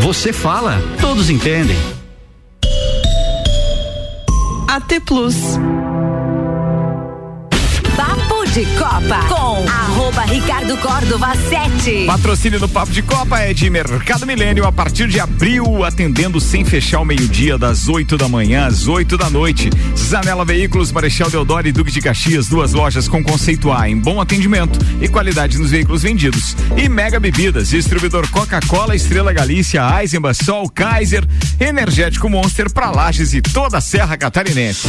você 0.00 0.32
fala, 0.32 0.82
todos 1.00 1.30
entendem. 1.30 1.76
AT 4.66 5.00
Plus. 5.06 5.56
De 8.54 8.64
Copa 8.78 9.18
com 9.28 9.68
arroba 9.68 10.22
Ricardo 10.26 10.76
Córdova 10.76 11.34
7. 11.34 12.06
Patrocínio 12.06 12.60
do 12.60 12.68
Papo 12.68 12.92
de 12.92 13.02
Copa 13.02 13.40
é 13.40 13.52
de 13.52 13.68
Mercado 13.68 14.24
Milênio 14.24 14.64
a 14.64 14.70
partir 14.70 15.08
de 15.08 15.18
abril, 15.18 15.82
atendendo 15.82 16.40
sem 16.40 16.64
fechar 16.64 17.00
o 17.00 17.04
meio-dia, 17.04 17.58
das 17.58 17.88
8 17.88 18.16
da 18.16 18.28
manhã 18.28 18.66
às 18.66 18.86
8 18.86 19.18
da 19.18 19.28
noite. 19.28 19.70
Zanela 19.98 20.44
Veículos, 20.44 20.92
Marechal 20.92 21.28
Deodoro 21.28 21.66
e 21.66 21.72
Duque 21.72 21.90
de 21.90 22.00
Caxias, 22.00 22.46
duas 22.46 22.72
lojas 22.72 23.08
com 23.08 23.24
conceito 23.24 23.72
A 23.72 23.90
em 23.90 23.98
bom 23.98 24.20
atendimento 24.20 24.78
e 25.00 25.08
qualidade 25.08 25.58
nos 25.58 25.72
veículos 25.72 26.02
vendidos. 26.02 26.54
E 26.76 26.88
Mega 26.88 27.18
Bebidas, 27.18 27.70
distribuidor 27.70 28.30
Coca-Cola, 28.30 28.94
Estrela 28.94 29.32
Galícia, 29.32 29.82
Eisenbahn, 30.00 30.32
Sol, 30.32 30.70
Kaiser, 30.70 31.26
Energético 31.58 32.30
Monster 32.30 32.72
para 32.72 32.92
Lages 32.92 33.34
e 33.34 33.42
toda 33.42 33.78
a 33.78 33.80
Serra 33.80 34.16
Catarinense. 34.16 34.86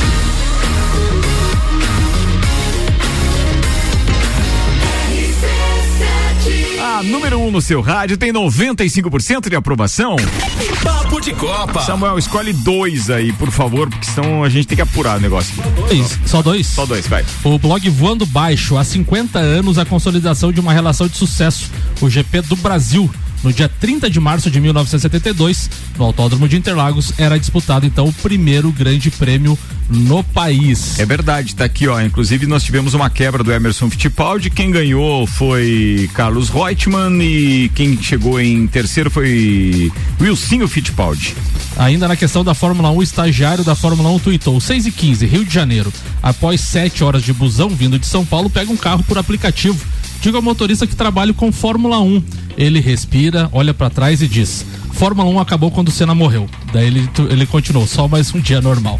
A 6.96 7.04
número 7.04 7.38
1 7.39 7.48
um 7.48 7.52
no 7.52 7.60
seu 7.60 7.82
rádio 7.82 8.16
tem 8.16 8.32
95% 8.32 9.50
de 9.50 9.56
aprovação. 9.58 10.16
Papo 10.82 11.20
de 11.20 11.34
Copa. 11.34 11.82
Samuel, 11.82 12.18
escolhe 12.18 12.54
dois 12.54 13.10
aí, 13.10 13.34
por 13.34 13.52
favor, 13.52 13.89
porque 13.89 14.06
senão 14.06 14.46
a 14.46 14.48
gente 14.48 14.66
tem 14.66 14.78
que 14.78 14.82
apurar 14.82 15.18
o 15.18 15.22
negócio. 15.22 15.54
Dois, 15.89 16.18
só 16.26 16.41
dois? 16.41 16.66
Só 16.66 16.86
dois, 16.86 17.06
vai. 17.06 17.26
O 17.43 17.60
blog 17.60 17.89
Voando 17.89 18.26
Baixo, 18.26 18.78
há 18.78 18.84
50 18.86 19.38
anos, 19.38 19.78
a 19.78 19.84
consolidação 19.84 20.54
de 20.54 20.62
uma 20.62 20.72
relação 20.72 21.06
de 21.06 21.18
sucesso. 21.18 21.70
O 22.00 22.10
GP 22.10 22.43
do 22.43 22.56
Brasil. 22.56 23.12
No 23.43 23.52
dia 23.52 23.68
30 23.68 24.10
de 24.10 24.20
março 24.22 24.50
de 24.50 24.62
1972, 24.62 25.70
no 25.98 26.06
Autódromo 26.06 26.48
de 26.48 26.56
Interlagos, 26.56 27.12
era 27.18 27.38
disputado 27.38 27.86
então 27.86 28.08
o 28.08 28.14
primeiro 28.14 28.72
grande 28.72 29.12
prêmio 29.12 29.60
no 29.90 30.24
país. 30.24 31.00
É 31.00 31.06
verdade, 31.06 31.56
tá 31.56 31.66
aqui, 31.66 31.88
ó. 31.88 32.00
Inclusive, 32.02 32.46
nós 32.48 32.64
tivemos 32.64 32.94
uma 32.94 33.10
quebra 33.10 33.44
do 33.44 33.52
Emerson 33.52 33.90
Fittipaldi. 33.90 34.50
Quem 34.50 34.72
ganhou 34.72 35.26
foi 35.28 36.10
Carlos 36.14 36.50
Reutemann 36.50 37.22
e 37.22 37.70
quem 37.76 38.02
chegou 38.02 38.40
em 38.40 38.68
terceiro 38.68 39.10
foi 39.10 39.92
Wilsinho 40.20 40.68
Fittipaldi. 40.68 41.36
Ainda 41.78 42.08
na 42.08 42.16
questão 42.16 42.44
da 42.44 42.54
Fórmula 42.54 42.90
1, 42.92 42.96
o 42.96 43.04
estagiário 43.04 43.64
da 43.64 43.76
Fórmula 43.76 44.10
1 44.12 44.20
tweetou 44.20 44.60
6 44.60 44.88
e 44.88 44.92
15 44.92 45.26
Rio 45.26 45.46
de 45.46 45.54
Janeiro. 45.54 45.92
Após 46.24 46.62
7 46.62 47.04
horas 47.04 47.24
de 47.24 47.34
busão 47.34 47.70
vindo 47.70 48.00
de 48.00 48.08
São 48.08 48.26
Paulo, 48.26 48.50
pega 48.50 48.72
um 48.72 48.78
carro 48.78 49.04
por 49.04 49.18
aplicativo. 49.18 49.80
Digo 50.22 50.38
ao 50.38 50.44
motorista 50.44 50.88
que 50.88 50.96
trabalho 50.96 51.34
com 51.34 51.52
Fórmula 51.52 52.00
1. 52.00 52.24
Ele 52.58 52.80
respira, 52.80 53.50
olha 53.52 53.74
para 53.74 53.90
trás 53.90 54.22
e 54.22 54.28
diz: 54.28 54.66
Fórmula 54.94 55.30
1 55.30 55.40
acabou 55.40 55.70
quando 55.70 55.90
o 55.90 55.92
Senna 55.92 56.16
morreu. 56.16 56.50
Daí 56.72 56.88
ele, 56.88 57.10
ele 57.30 57.46
continuou, 57.46 57.86
só 57.86 58.08
mais 58.08 58.34
um 58.34 58.40
dia 58.40 58.62
normal. 58.62 59.00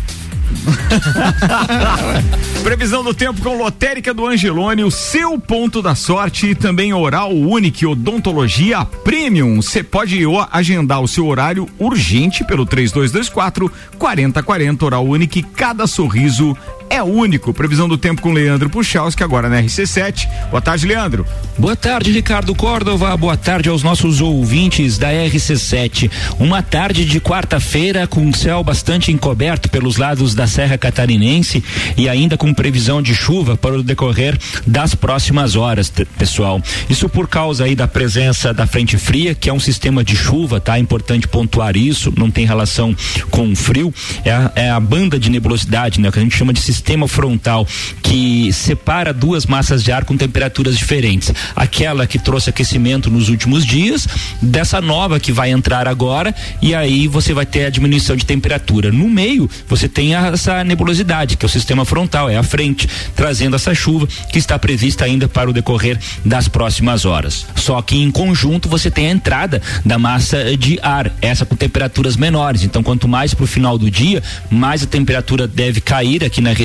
Previsão 2.64 3.04
do 3.04 3.14
tempo 3.14 3.42
com 3.42 3.58
lotérica 3.58 4.14
do 4.14 4.26
Angelone, 4.26 4.84
o 4.84 4.92
seu 4.92 5.40
ponto 5.40 5.82
da 5.82 5.96
sorte 5.96 6.52
e 6.52 6.56
também 6.56 6.94
Oral 6.94 7.32
Unique 7.32 7.86
Odontologia 7.86 8.86
Premium. 8.86 9.62
Você 9.62 9.84
pode 9.84 10.22
agendar 10.52 11.02
o 11.02 11.08
seu 11.08 11.28
horário 11.28 11.68
urgente 11.78 12.44
pelo 12.44 12.66
3224 12.66 13.72
4040 13.98 14.86
Oral 14.86 15.06
Unique. 15.06 15.44
Cada 15.44 15.88
sorriso 15.88 16.56
é 16.90 17.02
único. 17.02 17.54
Previsão 17.54 17.88
do 17.88 17.98
tempo 17.98 18.22
com 18.22 18.32
Leandro 18.32 18.70
Puchalski, 18.70 19.24
agora 19.24 19.50
na 19.50 19.62
RC7. 19.62 20.28
Boa 20.50 20.62
tarde, 20.62 20.86
Leandro. 20.86 21.26
Boa 21.58 21.76
tarde, 21.76 22.12
Ricardo 22.12 22.54
Córdova. 22.54 23.16
Boa 23.18 23.36
tarde 23.36 23.70
aos 23.70 23.84
nossos 23.84 24.22
ouvintes 24.22 24.98
da 24.98 25.10
RC7. 25.10 26.12
Uma 26.40 26.62
tarde 26.62 27.06
de 27.06 27.20
quarta-feira 27.20 28.08
com 28.08 28.32
céu 28.34 28.64
bastante 28.64 29.12
encoberto 29.12 29.70
pelos 29.70 29.98
lados 29.98 30.36
da 30.36 30.48
Serra 30.48 30.78
Catarinense 30.78 31.64
e 31.98 32.08
ainda 32.08 32.38
com 32.38 32.54
previsão 32.54 33.02
de 33.02 33.16
chuva 33.16 33.58
para 33.58 33.80
o 33.80 33.84
decorrer 33.84 34.38
das 34.66 34.94
próximas 34.94 35.56
horas, 35.56 35.92
pessoal. 36.18 36.62
Isso 36.90 37.10
por 37.10 37.28
causa 37.28 37.66
aí 37.66 37.76
da 37.76 37.88
presença 37.88 38.54
da 38.54 38.68
frente 38.68 38.98
fria, 38.98 39.34
que 39.34 39.50
é 39.50 39.54
um 39.54 39.60
sistema 39.60 40.04
de 40.04 40.16
chuva, 40.16 40.60
tá? 40.60 40.78
É 40.78 40.80
importante 40.80 41.28
pontuar 41.28 41.76
isso, 41.76 42.14
não 42.18 42.30
tem 42.30 42.46
relação 42.46 42.96
com 43.30 43.52
o 43.52 43.56
frio. 43.56 43.94
É 44.24 44.32
a, 44.32 44.52
é 44.56 44.70
a 44.70 44.80
banda 44.80 45.20
de 45.20 45.30
nebulosidade, 45.30 46.00
né? 46.00 46.12
Que 46.12 46.20
a 46.20 46.22
gente 46.22 46.38
chama 46.38 46.54
de 46.54 46.62
sistema 46.62 46.75
frontal 47.08 47.68
que 48.02 48.52
separa 48.54 49.14
duas 49.14 49.46
massas 49.46 49.84
de 49.84 49.92
ar 49.92 50.06
com 50.06 50.16
temperaturas 50.16 50.78
diferentes. 50.78 51.34
Aquela 51.56 52.06
que 52.06 52.20
trouxe 52.20 52.50
aquecimento 52.50 53.10
nos 53.10 53.30
últimos 53.30 53.66
dias, 53.66 54.08
dessa 54.42 54.80
nova 54.82 55.20
que 55.20 55.32
vai 55.32 55.52
entrar 55.52 55.88
agora, 55.88 56.34
e 56.62 56.76
aí 56.76 57.08
você 57.08 57.34
vai 57.34 57.46
ter 57.46 57.66
a 57.66 57.70
diminuição 57.70 58.16
de 58.16 58.26
temperatura. 58.26 58.92
No 58.92 59.10
meio, 59.10 59.50
você 59.68 59.88
tem 59.88 60.16
essa 60.16 60.64
nebulosidade, 60.64 61.38
que 61.38 61.46
é 61.46 61.48
o 61.48 61.50
sistema 61.50 61.86
frontal, 61.86 62.30
é 62.30 62.38
a 62.38 62.44
frente, 62.44 62.88
trazendo 63.16 63.56
essa 63.56 63.74
chuva 63.74 64.08
que 64.32 64.38
está 64.38 64.58
prevista 64.60 65.06
ainda 65.06 65.28
para 65.28 65.50
o 65.50 65.54
decorrer 65.54 66.00
das 66.24 66.48
próximas 66.48 67.06
horas. 67.06 67.46
Só 67.56 67.82
que 67.82 67.98
em 67.98 68.12
conjunto 68.12 68.70
você 68.70 68.92
tem 68.92 69.08
a 69.08 69.12
entrada 69.12 69.62
da 69.84 69.98
massa 69.98 70.56
de 70.58 70.80
ar, 70.82 71.12
essa 71.22 71.46
com 71.46 71.56
temperaturas 71.56 72.16
menores. 72.16 72.64
Então, 72.64 72.84
quanto 72.84 73.08
mais 73.08 73.34
para 73.34 73.44
o 73.44 73.48
final 73.48 73.78
do 73.78 73.90
dia, 73.90 74.22
mais 74.50 74.84
a 74.84 74.88
temperatura 74.88 75.48
deve 75.48 75.82
cair 75.82 76.24
aqui 76.24 76.42
na 76.42 76.52
região 76.52 76.65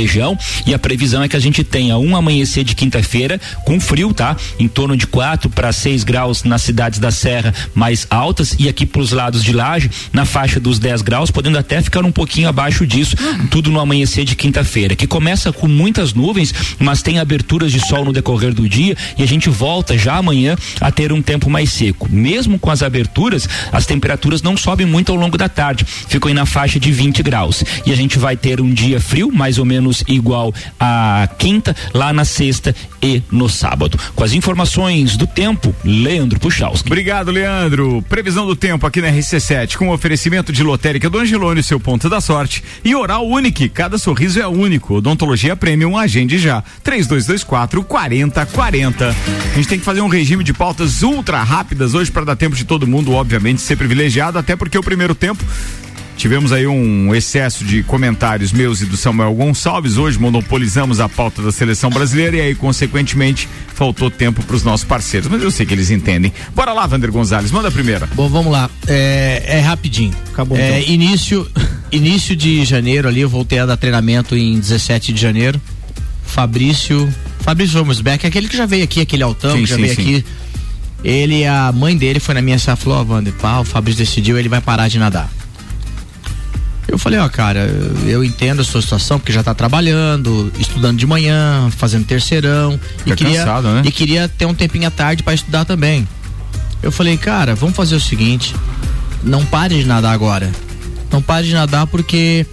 e 0.67 0.75
a 0.75 0.79
previsão 0.79 1.23
é 1.23 1.29
que 1.29 1.37
a 1.37 1.41
gente 1.41 1.63
tenha 1.63 1.99
um 1.99 2.17
amanhecer 2.17 2.65
de 2.65 2.75
quinta-feira 2.75 3.41
com 3.65 3.81
frio, 3.81 4.15
tá? 4.15 4.37
Em 4.59 4.69
torno 4.69 4.97
de 4.97 5.07
4 5.07 5.51
para 5.51 5.73
6 5.73 6.05
graus 6.05 6.45
nas 6.45 6.63
cidades 6.63 6.99
da 6.99 7.11
Serra 7.11 7.55
mais 7.75 8.07
altas 8.11 8.57
e 8.59 8.69
aqui 8.69 8.87
para 8.87 9.01
os 9.01 9.13
lados 9.13 9.43
de 9.45 9.53
Laje 9.53 9.91
na 10.13 10.25
faixa 10.25 10.59
dos 10.59 10.79
10 10.79 11.03
graus, 11.03 11.31
podendo 11.31 11.59
até 11.59 11.81
ficar 11.83 12.05
um 12.05 12.13
pouquinho 12.13 12.49
abaixo 12.49 12.87
disso, 12.87 13.17
tudo 13.51 13.71
no 13.71 13.81
amanhecer 13.81 14.25
de 14.25 14.35
quinta-feira, 14.35 14.97
que 14.97 15.07
começa 15.07 15.53
com 15.53 15.69
muitas 15.69 16.15
nuvens, 16.15 16.55
mas 16.79 17.03
tem 17.03 17.19
aberturas 17.19 17.73
de 17.73 17.81
sol 17.81 18.05
no 18.05 18.13
decorrer 18.13 18.55
do 18.55 18.69
dia 18.69 18.97
e 19.19 19.23
a 19.23 19.27
gente 19.27 19.49
volta 19.49 19.97
já 19.97 20.17
amanhã 20.17 20.57
a 20.81 20.91
ter 20.91 21.13
um 21.13 21.23
tempo 21.23 21.51
mais 21.51 21.73
seco. 21.73 22.09
Mesmo 22.11 22.59
com 22.59 22.71
as 22.71 22.83
aberturas, 22.83 23.49
as 23.73 23.87
temperaturas 23.87 24.43
não 24.43 24.57
sobem 24.57 24.87
muito 24.87 25.13
ao 25.13 25.19
longo 25.19 25.37
da 25.37 25.49
tarde, 25.49 25.85
ficam 25.85 26.29
aí 26.29 26.35
na 26.35 26.47
faixa 26.47 26.79
de 26.79 26.91
20 26.93 27.23
graus. 27.23 27.65
E 27.85 27.93
a 27.93 27.97
gente 27.97 28.19
vai 28.19 28.37
ter 28.37 28.61
um 28.61 28.73
dia 28.73 29.01
frio, 29.01 29.31
mais 29.33 29.59
ou 29.59 29.65
menos 29.65 29.90
menos 29.91 30.05
igual 30.07 30.55
à 30.79 31.29
quinta, 31.39 31.75
lá 31.93 32.13
na 32.13 32.25
sexta 32.25 32.75
e 33.03 33.23
no 33.31 33.49
sábado. 33.49 33.99
Com 34.15 34.23
as 34.23 34.33
informações 34.33 35.17
do 35.17 35.27
tempo, 35.27 35.75
Leandro 35.85 36.39
Puchalski. 36.39 36.89
Obrigado, 36.89 37.31
Leandro. 37.31 38.03
Previsão 38.09 38.47
do 38.47 38.55
tempo 38.55 38.87
aqui 38.87 39.01
na 39.01 39.09
RC7, 39.09 39.77
com 39.77 39.89
oferecimento 39.91 40.53
de 40.53 40.63
lotérica 40.63 41.11
do 41.11 41.19
Angelone, 41.19 41.63
seu 41.63 41.81
ponto 41.81 42.09
da 42.09 42.21
sorte. 42.21 42.63
E 42.85 42.95
Oral 42.95 43.27
Unique, 43.27 43.69
cada 43.69 43.99
sorriso 43.99 44.41
é 44.41 44.47
único. 44.47 44.95
Odontologia 44.95 45.57
Premium, 45.57 45.99
agende 45.99 46.39
já. 46.39 46.63
3224 46.85 47.83
4040. 47.83 49.09
A 49.09 49.57
gente 49.57 49.69
tem 49.69 49.79
que 49.79 49.85
fazer 49.85 50.01
um 50.01 50.09
regime 50.09 50.45
de 50.45 50.53
pautas 50.53 51.03
ultra 51.03 51.43
rápidas 51.43 51.95
hoje 51.95 52.11
para 52.11 52.25
dar 52.25 52.37
tempo 52.37 52.55
de 52.55 52.65
todo 52.65 52.87
mundo, 52.87 53.13
obviamente, 53.13 53.61
ser 53.61 53.77
privilegiado, 53.77 54.39
até 54.39 54.55
porque 54.55 54.79
o 54.79 54.83
primeiro 54.83 55.15
tempo 55.15 55.45
Tivemos 56.21 56.53
aí 56.53 56.67
um 56.67 57.15
excesso 57.15 57.65
de 57.65 57.83
comentários 57.83 58.53
meus 58.53 58.83
e 58.83 58.85
do 58.85 58.95
Samuel 58.95 59.33
Gonçalves. 59.33 59.97
Hoje 59.97 60.19
monopolizamos 60.19 61.01
a 61.01 61.09
pauta 61.09 61.41
da 61.41 61.51
seleção 61.51 61.89
brasileira 61.89 62.37
e 62.37 62.41
aí, 62.43 62.55
consequentemente, 62.55 63.49
faltou 63.75 64.11
tempo 64.11 64.43
para 64.45 64.55
os 64.55 64.63
nossos 64.63 64.85
parceiros. 64.85 65.31
Mas 65.31 65.43
eu 65.43 65.51
sei 65.51 65.65
que 65.65 65.73
eles 65.73 65.89
entendem. 65.91 66.31
Bora 66.55 66.75
lá, 66.75 66.87
Vander 66.87 67.11
Gonzalez, 67.11 67.51
manda 67.51 67.69
a 67.69 67.71
primeira. 67.71 68.07
Bom, 68.15 68.29
vamos 68.29 68.53
lá. 68.53 68.69
É, 68.87 69.45
é 69.47 69.61
rapidinho. 69.61 70.13
Acabou. 70.31 70.59
É, 70.59 70.81
então. 70.81 70.93
início, 70.93 71.51
início 71.91 72.37
de 72.37 72.67
janeiro 72.67 73.09
ali, 73.09 73.23
eu 73.23 73.29
voltei 73.31 73.59
a 73.59 73.65
dar 73.65 73.79
treinamento 73.79 74.37
em 74.37 74.61
17 74.61 75.15
de 75.15 75.21
janeiro. 75.23 75.59
Fabrício. 76.23 77.09
Fabrício 77.39 77.83
Romsbeck, 77.83 78.27
aquele 78.27 78.47
que 78.47 78.59
já 78.59 78.67
veio 78.67 78.85
aqui, 78.85 79.01
aquele 79.01 79.23
altão 79.23 79.53
Sim, 79.57 79.63
que 79.63 79.67
já 79.71 79.77
sim, 79.77 79.83
veio 79.83 79.95
sim. 79.95 80.03
aqui. 80.03 80.25
Ele, 81.03 81.47
a 81.47 81.73
mãe 81.73 81.97
dele 81.97 82.21
foi 82.21 82.35
na 82.35 82.43
minha 82.43 82.59
sala 82.59 82.77
e 82.79 82.85
falou: 82.85 82.99
Ó, 82.99 83.15
Wander, 83.15 83.33
pá, 83.41 83.61
o 83.61 83.65
Fabrício 83.65 84.05
decidiu, 84.05 84.39
ele 84.39 84.51
vai 84.51 84.61
parar 84.61 84.87
de 84.87 84.99
nadar. 84.99 85.40
Eu 86.91 86.99
falei, 86.99 87.21
ó, 87.21 87.29
cara, 87.29 87.71
eu 88.05 88.25
entendo 88.25 88.61
a 88.61 88.65
sua 88.65 88.83
situação, 88.83 89.19
porque 89.19 89.33
já 89.33 89.45
tá 89.45 89.55
trabalhando, 89.55 90.53
estudando 90.59 90.99
de 90.99 91.07
manhã, 91.07 91.71
fazendo 91.71 92.05
terceirão. 92.05 92.79
Fica 92.99 93.11
e 93.11 93.17
queria, 93.17 93.39
cansado, 93.39 93.69
né? 93.69 93.83
e 93.85 93.93
queria 93.93 94.29
ter 94.29 94.47
um 94.47 94.55
tempinho 94.55 94.89
à 94.89 94.91
tarde 94.91 95.23
para 95.23 95.33
estudar 95.33 95.65
também. 95.65 96.07
Eu 96.83 96.91
falei, 96.91 97.17
cara, 97.17 97.55
vamos 97.55 97.77
fazer 97.77 97.95
o 97.95 98.01
seguinte, 98.01 98.57
não 99.23 99.45
pare 99.45 99.79
de 99.79 99.85
nadar 99.85 100.13
agora. 100.13 100.51
Não 101.13 101.23
pare 101.23 101.47
de 101.47 101.55
nadar 101.55 101.87
porque 101.87 102.45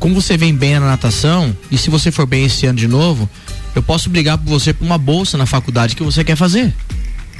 como 0.00 0.20
você 0.20 0.36
vem 0.36 0.54
bem 0.54 0.74
na 0.74 0.86
natação, 0.86 1.56
e 1.70 1.78
se 1.78 1.88
você 1.90 2.10
for 2.10 2.26
bem 2.26 2.44
esse 2.44 2.66
ano 2.66 2.78
de 2.78 2.88
novo, 2.88 3.30
eu 3.74 3.82
posso 3.82 4.10
brigar 4.10 4.36
por 4.36 4.50
você 4.50 4.72
por 4.72 4.84
uma 4.84 4.98
bolsa 4.98 5.38
na 5.38 5.46
faculdade 5.46 5.94
que 5.94 6.02
você 6.02 6.24
quer 6.24 6.36
fazer. 6.36 6.74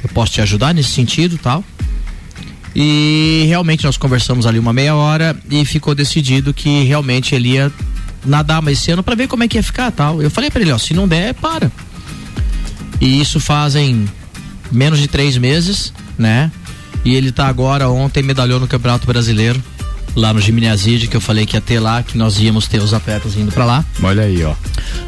Eu 0.01 0.09
posso 0.09 0.31
te 0.31 0.41
ajudar 0.41 0.73
nesse 0.73 0.89
sentido, 0.89 1.37
tal. 1.37 1.63
E 2.75 3.45
realmente 3.47 3.85
nós 3.85 3.95
conversamos 3.95 4.45
ali 4.45 4.59
uma 4.59 4.73
meia 4.73 4.95
hora 4.95 5.35
e 5.49 5.63
ficou 5.63 5.95
decidido 5.95 6.53
que 6.53 6.83
realmente 6.83 7.33
ele 7.33 7.53
ia 7.53 7.71
nadar 8.25 8.61
mais 8.61 8.79
esse 8.79 8.91
ano 8.91 9.01
para 9.01 9.15
ver 9.15 9.27
como 9.27 9.43
é 9.43 9.47
que 9.47 9.57
ia 9.57 9.63
ficar, 9.63 9.91
tal. 9.91 10.21
Eu 10.21 10.29
falei 10.29 10.51
para 10.51 10.61
ele, 10.61 10.71
ó, 10.71 10.77
se 10.77 10.93
não 10.93 11.07
der, 11.07 11.33
para. 11.35 11.71
E 12.99 13.21
isso 13.21 13.39
fazem 13.39 14.05
menos 14.71 14.99
de 14.99 15.07
três 15.07 15.37
meses, 15.37 15.93
né? 16.17 16.51
E 17.03 17.15
ele 17.15 17.31
tá 17.31 17.47
agora, 17.47 17.87
ontem 17.89 18.23
medalhou 18.23 18.59
no 18.59 18.67
Campeonato 18.67 19.05
Brasileiro, 19.05 19.63
lá 20.15 20.33
no 20.33 20.41
Gimnaside, 20.41 21.07
que 21.07 21.15
eu 21.15 21.21
falei 21.21 21.45
que 21.45 21.55
ia 21.55 21.61
ter 21.61 21.79
lá, 21.79 22.01
que 22.01 22.17
nós 22.17 22.39
íamos 22.39 22.67
ter 22.67 22.81
os 22.81 22.93
atletas 22.93 23.37
indo 23.37 23.51
para 23.51 23.63
lá. 23.63 23.85
Olha 24.01 24.23
aí, 24.23 24.43
ó. 24.43 24.53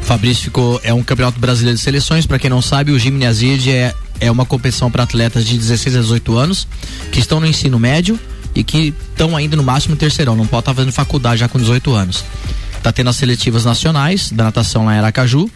Fabrício 0.02 0.44
ficou, 0.44 0.80
é 0.84 0.94
um 0.94 1.02
Campeonato 1.02 1.40
Brasileiro 1.40 1.76
de 1.76 1.82
Seleções, 1.82 2.24
para 2.24 2.38
quem 2.38 2.48
não 2.48 2.62
sabe, 2.62 2.92
o 2.92 2.98
Gimnaside 2.98 3.70
é, 3.70 3.94
é 4.20 4.30
uma 4.30 4.44
competição 4.44 4.90
para 4.90 5.02
atletas 5.02 5.44
de 5.44 5.56
16 5.56 5.96
a 5.96 6.00
18 6.00 6.36
anos, 6.36 6.66
que 7.12 7.20
estão 7.20 7.40
no 7.40 7.46
ensino 7.46 7.78
médio 7.78 8.18
e 8.54 8.64
que 8.64 8.94
estão 9.10 9.36
ainda 9.36 9.56
no 9.56 9.62
máximo 9.62 9.96
terceirão, 9.96 10.34
não 10.34 10.46
pode 10.46 10.62
estar 10.62 10.74
fazendo 10.74 10.92
faculdade 10.92 11.40
já 11.40 11.48
com 11.48 11.58
18 11.58 11.92
anos. 11.92 12.24
Tá 12.82 12.92
tendo 12.92 13.10
as 13.10 13.16
seletivas 13.16 13.64
nacionais 13.64 14.30
da 14.32 14.44
natação 14.44 14.84
lá 14.84 14.94
em 14.94 14.98
Aracaju. 14.98 15.50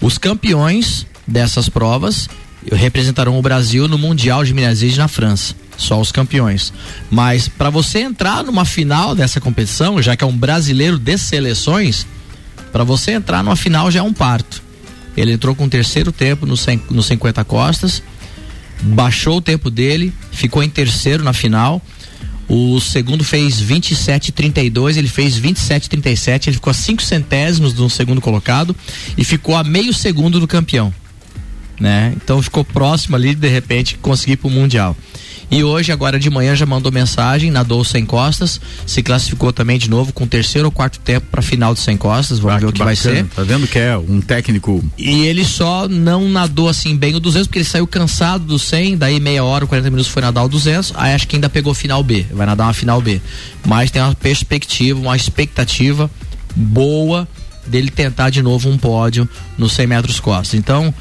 Os 0.00 0.18
campeões 0.18 1.06
dessas 1.26 1.68
provas 1.68 2.28
representarão 2.72 3.38
o 3.38 3.42
Brasil 3.42 3.86
no 3.86 3.98
Mundial 3.98 4.42
de 4.42 4.48
Gimnaside 4.48 4.98
na 4.98 5.08
França. 5.08 5.54
Só 5.76 6.00
os 6.00 6.12
campeões. 6.12 6.72
Mas 7.10 7.48
para 7.48 7.70
você 7.70 8.00
entrar 8.00 8.42
numa 8.42 8.64
final 8.64 9.14
dessa 9.14 9.40
competição, 9.40 10.00
já 10.00 10.16
que 10.16 10.24
é 10.24 10.26
um 10.26 10.36
brasileiro 10.36 10.98
de 10.98 11.18
seleções, 11.18 12.06
para 12.72 12.84
você 12.84 13.12
entrar 13.12 13.42
numa 13.42 13.56
final 13.56 13.90
já 13.90 14.00
é 14.00 14.02
um 14.02 14.12
parto. 14.12 14.63
Ele 15.16 15.32
entrou 15.32 15.54
com 15.54 15.64
o 15.64 15.68
terceiro 15.68 16.10
tempo 16.10 16.46
no, 16.46 16.54
no 16.90 17.02
50 17.02 17.44
costas, 17.44 18.02
baixou 18.82 19.38
o 19.38 19.40
tempo 19.40 19.70
dele, 19.70 20.12
ficou 20.32 20.62
em 20.62 20.68
terceiro 20.68 21.22
na 21.22 21.32
final. 21.32 21.80
O 22.48 22.78
segundo 22.78 23.24
fez 23.24 23.62
27,32, 23.62 24.96
ele 24.98 25.08
fez 25.08 25.38
27,37, 25.38 26.48
ele 26.48 26.56
ficou 26.56 26.70
a 26.70 26.74
5 26.74 27.02
centésimos 27.02 27.72
do 27.72 27.88
segundo 27.88 28.20
colocado 28.20 28.76
e 29.16 29.24
ficou 29.24 29.56
a 29.56 29.64
meio 29.64 29.94
segundo 29.94 30.38
do 30.38 30.46
campeão. 30.46 30.92
Né? 31.80 32.12
Então 32.16 32.42
ficou 32.42 32.64
próximo 32.64 33.16
ali, 33.16 33.34
de 33.34 33.48
repente, 33.48 33.96
conseguir 33.96 34.32
ir 34.32 34.36
pro 34.36 34.50
Mundial. 34.50 34.96
E 35.50 35.62
hoje, 35.62 35.92
agora 35.92 36.18
de 36.18 36.28
manhã, 36.30 36.54
já 36.56 36.66
mandou 36.66 36.90
mensagem, 36.90 37.50
nadou 37.50 37.84
sem 37.84 38.04
costas, 38.04 38.60
se 38.86 39.02
classificou 39.02 39.52
também 39.52 39.78
de 39.78 39.88
novo 39.88 40.12
com 40.12 40.26
terceiro 40.26 40.66
ou 40.68 40.72
quarto 40.72 40.98
tempo 40.98 41.26
para 41.30 41.42
final 41.42 41.74
de 41.74 41.80
sem 41.80 41.96
costas. 41.96 42.38
Vamos 42.38 42.56
Ah, 42.56 42.58
ver 42.60 42.66
o 42.66 42.72
que 42.72 42.82
vai 42.82 42.96
ser. 42.96 43.24
Tá 43.26 43.42
vendo 43.42 43.66
que 43.68 43.78
é 43.78 43.96
um 43.96 44.20
técnico 44.20 44.82
E 44.98 45.26
ele 45.26 45.44
só 45.44 45.86
não 45.88 46.28
nadou 46.28 46.68
assim 46.68 46.96
bem 46.96 47.14
o 47.14 47.20
200, 47.20 47.46
porque 47.46 47.58
ele 47.60 47.64
saiu 47.64 47.86
cansado 47.86 48.44
do 48.44 48.58
100, 48.58 48.96
daí 48.96 49.20
meia 49.20 49.44
hora, 49.44 49.66
40 49.66 49.90
minutos 49.90 50.10
foi 50.10 50.22
nadar 50.22 50.44
o 50.44 50.48
200, 50.48 50.92
aí 50.96 51.12
acho 51.14 51.28
que 51.28 51.36
ainda 51.36 51.48
pegou 51.48 51.72
final 51.74 52.02
B, 52.02 52.26
vai 52.32 52.46
nadar 52.46 52.66
uma 52.66 52.74
final 52.74 53.00
B. 53.00 53.20
Mas 53.66 53.90
tem 53.90 54.02
uma 54.02 54.14
perspectiva, 54.14 54.98
uma 54.98 55.16
expectativa 55.16 56.10
boa 56.56 57.28
dele 57.66 57.90
tentar 57.90 58.30
de 58.30 58.42
novo 58.42 58.68
um 58.68 58.76
pódio 58.76 59.28
nos 59.56 59.72
100 59.72 59.86
metros 59.86 60.20
costas. 60.20 60.54
Então, 60.58 60.92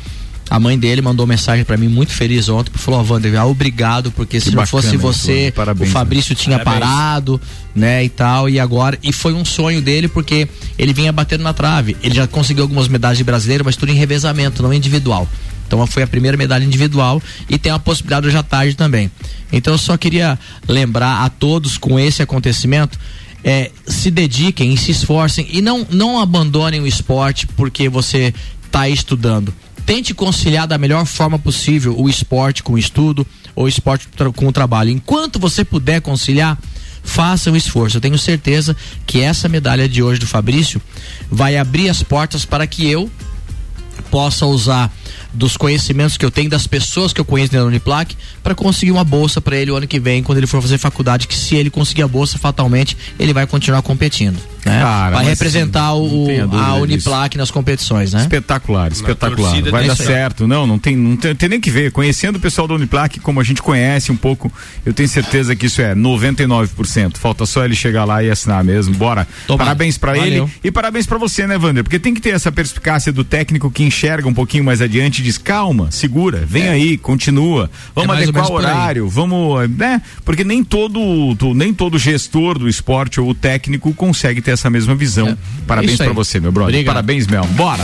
a 0.53 0.59
mãe 0.59 0.77
dele 0.77 1.01
mandou 1.01 1.25
mensagem 1.25 1.65
pra 1.65 1.75
mim 1.75 1.87
muito 1.87 2.13
feliz 2.13 2.47
ontem, 2.47 2.69
falou: 2.75 2.99
"Ó, 2.99 3.13
Wander, 3.13 3.35
ah, 3.39 3.45
obrigado, 3.47 4.11
porque 4.11 4.39
se 4.39 4.51
Que 4.51 4.55
não 4.55 4.61
bacana 4.61 4.69
fosse 4.83 4.95
isso, 4.95 4.99
você. 4.99 5.51
Parabéns, 5.55 5.89
o 5.89 5.91
Fabrício 5.91 6.35
tinha 6.35 6.59
Parabéns. 6.59 6.91
parado, 6.91 7.41
né, 7.73 8.03
e 8.03 8.09
tal, 8.09 8.47
e 8.47 8.59
agora 8.59 8.95
e 9.01 9.11
foi 9.11 9.33
um 9.33 9.43
sonho 9.43 9.81
dele 9.81 10.07
porque 10.07 10.47
ele 10.77 10.93
vinha 10.93 11.11
batendo 11.11 11.43
na 11.43 11.53
trave. 11.53 11.97
Ele 12.03 12.13
já 12.13 12.27
conseguiu 12.27 12.65
algumas 12.65 12.87
medalhas 12.87 13.17
de 13.17 13.23
brasileiro, 13.23 13.65
mas 13.65 13.75
tudo 13.75 13.91
em 13.91 13.95
revezamento, 13.95 14.61
não 14.61 14.71
individual. 14.71 15.27
Então 15.65 15.87
foi 15.87 16.03
a 16.03 16.07
primeira 16.07 16.37
medalha 16.37 16.63
individual 16.63 17.19
e 17.49 17.57
tem 17.57 17.71
a 17.71 17.79
possibilidade 17.79 18.27
hoje 18.27 18.37
à 18.37 18.43
tarde 18.43 18.75
também. 18.75 19.09
Então 19.51 19.73
eu 19.73 19.79
só 19.79 19.97
queria 19.97 20.37
lembrar 20.67 21.25
a 21.25 21.29
todos 21.31 21.79
com 21.79 21.99
esse 21.99 22.21
acontecimento 22.21 22.99
é, 23.43 23.71
se 23.87 24.11
dediquem 24.11 24.71
e 24.71 24.77
se 24.77 24.91
esforcem 24.91 25.47
e 25.49 25.63
não, 25.63 25.83
não 25.89 26.21
abandonem 26.21 26.79
o 26.79 26.85
esporte 26.85 27.47
porque 27.47 27.89
você 27.89 28.31
está 28.67 28.87
estudando. 28.87 29.51
Tente 29.85 30.13
conciliar 30.13 30.67
da 30.67 30.77
melhor 30.77 31.05
forma 31.05 31.37
possível 31.37 31.99
o 31.99 32.07
esporte 32.07 32.63
com 32.63 32.73
o 32.73 32.77
estudo 32.77 33.27
ou 33.55 33.65
o 33.65 33.67
esporte 33.67 34.07
com 34.35 34.47
o 34.47 34.51
trabalho. 34.51 34.89
Enquanto 34.89 35.39
você 35.39 35.65
puder 35.65 36.01
conciliar, 36.01 36.57
faça 37.03 37.51
um 37.51 37.55
esforço. 37.55 37.97
Eu 37.97 38.01
tenho 38.01 38.17
certeza 38.17 38.75
que 39.05 39.19
essa 39.19 39.49
medalha 39.49 39.87
de 39.87 40.01
hoje 40.01 40.19
do 40.19 40.27
Fabrício 40.27 40.81
vai 41.29 41.57
abrir 41.57 41.89
as 41.89 42.01
portas 42.01 42.45
para 42.45 42.65
que 42.65 42.89
eu 42.89 43.11
possa 44.09 44.45
usar 44.45 44.91
dos 45.33 45.57
conhecimentos 45.57 46.17
que 46.17 46.25
eu 46.25 46.31
tenho, 46.31 46.49
das 46.49 46.67
pessoas 46.67 47.11
que 47.11 47.19
eu 47.19 47.25
conheço 47.25 47.51
da 47.51 47.65
Uniplac, 47.65 48.15
para 48.41 48.55
conseguir 48.55 48.91
uma 48.91 49.03
bolsa 49.03 49.41
para 49.41 49.57
ele 49.57 49.71
o 49.71 49.75
ano 49.75 49.87
que 49.87 49.99
vem, 49.99 50.23
quando 50.23 50.37
ele 50.37 50.47
for 50.47 50.61
fazer 50.61 50.77
faculdade, 50.77 51.27
que 51.27 51.35
se 51.35 51.55
ele 51.55 51.69
conseguir 51.69 52.03
a 52.03 52.07
bolsa, 52.07 52.37
fatalmente, 52.37 52.95
ele 53.19 53.33
vai 53.33 53.47
continuar 53.47 53.81
competindo. 53.81 54.39
Né? 54.65 54.79
Cara, 54.79 55.15
vai 55.15 55.25
representar 55.25 55.93
o, 55.93 56.27
a 56.29 56.45
disso. 56.45 56.81
Uniplac 56.81 57.37
nas 57.37 57.51
competições, 57.51 58.13
né? 58.13 58.21
Espetacular, 58.21 58.91
espetacular. 58.91 59.61
Vai 59.69 59.87
dar 59.87 59.95
certo. 59.95 60.47
Não, 60.47 60.65
não 60.65 60.79
tem, 60.79 60.95
não 60.95 61.17
tem, 61.17 61.35
tem 61.35 61.49
nem 61.49 61.59
que 61.59 61.69
ver. 61.69 61.91
Conhecendo 61.91 62.37
o 62.37 62.39
pessoal 62.39 62.67
da 62.67 62.75
Uniplac, 62.75 63.19
como 63.19 63.39
a 63.39 63.43
gente 63.43 63.61
conhece 63.61 64.11
um 64.11 64.15
pouco, 64.15 64.51
eu 64.85 64.93
tenho 64.93 65.09
certeza 65.09 65.55
que 65.55 65.65
isso 65.65 65.81
é 65.81 65.93
99%. 65.93 67.17
Falta 67.17 67.45
só 67.45 67.65
ele 67.65 67.75
chegar 67.75 68.05
lá 68.05 68.23
e 68.23 68.29
assinar 68.29 68.63
mesmo. 68.63 68.95
Bora. 68.95 69.27
Tomara. 69.47 69.65
Parabéns 69.65 69.97
pra 69.97 70.17
ele 70.17 70.45
e 70.63 70.71
parabéns 70.71 71.05
pra 71.05 71.17
você, 71.17 71.45
né, 71.45 71.57
Wander? 71.57 71.83
Porque 71.83 71.99
tem 71.99 72.13
que 72.13 72.21
ter 72.21 72.29
essa 72.29 72.51
perspicácia 72.51 73.11
do 73.11 73.23
técnico 73.23 73.69
que 73.69 73.83
enxerga 73.83 74.27
um 74.27 74.33
pouquinho 74.33 74.63
mais 74.63 74.81
adiante 74.81 75.19
e 75.19 75.23
diz: 75.23 75.37
calma, 75.37 75.91
segura, 75.91 76.43
vem 76.45 76.69
aí, 76.69 76.97
continua. 76.97 77.69
Vamos 77.93 78.15
É 78.17 78.23
adequar 78.23 78.49
o 78.49 78.53
horário, 78.53 79.09
vamos, 79.09 79.69
né? 79.69 80.01
Porque 80.23 80.43
nem 80.43 80.63
todo, 80.63 80.99
nem 81.53 81.73
todo 81.73 81.97
gestor 81.97 82.57
do 82.57 82.69
esporte 82.69 83.19
ou 83.19 83.29
o 83.29 83.33
técnico 83.33 83.93
consegue 83.93 84.41
ter 84.41 84.52
essa 84.53 84.69
mesma 84.69 84.95
visão. 84.95 85.37
Parabéns 85.67 85.93
Isso 85.93 86.03
aí. 86.03 86.07
pra 86.07 86.15
você, 86.15 86.39
meu 86.39 86.51
brother. 86.51 86.73
Obrigado. 86.73 86.93
Parabéns, 86.93 87.27
Mel. 87.27 87.45
Bora. 87.51 87.83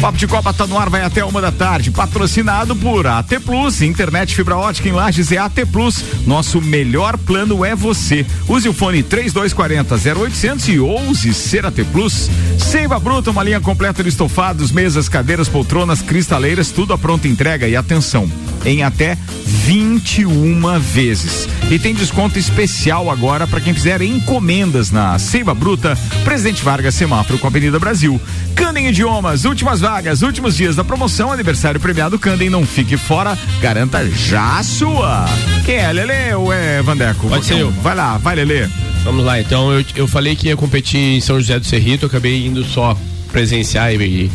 Papo 0.00 0.16
de 0.16 0.28
Copa 0.28 0.52
tá 0.52 0.64
no 0.64 0.78
ar, 0.78 0.88
vai 0.88 1.02
até 1.02 1.24
uma 1.24 1.40
da 1.40 1.50
tarde. 1.50 1.90
Patrocinado 1.90 2.76
por 2.76 3.04
AT 3.06 3.40
Plus, 3.44 3.82
internet 3.82 4.34
fibra 4.34 4.56
ótica 4.56 4.88
em 4.88 4.92
Lages 4.92 5.32
é 5.32 5.38
AT 5.38 5.66
Plus. 5.72 6.04
Nosso 6.24 6.60
melhor 6.60 7.18
plano 7.18 7.64
é 7.64 7.74
você. 7.74 8.24
Use 8.46 8.68
o 8.68 8.72
fone 8.72 9.02
3240 9.02 10.20
0800 10.20 10.68
e 10.68 10.78
ouse 10.78 11.34
ser 11.34 11.66
AT 11.66 11.82
Plus. 11.90 12.30
Seiva 12.58 12.98
Bruta, 13.00 13.32
uma 13.32 13.42
linha 13.42 13.60
completa 13.60 14.02
de 14.02 14.08
estofados, 14.08 14.70
mesas, 14.70 15.08
cadeiras, 15.08 15.48
poltronas, 15.48 16.00
cristaleiras, 16.00 16.70
tudo 16.70 16.92
a 16.92 16.98
pronta 16.98 17.26
entrega 17.26 17.66
e 17.66 17.74
atenção. 17.74 18.30
Em 18.64 18.84
até 18.84 19.18
21 19.44 20.78
vezes. 20.78 21.48
E 21.70 21.78
tem 21.78 21.94
desconto 21.94 22.38
especial 22.38 23.10
agora 23.10 23.46
para 23.46 23.60
quem 23.60 23.74
fizer 23.74 24.00
encomendas 24.00 24.90
na 24.90 25.18
Seiva 25.18 25.54
Bruta, 25.54 25.97
Presidente 26.24 26.62
Vargas 26.62 26.94
Semáforo 26.94 27.38
com 27.38 27.46
a 27.46 27.50
Avenida 27.50 27.78
Brasil. 27.78 28.20
Candem 28.54 28.88
Idiomas, 28.88 29.44
últimas 29.44 29.80
vagas, 29.80 30.22
últimos 30.22 30.56
dias 30.56 30.76
da 30.76 30.84
promoção, 30.84 31.32
aniversário 31.32 31.80
premiado 31.80 32.18
Candem, 32.18 32.50
não 32.50 32.66
fique 32.66 32.96
fora, 32.96 33.36
garanta 33.60 34.04
já 34.10 34.58
a 34.58 34.62
sua. 34.62 35.26
Quem 35.64 35.76
é, 35.76 35.92
Lele 35.92 36.34
ou 36.34 36.52
é 36.52 36.82
Vandeco? 36.82 37.28
Pode 37.28 37.46
ser 37.46 37.58
eu. 37.58 37.70
Vai 37.70 37.94
lá, 37.94 38.18
vai 38.18 38.36
Lele. 38.36 38.68
Vamos 39.04 39.24
lá, 39.24 39.40
então 39.40 39.72
eu, 39.72 39.84
eu 39.94 40.08
falei 40.08 40.36
que 40.36 40.48
ia 40.48 40.56
competir 40.56 40.98
em 40.98 41.20
São 41.20 41.38
José 41.40 41.58
do 41.58 41.66
Cerrito, 41.66 42.06
acabei 42.06 42.46
indo 42.46 42.64
só 42.64 42.96
presenciar 43.32 43.92
e. 43.92 44.30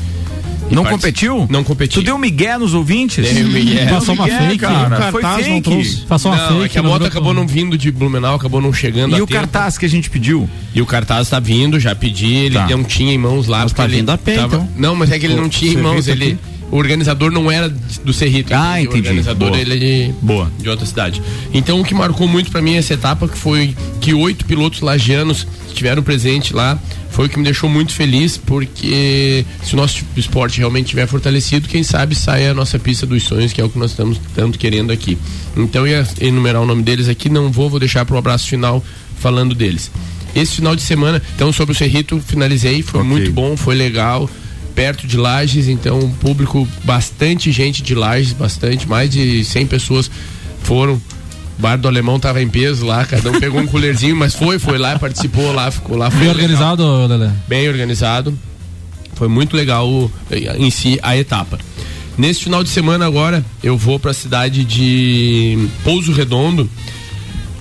Não 0.72 0.84
competiu? 0.86 1.48
Não 1.50 1.64
competi. 1.64 1.96
Tu 1.96 2.04
deu 2.04 2.18
migué 2.18 2.58
nos 2.58 2.74
ouvintes? 2.74 3.24
Dei 3.34 3.44
um 3.44 3.48
migué. 3.50 3.86
Deu 3.86 3.96
Passou 3.96 4.16
uma 4.16 4.28
fake, 4.28 4.58
cara. 4.58 5.12
Foi 5.12 5.22
fake. 5.22 5.98
Passou 6.08 6.32
uma 6.32 6.50
não, 6.50 6.64
é 6.64 6.70
que 6.70 6.80
a 6.80 6.84
moto 6.84 7.06
acabou 7.06 7.34
não 7.34 7.46
vindo 7.48 7.78
de 7.78 7.92
Blumenau, 7.92 8.36
acabou 8.36 8.60
não 8.62 8.74
chegando 8.74 9.12
E 9.16 9.20
a 9.20 9.24
o 9.24 9.28
tempo. 9.28 9.40
cartaz 9.40 9.78
que 9.78 9.86
a 9.86 9.90
gente 9.90 10.10
pediu? 10.10 10.50
E 10.74 10.82
o 10.82 10.86
cartaz 10.86 11.30
tá 11.30 11.40
vindo, 11.40 11.80
já 11.80 11.94
pedi, 11.96 12.34
ele 12.34 12.56
Tá. 12.56 12.68
não 12.68 12.84
tinha 12.84 13.14
em 13.14 13.18
mãos 13.18 13.48
lá. 13.48 13.60
Mas 13.60 13.72
porque 13.72 13.82
tá 13.82 13.88
ele 13.88 13.98
vindo 13.98 14.10
a 14.12 14.18
pé, 14.18 14.36
então. 14.36 14.68
Não, 14.76 14.96
mas 14.96 15.12
é 15.12 15.20
que 15.20 15.26
ele 15.26 15.36
não 15.36 15.50
tinha 15.50 15.74
em 15.74 15.78
mãos, 15.78 16.08
ele... 16.08 16.26
aqui. 16.26 16.38
O 16.72 16.78
organizador 16.78 17.30
não 17.32 17.52
era 17.52 17.70
do 17.70 18.12
Cerrito. 18.12 18.52
Ah, 18.52 18.82
entende? 18.82 18.98
entendi. 18.98 19.08
O 19.08 19.10
organizador 19.10 19.50
Boa. 19.50 19.62
ele 19.62 19.74
é 19.76 19.78
de, 20.08 20.14
Boa. 20.24 20.52
de 20.58 20.70
outra 20.70 20.88
cidade. 20.88 21.22
Então 21.54 21.80
o 21.80 21.84
que 21.84 21.94
marcou 21.94 22.28
muito 22.28 22.50
pra 22.50 22.64
mim 22.64 22.76
essa 22.76 22.96
etapa 22.96 23.28
que 23.28 23.38
foi 23.38 23.76
que 24.02 24.12
oito 24.12 24.44
pilotos 24.46 24.82
lagianos 24.82 25.46
estiveram 25.68 26.02
presentes 26.02 26.50
lá 26.52 26.80
foi 27.14 27.28
o 27.28 27.30
que 27.30 27.38
me 27.38 27.44
deixou 27.46 27.70
muito 27.70 27.94
feliz 27.94 28.38
porque 28.38 29.46
se 29.64 29.74
o 29.74 29.78
nosso 29.78 30.04
esporte 30.18 30.58
realmente 30.58 30.86
estiver 30.86 31.08
fortalecido, 31.08 31.70
quem 31.70 31.84
sabe 31.84 32.16
sai 32.16 32.48
a 32.48 32.54
nossa 32.54 32.78
pista 32.78 33.06
dos 33.06 33.24
sonhos, 33.24 33.54
que 33.54 33.62
é 33.62 33.64
o 33.64 33.70
que 33.70 33.78
nós 33.80 33.92
estamos 33.92 34.20
tanto 34.36 34.60
querendo 34.60 34.92
aqui. 34.92 35.18
Então 35.56 35.88
eu 35.88 36.00
ia 36.00 36.08
enumerar 36.20 36.62
o 36.62 36.66
nome 36.66 36.84
deles 36.84 37.08
aqui, 37.08 37.30
não 37.30 37.52
vou, 37.52 37.70
vou 37.70 37.80
deixar 37.80 38.04
para 38.04 38.16
o 38.16 38.18
abraço 38.18 38.48
final 38.50 38.84
falando 39.20 39.54
deles. 39.56 39.90
Esse 40.36 40.56
final 40.56 40.76
de 40.76 40.82
semana, 40.82 41.22
então 41.36 41.54
sobre 41.54 41.74
o 41.74 41.76
Cerrito, 41.78 42.20
finalizei, 42.20 42.82
foi 42.82 43.02
Ok. 43.02 43.10
muito 43.12 43.32
bom, 43.32 43.56
foi 43.56 43.76
legal 43.76 44.28
perto 44.74 45.06
de 45.06 45.16
Lages, 45.16 45.68
então 45.68 46.00
um 46.00 46.10
público, 46.12 46.68
bastante 46.84 47.52
gente 47.52 47.84
de 47.84 47.94
Lages, 47.94 48.34
bastante, 48.34 48.88
mais 48.90 49.08
de 49.12 49.46
100 49.46 49.68
pessoas 49.68 50.10
foram. 50.64 51.00
O 51.64 51.66
bar 51.66 51.78
do 51.78 51.88
alemão 51.88 52.20
tava 52.20 52.42
em 52.42 52.50
peso 52.50 52.86
lá, 52.86 53.06
cada 53.06 53.32
um 53.32 53.40
pegou 53.40 53.62
um 53.62 53.66
colherzinho, 53.66 54.18
mas 54.18 54.36
foi, 54.36 54.60
foi 54.60 54.78
lá, 54.78 55.00
participou 55.00 55.54
lá, 55.54 55.72
ficou 55.72 55.96
lá. 55.96 56.10
Bem 56.10 56.20
legal. 56.20 56.34
organizado, 56.36 57.08
Lelé. 57.08 57.32
Bem 57.48 57.70
organizado. 57.70 58.38
Foi 59.14 59.30
muito 59.30 59.56
legal 59.56 59.88
o- 59.88 60.12
em 60.60 60.70
si 60.70 61.00
a 61.02 61.16
etapa. 61.16 61.58
Nesse 62.18 62.44
final 62.44 62.66
de 62.66 62.70
semana 62.70 63.06
agora, 63.06 63.46
eu 63.64 63.78
vou 63.78 63.98
para 63.98 64.12
a 64.12 64.14
cidade 64.14 64.66
de 64.66 65.70
Pouso 65.86 66.12
Redondo, 66.12 66.70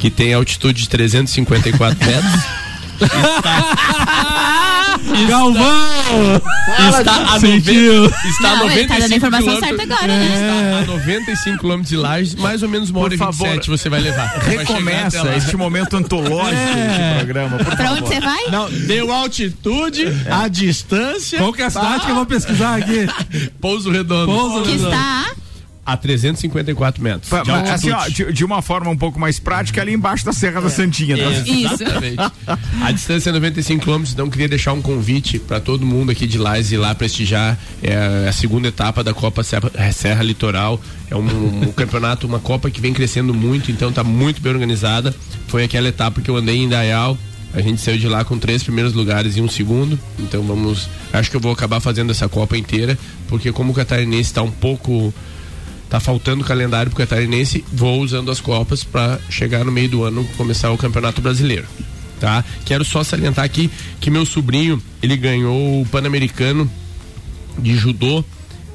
que 0.01 0.11
tem 0.11 0.35
altitude 0.35 0.83
de 0.83 0.89
354 0.89 2.05
metros. 2.05 2.43
Galvão! 5.29 6.43
Está 6.99 7.15
a. 7.15 7.39
90, 7.41 7.71
está 8.29 8.53
a 8.53 8.57
Não, 8.57 8.71
ele 8.71 8.87
tá 8.87 8.99
dando 8.99 9.05
a 9.05 9.09
95 9.09 9.17
informação 9.17 9.47
quilômetros- 9.55 9.69
certa 9.79 9.83
agora, 9.83 10.07
né? 10.07 10.35
Está 10.35 10.79
a 10.79 10.97
95 10.97 11.59
quilômetros 11.59 11.89
de 11.91 11.97
Lages, 11.97 12.35
mais 12.37 12.63
ou 12.63 12.69
menos 12.69 12.91
uma 12.91 13.01
hora 13.01 13.09
Por 13.11 13.15
e 13.15 13.27
27 13.27 13.49
favor, 13.67 13.79
você 13.79 13.89
vai 13.89 14.01
levar. 14.01 14.27
Vai 14.33 14.41
chegar 14.43 14.61
Recomeça 14.63 15.23
lá. 15.23 15.37
este 15.37 15.57
momento 15.57 15.97
antológico 15.97 16.75
deste 16.75 17.15
programa. 17.19 17.57
Por 17.59 17.67
Pra 17.67 17.77
favor. 17.77 17.93
onde 17.93 18.01
você 18.09 18.21
vai? 18.21 18.47
Não, 18.51 18.71
deu 18.71 19.13
altitude, 19.13 20.07
a 20.31 20.49
distância. 20.49 21.39
Qual 21.39 21.53
que 21.53 21.63
é 21.63 21.67
a 21.67 21.71
cidade 21.71 22.05
que 22.05 22.11
eu 22.11 22.15
vou 22.17 22.27
pesquisar 22.27 22.77
aqui? 22.77 23.07
Pouso 23.61 23.91
Redondo. 23.91 24.27
Pouso 24.33 24.63
Que 24.63 24.73
Redondo. 24.73 24.89
está 24.91 25.27
A 25.85 25.97
354 25.97 27.03
metros. 27.03 27.29
De 27.45 27.51
assim, 27.51 27.91
ó, 27.91 28.07
de, 28.07 28.33
de 28.33 28.45
uma 28.45 28.63
forma 28.63 28.89
um 28.89 28.97
pouco 28.97 29.19
mais 29.19 29.41
prática, 29.41 29.83
ali 29.83 29.93
embaixo 29.93 30.25
da 30.25 30.33
Serra 30.33 30.61
da 30.61 30.71
Santinha. 30.71 31.17
tá? 31.17 31.31
Isso. 31.31 31.83
Exatamente. 31.83 32.17
A 32.81 32.93
distância 32.93 33.31
é 33.31 33.33
95 33.33 33.83
quilômetros, 33.83 34.13
então 34.13 34.31
queria 34.31 34.49
deixar 34.49 34.73
um 34.75 34.81
convite 34.81 35.41
para 35.41 35.59
todo 35.59 35.85
mundo 35.85 36.13
aqui 36.13 36.25
de 36.27 36.39
Lages 36.39 36.71
ir 36.71 36.77
lá 36.77 36.95
prestigiar 36.95 37.59
é, 37.83 38.29
a 38.29 38.33
segunda 38.33 38.69
etapa 38.69 39.03
da 39.03 39.13
Copa 39.13 39.43
Serra, 39.43 39.73
é, 39.75 39.91
Serra 39.91 40.23
Litoral. 40.23 40.81
É 41.11 41.17
um, 41.17 41.67
um 41.67 41.73
campeonato, 41.75 42.29
uma 42.29 42.39
Copa 42.39 42.71
que 42.71 42.81
vem 42.81 42.93
crescendo 42.93 43.35
muito, 43.35 43.73
então 43.73 43.93
tá 43.93 44.05
muito 44.05 44.41
bem 44.41 44.53
organizada. 44.53 45.13
Foi 45.49 45.65
aquela 45.65 45.89
etapa 45.89 46.21
que 46.21 46.31
eu 46.31 46.37
andei 46.37 46.59
em 46.59 46.69
Dayal. 46.69 47.19
A 47.55 47.61
gente 47.61 47.81
saiu 47.81 47.99
de 47.99 48.09
lá 48.09 48.25
com 48.25 48.39
três 48.39 48.63
primeiros 48.63 48.95
lugares 48.95 49.37
e 49.37 49.41
um 49.41 49.49
segundo. 49.49 49.99
Então 50.19 50.43
vamos. 50.45 50.89
Acho 51.13 51.29
que 51.29 51.37
eu 51.37 51.41
vou 51.41 51.53
acabar 51.53 51.81
fazendo 51.81 52.11
essa 52.11 52.29
Copa 52.29 52.57
inteira, 52.57 52.97
porque 53.29 53.51
como 53.53 53.73
o 53.73 53.75
catarinense 53.75 54.31
está 54.31 54.43
um 54.43 54.51
pouco 54.51 55.13
tá 55.93 56.01
faltando 56.01 56.43
calendário 56.43 56.91
pro 56.91 57.01
catarinense, 57.01 57.63
vou 57.71 58.01
usando 58.01 58.31
as 58.31 58.41
copas 58.41 58.83
para 58.83 59.21
chegar 59.29 59.63
no 59.63 59.71
meio 59.71 59.91
do 59.91 60.05
ano 60.05 60.27
começar 60.39 60.71
o 60.71 60.79
Campeonato 60.79 61.21
Brasileiro. 61.21 61.67
Tá? 62.19 62.43
Quero 62.65 62.83
só 62.83 63.05
salientar 63.05 63.45
aqui 63.45 63.71
que 64.01 64.11
meu 64.11 64.25
sobrinho, 64.25 64.83
ele 65.03 65.19
ganhou 65.19 65.83
o 65.83 65.87
Pan-Americano 65.87 66.71
de 67.59 67.77
judô 67.77 68.25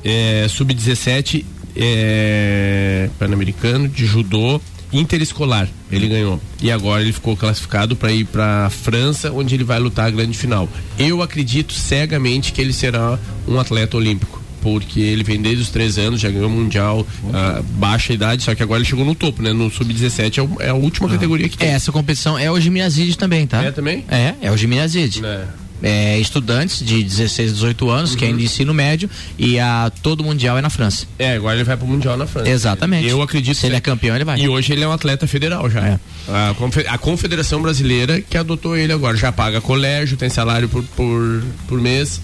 é, 0.04 0.46
sub-17 0.48 1.44
é, 1.76 3.10
pan-americano 3.18 3.88
de 3.88 4.06
judô 4.06 4.62
interescolar 4.94 5.68
ele 5.92 6.08
ganhou 6.08 6.40
e 6.62 6.72
agora 6.72 7.02
ele 7.02 7.12
ficou 7.12 7.36
classificado 7.36 7.96
para 7.96 8.12
ir 8.12 8.26
para 8.26 8.70
França 8.70 9.32
onde 9.32 9.56
ele 9.56 9.64
vai 9.64 9.80
lutar 9.80 10.06
a 10.06 10.10
grande 10.12 10.38
final 10.38 10.70
eu 10.98 11.22
acredito 11.22 11.74
cegamente 11.74 12.54
que 12.54 12.62
ele 12.62 12.74
será 12.74 13.20
um 13.48 13.60
atleta 13.60 13.98
olímpico 13.98 14.47
porque 14.62 15.00
ele 15.00 15.24
vem 15.24 15.42
desde 15.42 15.64
os 15.64 15.70
três 15.70 15.98
anos, 15.98 16.20
já 16.22 16.30
ganhou 16.30 16.50
mundial, 16.50 17.06
ah, 17.34 17.62
baixa 17.76 18.14
idade, 18.14 18.44
só 18.44 18.54
que 18.56 18.64
agora 18.64 18.80
ele 18.80 18.90
chegou 18.90 19.06
no 19.06 19.16
topo, 19.16 19.42
né? 19.42 19.54
No 19.54 19.70
sub-17 19.72 20.38
é, 20.38 20.42
o- 20.42 20.58
é 20.62 20.70
a 20.70 20.74
última 20.76 21.08
categoria 21.10 21.48
que 21.50 21.58
tem. 21.58 21.70
É, 21.70 21.72
essa 21.72 21.92
competição 21.92 22.38
é 22.38 22.50
o 22.52 22.60
Gimnazide 22.60 23.18
também, 23.18 23.46
tá? 23.48 23.64
É 23.64 23.72
também? 23.72 24.04
É, 24.10 24.34
é 24.42 24.52
o 24.52 24.58
Gimnazide. 24.58 25.26
É. 25.26 25.46
É, 25.84 26.18
estudantes 26.20 26.84
de 26.84 27.04
16, 27.04 27.54
18 27.54 27.88
anos, 27.92 28.16
que 28.16 28.26
é 28.26 28.30
Uhum. 28.30 28.38
de 28.38 28.46
ensino 28.46 28.74
médio, 28.74 29.08
e 29.38 29.60
a 29.60 29.92
todo 30.02 30.24
mundial 30.24 30.58
é 30.58 30.62
na 30.62 30.72
França. 30.72 31.06
É, 31.20 31.36
agora 31.36 31.56
ele 31.56 31.64
vai 31.64 31.78
pro 31.78 31.86
mundial 31.86 32.18
na 32.18 32.26
França. 32.26 32.50
Exatamente. 32.50 33.08
Eu 33.08 33.22
acredito 33.22 33.56
Se 33.56 33.68
ele 33.68 33.76
é 33.76 33.80
campeão, 33.80 34.16
ele 34.16 34.26
vai. 34.26 34.40
E 34.40 34.48
hoje 34.50 34.74
ele 34.74 34.84
é 34.84 34.88
um 34.88 34.92
atleta 34.92 35.28
federal 35.28 35.70
já. 35.70 36.00
A, 36.28 36.56
confe- 36.56 36.88
a 36.88 36.98
Confederação 36.98 37.62
Brasileira 37.62 38.20
que 38.20 38.36
adotou 38.36 38.76
ele 38.76 38.92
agora. 38.92 39.16
Já 39.16 39.32
paga 39.32 39.62
colégio, 39.62 40.18
tem 40.18 40.30
salário 40.30 40.68
por, 40.68 40.82
por, 40.84 41.44
por 41.68 41.80
mês. 41.80 42.20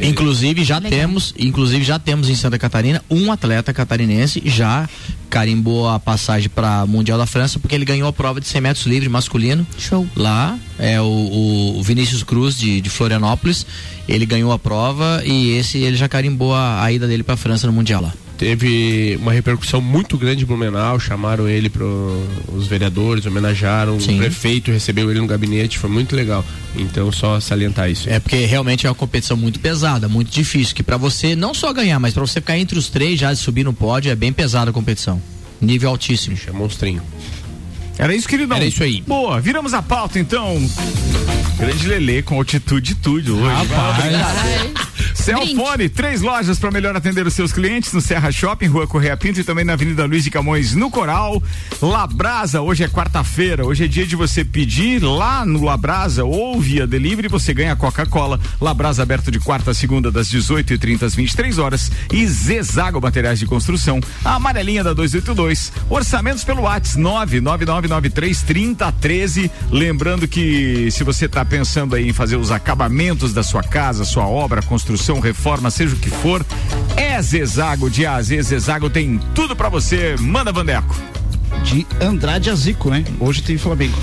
Inclusive 0.00 0.64
já 0.64 0.80
temos, 0.80 1.34
inclusive 1.38 1.84
já 1.84 1.98
temos 1.98 2.28
em 2.28 2.34
Santa 2.34 2.58
Catarina 2.58 3.02
um 3.10 3.30
atleta 3.30 3.72
catarinense 3.72 4.42
já 4.46 4.88
carimbou 5.28 5.88
a 5.88 5.98
passagem 5.98 6.48
para 6.48 6.86
Mundial 6.86 7.18
da 7.18 7.26
França 7.26 7.58
porque 7.58 7.74
ele 7.74 7.84
ganhou 7.84 8.08
a 8.08 8.12
prova 8.12 8.40
de 8.40 8.46
100 8.46 8.60
metros 8.60 8.86
livre 8.86 9.08
masculino. 9.08 9.66
Show. 9.78 10.06
Lá 10.14 10.58
é 10.78 11.00
o, 11.00 11.74
o 11.78 11.82
Vinícius 11.82 12.22
Cruz 12.22 12.56
de, 12.58 12.80
de 12.80 12.90
Florianópolis. 12.90 13.66
Ele 14.08 14.26
ganhou 14.26 14.52
a 14.52 14.58
prova 14.58 15.22
e 15.24 15.50
esse 15.56 15.78
ele 15.78 15.96
já 15.96 16.08
carimbou 16.08 16.54
a, 16.54 16.82
a 16.82 16.92
ida 16.92 17.06
dele 17.06 17.22
para 17.22 17.36
França 17.36 17.66
no 17.66 17.72
Mundial 17.72 18.02
lá. 18.02 18.12
Teve 18.42 19.16
uma 19.22 19.32
repercussão 19.32 19.80
muito 19.80 20.18
grande 20.18 20.42
em 20.42 20.46
Blumenau, 20.46 20.98
chamaram 20.98 21.48
ele 21.48 21.70
para 21.70 21.84
os 21.84 22.66
vereadores, 22.66 23.24
homenagearam, 23.24 24.00
Sim. 24.00 24.16
o 24.16 24.18
prefeito 24.18 24.72
recebeu 24.72 25.08
ele 25.08 25.20
no 25.20 25.28
gabinete, 25.28 25.78
foi 25.78 25.88
muito 25.88 26.16
legal. 26.16 26.44
Então 26.74 27.12
só 27.12 27.38
salientar 27.38 27.88
isso. 27.88 28.10
É 28.10 28.18
porque 28.18 28.44
realmente 28.44 28.84
é 28.84 28.90
uma 28.90 28.96
competição 28.96 29.36
muito 29.36 29.60
pesada, 29.60 30.08
muito 30.08 30.32
difícil, 30.32 30.74
que 30.74 30.82
para 30.82 30.96
você 30.96 31.36
não 31.36 31.54
só 31.54 31.72
ganhar, 31.72 32.00
mas 32.00 32.14
para 32.14 32.20
você 32.22 32.40
ficar 32.40 32.58
entre 32.58 32.76
os 32.76 32.88
três 32.88 33.20
já 33.20 33.32
de 33.32 33.38
subir 33.38 33.62
no 33.62 33.72
pódio 33.72 34.10
é 34.10 34.16
bem 34.16 34.32
pesada 34.32 34.72
a 34.72 34.74
competição. 34.74 35.22
Nível 35.60 35.90
altíssimo. 35.90 36.36
É 36.44 36.50
monstrinho. 36.50 37.00
Era 38.02 38.16
isso, 38.16 38.26
queridão? 38.26 38.56
Era 38.56 38.66
isso 38.66 38.82
aí. 38.82 39.00
Boa, 39.02 39.40
viramos 39.40 39.72
a 39.72 39.80
pauta 39.80 40.18
então. 40.18 40.58
Grande 41.56 41.86
Lelê 41.86 42.20
com 42.20 42.34
altitude 42.34 42.92
e 42.92 42.94
tudo 42.96 43.38
hoje. 43.38 43.68
Celfone, 45.14 45.88
três 45.88 46.20
lojas 46.20 46.58
para 46.58 46.72
melhor 46.72 46.96
atender 46.96 47.24
os 47.24 47.34
seus 47.34 47.52
clientes 47.52 47.92
no 47.92 48.00
Serra 48.00 48.32
Shopping, 48.32 48.66
Rua 48.66 48.88
Correia 48.88 49.16
Pinto 49.16 49.38
e 49.38 49.44
também 49.44 49.64
na 49.64 49.74
Avenida 49.74 50.04
Luiz 50.04 50.24
de 50.24 50.30
Camões, 50.30 50.74
no 50.74 50.90
Coral. 50.90 51.40
Labrasa, 51.80 52.60
hoje 52.60 52.82
é 52.82 52.88
quarta-feira, 52.88 53.64
hoje 53.64 53.84
é 53.84 53.86
dia 53.86 54.04
de 54.04 54.16
você 54.16 54.44
pedir 54.44 55.00
lá 55.04 55.46
no 55.46 55.62
Labrasa 55.64 56.24
ou 56.24 56.60
via 56.60 56.88
delivery, 56.88 57.28
você 57.28 57.54
ganha 57.54 57.76
Coca-Cola. 57.76 58.40
Labrasa 58.60 59.04
aberto 59.04 59.30
de 59.30 59.38
quarta 59.38 59.70
a 59.70 59.74
segunda 59.74 60.10
das 60.10 60.28
18h30 60.28 61.04
às 61.04 61.14
23 61.14 61.58
horas 61.58 61.92
e 62.12 62.26
Zezago 62.26 63.00
Materiais 63.00 63.38
de 63.38 63.46
Construção, 63.46 64.00
a 64.24 64.34
amarelinha 64.34 64.82
da 64.82 64.92
282. 64.92 65.72
Orçamentos 65.88 66.42
pelo 66.42 66.62
WhatsApp 66.62 67.40
99993 67.92 68.42
3013. 68.42 69.50
Lembrando 69.70 70.26
que 70.26 70.90
se 70.90 71.04
você 71.04 71.26
está 71.26 71.44
pensando 71.44 71.94
aí 71.94 72.08
em 72.08 72.12
fazer 72.12 72.36
os 72.36 72.50
acabamentos 72.50 73.32
da 73.34 73.42
sua 73.42 73.62
casa, 73.62 74.04
sua 74.04 74.26
obra, 74.26 74.62
construção, 74.62 75.20
reforma, 75.20 75.70
seja 75.70 75.94
o 75.94 75.98
que 75.98 76.10
for, 76.10 76.44
é 76.96 77.20
Zezago 77.20 77.90
de 77.90 78.06
A 78.06 78.14
a 78.16 78.22
Z. 78.22 78.42
Zezago 78.42 78.88
tem 78.88 79.20
tudo 79.34 79.54
para 79.54 79.68
você. 79.68 80.16
Manda, 80.18 80.52
Vandeco. 80.52 80.94
de 81.64 81.86
Andrade 82.00 82.50
a 82.50 82.54
Zico, 82.54 82.90
né? 82.90 83.04
Hoje 83.20 83.42
tem 83.42 83.58
Flamengo. 83.58 83.96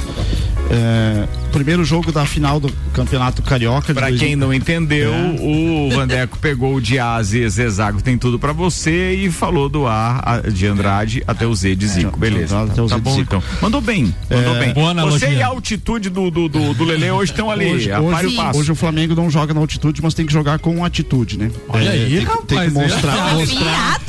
É, 0.71 1.27
primeiro 1.51 1.83
jogo 1.83 2.11
da 2.11 2.25
final 2.25 2.59
do 2.59 2.71
Campeonato 2.93 3.41
Carioca. 3.41 3.91
dois- 3.93 4.19
quem 4.19 4.35
não 4.35 4.53
entendeu, 4.53 5.11
É. 5.13 5.35
o 5.41 5.89
Vandeco 5.91 6.37
pegou 6.37 6.75
o 6.75 6.81
de 6.81 6.99
A 6.99 7.15
a 7.15 7.23
Z, 7.23 7.49
Zezago 7.49 8.01
tem 8.03 8.17
tudo 8.17 8.37
pra 8.37 8.53
você 8.53 9.15
e 9.15 9.31
falou 9.31 9.67
do 9.67 9.87
A 9.87 10.41
de 10.53 10.67
Andrade 10.67 11.23
até 11.27 11.47
o 11.47 11.55
Z 11.55 11.75
de 11.75 11.87
Zico, 11.87 12.19
beleza. 12.19 12.55
Andrade 12.55 12.71
até 12.73 12.81
o 12.83 12.87
tá 12.87 12.95
Z 12.95 13.01
de 13.01 13.01
bom 13.01 13.11
Zico. 13.15 13.21
então. 13.23 13.43
Mandou 13.61 13.81
bem, 13.81 14.13
mandou 14.29 14.55
É, 14.55 14.59
bem. 14.59 14.73
boa 14.73 14.91
analogia. 14.91 15.27
Você 15.27 15.33
e 15.35 15.41
a 15.41 15.47
altitude 15.47 16.09
do, 16.09 16.29
do, 16.29 16.47
do, 16.47 16.73
do 16.75 16.83
Lele 16.83 17.09
hoje 17.09 17.31
estão 17.31 17.49
ali, 17.49 17.65
Hoje, 17.73 17.89
e 17.89 17.93
hoje, 17.93 18.27
o 18.27 18.35
passo. 18.35 18.59
hoje 18.59 18.71
o 18.71 18.75
Flamengo 18.75 19.15
não 19.15 19.29
joga 19.29 19.53
na 19.53 19.59
altitude, 19.59 20.01
mas 20.03 20.13
tem 20.13 20.25
que 20.27 20.33
jogar 20.33 20.59
com 20.59 20.85
atitude, 20.85 21.37
né? 21.37 21.49
Olha 21.67 21.89
aí, 21.91 21.99
tem, 22.11 22.19
que- 22.19 22.25
rapaz, 22.25 22.45
tem 22.47 22.59
que 22.59 22.69
mostrar. 22.71 23.29
é. 23.29 23.33
mostrar. 23.33 23.99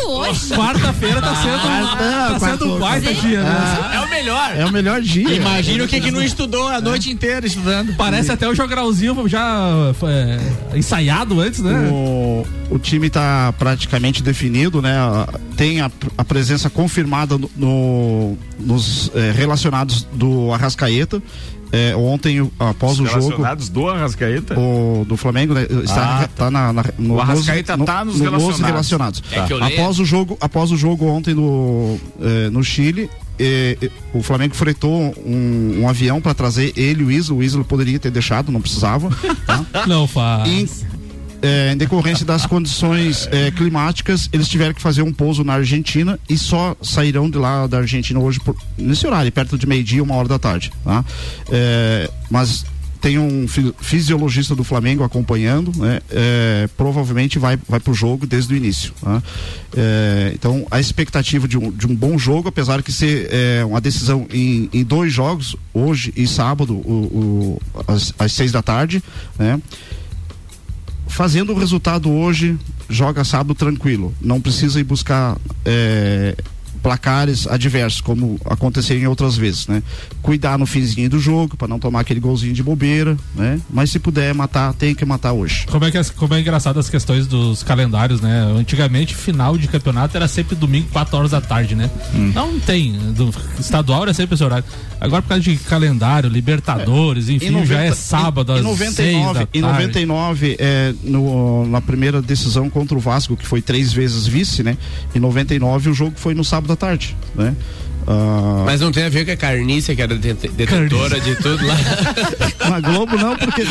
Quarta-feira 0.57 1.21
tá 1.23 1.35
sendo, 1.37 1.55
Ah, 1.55 2.29
tá 2.33 2.39
sendo 2.41 2.75
um 2.75 2.79
baita 2.79 3.15
dia, 3.15 3.43
né? 3.43 3.91
É 3.95 4.01
o 4.01 4.09
melhor. 4.11 4.53
É 4.57 4.65
o 4.67 4.73
melhor 4.73 5.01
dia. 5.01 5.33
Imagina 5.33 5.85
o 5.85 5.89
que 5.89 6.01
que 6.01 6.11
não 6.11 6.23
estudou 6.23 6.50
a 6.69 6.81
noite 6.81 7.11
inteira 7.11 7.47
estudando. 7.47 7.95
Parece 7.97 8.31
até 8.33 8.49
o 8.49 8.55
jogralzinho 8.55 9.29
já 9.29 9.93
é, 10.73 10.79
ensaiado 10.79 11.41
antes, 11.41 11.61
né? 11.61 11.89
O, 11.93 12.47
o 12.71 12.79
time 12.79 13.07
está 13.09 13.53
praticamente 13.59 14.23
definido, 14.23 14.81
né? 14.83 14.95
Tem 15.57 15.81
a, 15.81 15.91
a 16.17 16.25
presença 16.25 16.69
confirmada 16.71 17.37
no, 17.39 17.51
no- 17.57 18.39
nos 18.59 19.11
eh, 19.15 19.33
relacionados 19.35 20.07
do 20.13 20.53
Arrascaeta. 20.53 21.23
Eh, 21.73 21.95
ontem, 21.95 22.51
após 22.59 22.99
o 22.99 23.07
jogo. 23.07 23.19
Relacionados 23.21 23.69
do 23.69 23.89
Arrascaeta? 23.89 24.59
O, 24.59 25.05
do 25.07 25.17
Flamengo, 25.17 25.55
né, 25.55 25.67
está 25.85 26.23
Ah, 26.25 26.29
tá 26.35 26.51
na, 26.51 26.73
na- 26.73 26.85
no, 26.99 27.15
O 27.15 27.21
Arrascaeta 27.21 27.77
no- 27.77 27.85
tá 27.85 28.05
nos 28.05 28.17
no- 28.19 28.25
relacionados. 28.25 28.61
relacionados. 28.67 29.23
É 29.31 29.41
que 29.43 29.53
eu 29.53 29.59
leio. 29.59 29.81
após 29.81 30.01
o 30.01 30.05
jogo, 30.05 30.37
após 30.41 30.73
o 30.73 30.77
jogo 30.77 31.07
ontem 31.07 31.33
no, 31.33 31.97
eh, 32.21 32.51
no 32.51 32.65
Chile, 32.65 33.09
eh, 33.41 33.79
eh, 33.83 33.91
o 34.13 34.23
Flamengo 34.23 34.55
fretou 34.55 35.15
um, 35.27 35.81
um 35.81 35.89
avião 35.89 36.21
para 36.21 36.35
trazer 36.35 36.73
ele 36.77 37.03
e 37.03 37.07
o 37.07 37.11
Isla. 37.11 37.37
O 37.37 37.43
Isla 37.43 37.65
poderia 37.65 37.99
ter 37.99 38.11
deixado, 38.11 38.53
não 38.53 38.61
precisava. 38.61 39.09
tá? 39.47 39.65
Não 39.89 40.07
faz. 40.07 40.49
Em, 40.49 40.69
é, 41.43 41.73
em 41.73 41.77
decorrência 41.77 42.27
das 42.27 42.45
condições 42.45 43.27
é, 43.33 43.51
climáticas, 43.51 44.29
eles 44.31 44.47
tiveram 44.47 44.75
que 44.75 44.83
fazer 44.83 45.01
um 45.03 45.13
pouso 45.13 45.43
na 45.43 45.55
Argentina 45.55 46.21
e 46.29 46.37
só 46.37 46.77
sairão 46.83 47.31
de 47.31 47.39
lá 47.39 47.67
da 47.67 47.79
Argentina 47.79 48.21
hoje 48.21 48.39
por- 48.41 48.55
nesse 48.77 49.07
horário, 49.07 49.33
perto 49.33 49.57
de 49.57 49.67
meio-dia, 49.67 50.03
uma 50.03 50.15
hora 50.17 50.29
da 50.29 50.39
tarde. 50.39 50.71
Tá? 50.85 51.03
Mas 52.31 52.65
tem 53.01 53.19
um 53.19 53.49
fi- 53.49 53.73
fisiologista 53.81 54.55
do 54.55 54.63
Flamengo 54.63 55.03
acompanhando, 55.03 55.73
né? 55.77 56.01
É, 56.11 56.69
provavelmente 56.77 57.39
vai, 57.39 57.59
vai 57.69 57.81
pro 57.81 57.95
jogo 57.95 58.27
desde 58.27 58.53
o 58.53 58.57
início. 58.57 58.93
tá? 59.01 59.23
É, 59.77 60.33
então, 60.35 60.67
a 60.71 60.79
expectativa 60.79 61.49
de 61.49 61.57
um, 61.57 61.71
de 61.71 61.87
um 61.87 61.95
bom 61.97 62.19
jogo, 62.19 62.49
apesar 62.49 62.83
que 62.83 62.93
ser 62.93 63.29
é, 63.33 63.65
uma 63.65 63.81
decisão 63.81 64.27
em, 64.33 64.69
em 64.73 64.85
dois 64.85 65.13
jogos, 65.13 65.57
hoje 65.73 66.13
e 66.17 66.27
sábado, 66.27 66.75
o, 66.75 67.59
o- 67.75 67.83
às, 67.91 68.13
às 68.19 68.33
seis 68.33 68.53
da 68.53 68.61
tarde, 68.63 69.03
né? 69.39 69.61
fazendo 71.09 71.53
o 71.53 71.59
resultado 71.59 72.11
hoje, 72.11 72.57
joga 72.89 73.25
sábado 73.25 73.55
tranquilo. 73.55 74.15
Não 74.21 74.41
precisa 74.41 74.79
ir 74.79 74.85
buscar 74.85 75.37
é, 75.65 76.37
placares 76.83 77.47
adversos, 77.47 78.01
como 78.01 78.39
aconteceu 78.45 78.99
em 78.99 79.07
outras 79.07 79.37
vezes, 79.37 79.67
né? 79.67 79.83
Cuidar 80.23 80.59
no 80.59 80.67
finzinho 80.67 81.09
do 81.11 81.19
jogo, 81.19 81.57
para 81.57 81.69
não 81.69 81.79
tomar 81.79 82.01
aquele 82.01 82.21
golzinho 82.21 82.53
de 82.53 82.63
bobeira, 82.63 83.17
né? 83.35 83.61
Mas 83.71 83.91
se 83.91 83.99
puder 83.99 84.35
matar, 84.35 84.73
tem 84.75 84.95
que 84.95 85.05
matar 85.05 85.33
hoje. 85.33 85.67
Como 85.67 85.85
é, 85.85 85.91
que, 85.91 85.99
as- 85.99 86.11
como 86.11 86.35
é 86.35 86.41
engraçado 86.41 86.79
as 86.81 86.89
questões 86.89 87.27
dos 87.27 87.63
calendários, 87.63 88.21
né? 88.21 88.41
Antigamente, 88.57 89.15
final 89.15 89.57
de 89.59 89.69
campeonato 89.69 90.17
era 90.17 90.27
sempre 90.29 90.55
domingo, 90.57 90.89
4 90.93 91.17
horas 91.17 91.31
da 91.31 91.41
tarde, 91.41 91.75
né? 91.75 91.91
Não 92.35 92.59
tem. 92.61 92.93
Do, 93.13 93.33
estadual 93.59 94.03
era 94.03 94.15
sempre 94.15 94.35
esse 94.35 94.45
horário. 94.45 94.65
Agora, 95.01 95.23
por 95.23 95.29
causa 95.29 95.43
de 95.43 95.57
calendário, 95.57 96.29
Libertadores, 96.29 97.29
enfim, 97.29 97.47
Em 97.47 97.51
90 97.51 97.67
já 97.75 97.83
é 97.83 97.95
sábado 97.95 98.53
em, 98.53 98.61
às 98.61 98.67
em 98.67 98.77
6 98.77 98.97
da 98.97 99.03
99, 99.21 99.35
tarde. 99.35 99.51
em 99.55 99.61
99 99.63 100.57
é, 100.59 100.95
no, 101.03 101.67
na 101.67 101.81
primeira 101.81 102.21
decisão 102.21 102.69
contra 102.69 102.97
o 102.97 103.01
Vasco, 103.01 103.37
que 103.37 103.47
foi 103.47 103.63
três 103.63 103.93
vezes 103.93 104.27
vice, 104.27 104.63
né? 104.63 104.77
Em 105.15 105.19
99 105.19 105.91
o 105.91 105.95
jogo 105.95 106.13
foi 106.17 106.35
no 106.35 106.45
sábado 106.45 106.70
à 106.73 106.77
tarde, 106.77 107.17
né? 107.35 107.55
Ah, 108.07 108.63
Mas 108.65 108.81
não 108.81 108.91
tem 108.91 109.05
a 109.05 109.09
ver 109.11 109.27
com 109.27 109.31
a 109.33 109.37
carniça, 109.37 109.95
que 109.95 110.01
era 110.01 110.17
dete- 110.17 110.49
detentora 110.49 111.21
de 111.21 111.37
tudo 111.37 111.65
lá. 111.67 111.77
Na 112.71 112.81
Globo 112.81 113.17
não, 113.17 113.37
porque 113.37 113.63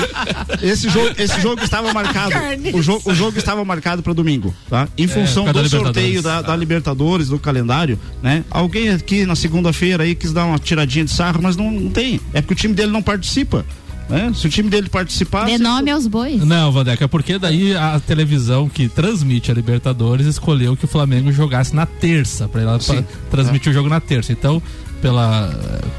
esse 0.62 0.88
jogo, 0.88 1.10
esse 1.18 1.42
jogo 1.42 1.62
estava 1.64 1.92
marcado. 1.92 2.32
O 2.74 2.82
jogo, 2.82 3.10
o 3.10 3.16
jogo 3.16 3.38
estava 3.40 3.66
marcado 3.66 4.04
para 4.04 4.14
domingo, 4.14 4.54
tá? 4.70 4.88
Em 4.98 5.08
função 5.08 5.46
por 5.46 5.54
causa 5.54 5.70
do 5.70 5.78
da 5.78 5.84
sorteio 5.86 6.22
da, 6.22 6.42
da 6.44 6.56
Libertadores, 6.56 7.28
do 7.30 7.40
calendário, 7.40 8.00
né? 8.22 8.44
Alguém 8.52 8.90
aqui 8.90 9.26
na 9.26 9.36
segunda-feira 9.36 10.04
aí 10.04 10.14
quis 10.14 10.32
dar 10.32 10.46
uma 10.46 10.60
tiradinha 10.60 11.06
de 11.06 11.12
sarro, 11.12 11.40
mas 11.42 11.58
não, 11.58 11.72
não 11.72 11.90
tem. 11.90 12.22
É 12.32 12.40
porque 12.40 12.54
o 12.54 12.58
time 12.58 12.74
dele 12.76 12.92
não 12.92 13.02
participa. 13.02 13.66
Né? 14.10 14.32
Se 14.34 14.48
o 14.48 14.50
time 14.50 14.70
dele 14.70 14.90
participar. 14.90 15.46
Dê 15.46 15.58
nome 15.58 15.92
aos 15.92 16.08
bois. 16.08 16.44
Não, 16.44 16.72
Vandeca, 16.72 17.06
é 17.06 17.08
porque 17.08 17.38
daí 17.38 17.76
a 17.76 18.00
televisão 18.00 18.68
que 18.68 18.90
transmite 18.90 19.52
a 19.52 19.54
Libertadores 19.54 20.26
escolheu 20.26 20.76
que 20.76 20.86
o 20.86 20.88
Flamengo 20.88 21.32
jogasse 21.32 21.76
na 21.76 21.86
terça, 21.86 22.48
pra 22.48 22.62
ela 22.62 22.80
pra 22.80 23.04
transmitir 23.30 23.70
o 23.72 23.74
jogo 23.74 23.88
na 23.88 24.00
terça. 24.00 24.32
Então, 24.32 24.62
pela, 25.02 25.50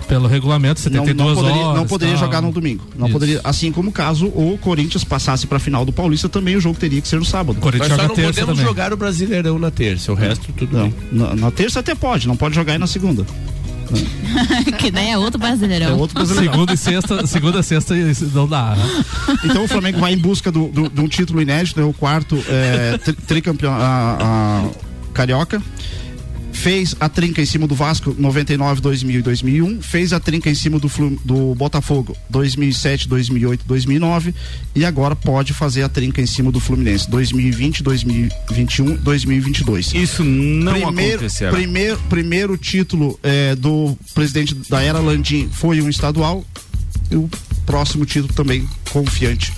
pelo 0.09 0.27
regulamento, 0.27 0.81
Não, 0.91 1.05
72 1.05 1.29
não 1.29 1.35
poderia, 1.37 1.63
horas. 1.63 1.79
não 1.79 1.87
poderia 1.87 2.15
tal. 2.17 2.25
jogar 2.25 2.43
no 2.43 2.53
domingo. 2.53 2.85
Não 2.99 3.07
Isso. 3.07 3.13
poderia, 3.13 3.41
assim 3.45 3.73
como 3.73 3.91
caso 3.93 4.27
o 4.27 4.59
Corinthians 4.61 5.05
passasse 5.05 5.47
para 5.47 5.57
a 5.57 5.61
final 5.61 5.85
do 5.85 5.93
Paulista, 5.93 6.29
também 6.29 6.57
o 6.57 6.61
jogo 6.61 6.79
teria 6.79 7.01
que 7.01 7.09
ser 7.09 7.19
no 7.19 7.25
sábado. 7.25 7.59
Nós 7.63 7.87
só 7.89 7.97
não 7.97 8.15
podemos 8.15 8.59
jogar 8.59 8.93
o 8.93 8.97
Brasileirão 8.97 9.59
na 9.59 9.71
terça, 9.71 10.13
o 10.13 10.15
resto 10.15 10.53
tudo 10.53 10.77
Não, 10.77 10.83
bem. 10.85 10.95
na, 11.13 11.35
na 11.35 11.51
terça 11.51 11.81
até 11.81 11.95
pode, 11.95 12.27
não 12.29 12.37
pode 12.37 12.55
jogar 12.55 12.73
aí 12.73 12.79
na 12.79 12.87
segunda. 12.87 13.25
que 14.79 14.91
daí 14.91 15.11
é 15.11 15.19
outro 15.19 15.39
brasileirão. 15.39 15.89
É 15.89 15.93
outro 15.93 16.15
brasileirão. 16.15 16.53
Segunda 16.53 16.73
e 16.73 16.77
sexta, 16.77 17.27
segunda 17.27 17.61
e 17.61 17.63
sexta 17.63 17.95
não 18.35 18.47
dá. 18.49 18.77
né? 18.77 19.05
Então 19.45 19.65
o 19.65 19.69
Flamengo 19.69 19.99
vai 19.99 20.13
em 20.13 20.19
busca 20.19 20.51
do- 20.53 20.69
do- 20.69 20.89
de 20.89 21.01
um 21.01 21.09
título 21.09 21.41
inédito, 21.43 21.81
é 21.81 21.85
o 21.85 21.93
quarto 21.93 22.37
é, 22.49 22.99
tri- 22.99 23.13
tricampeão 23.15 23.73
a- 23.73 24.19
a 24.21 25.13
carioca. 25.13 25.63
Fez 26.61 26.95
a 27.01 27.09
trinca 27.09 27.41
em 27.41 27.47
cima 27.47 27.67
do 27.67 27.75
Vasco 27.75 28.15
99, 28.19 28.83
2000 28.83 29.21
e 29.21 29.23
2001. 29.23 29.81
Fez 29.81 30.13
a 30.13 30.21
trinca 30.21 30.51
em 30.51 30.55
cima 30.55 30.79
do, 30.79 30.91
do 31.25 31.55
Botafogo 31.55 32.15
2007, 32.29 33.09
2008, 33.09 33.65
2009. 33.67 34.35
E 34.75 34.85
agora 34.85 35.17
pode 35.17 35.55
fazer 35.55 35.83
a 35.85 35.89
trinca 35.89 36.21
em 36.21 36.27
cima 36.27 36.53
do 36.53 36.61
Fluminense 36.61 37.09
2020, 37.09 37.83
2021, 37.83 38.97
2022. 38.97 39.95
Isso 39.95 40.23
não 40.23 40.73
primeiro, 40.75 41.17
acontecerá. 41.17 41.51
Primeiro, 41.51 41.99
primeiro 42.11 42.59
título 42.59 43.19
é, 43.23 43.57
do 43.57 43.97
presidente 44.13 44.55
da 44.69 44.83
era 44.83 44.99
Landim 44.99 45.49
foi 45.51 45.81
um 45.81 45.89
estadual. 45.89 46.45
E 47.11 47.17
o 47.17 47.27
próximo 47.65 48.05
título 48.05 48.35
também 48.35 48.69
confiante. 48.91 49.51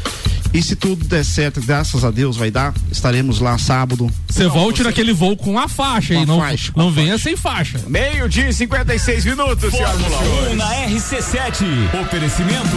E 0.54 0.62
se 0.62 0.76
tudo 0.76 1.04
der 1.06 1.24
certo, 1.24 1.60
graças 1.62 2.04
a 2.04 2.10
Deus 2.10 2.36
vai 2.36 2.50
dar, 2.50 2.74
estaremos 2.90 3.40
lá 3.40 3.56
sábado. 3.56 4.10
Você 4.28 4.46
volte 4.48 4.82
naquele 4.82 5.12
voo 5.12 5.36
com 5.36 5.58
a 5.58 5.66
faixa 5.66 6.12
aí, 6.14 6.26
não, 6.26 6.38
faixa, 6.38 6.72
não 6.76 6.90
venha 6.90 7.16
sem 7.16 7.36
faixa. 7.36 7.80
Meio-dia 7.86 8.48
e 8.48 8.52
56 8.52 9.24
minutos, 9.24 9.72
e 9.72 9.76
Fórmula 9.78 10.18
1 10.18 10.24
senhores. 10.24 10.56
na 10.56 10.74
RC7. 10.86 11.64
Oferecimento 12.02 12.76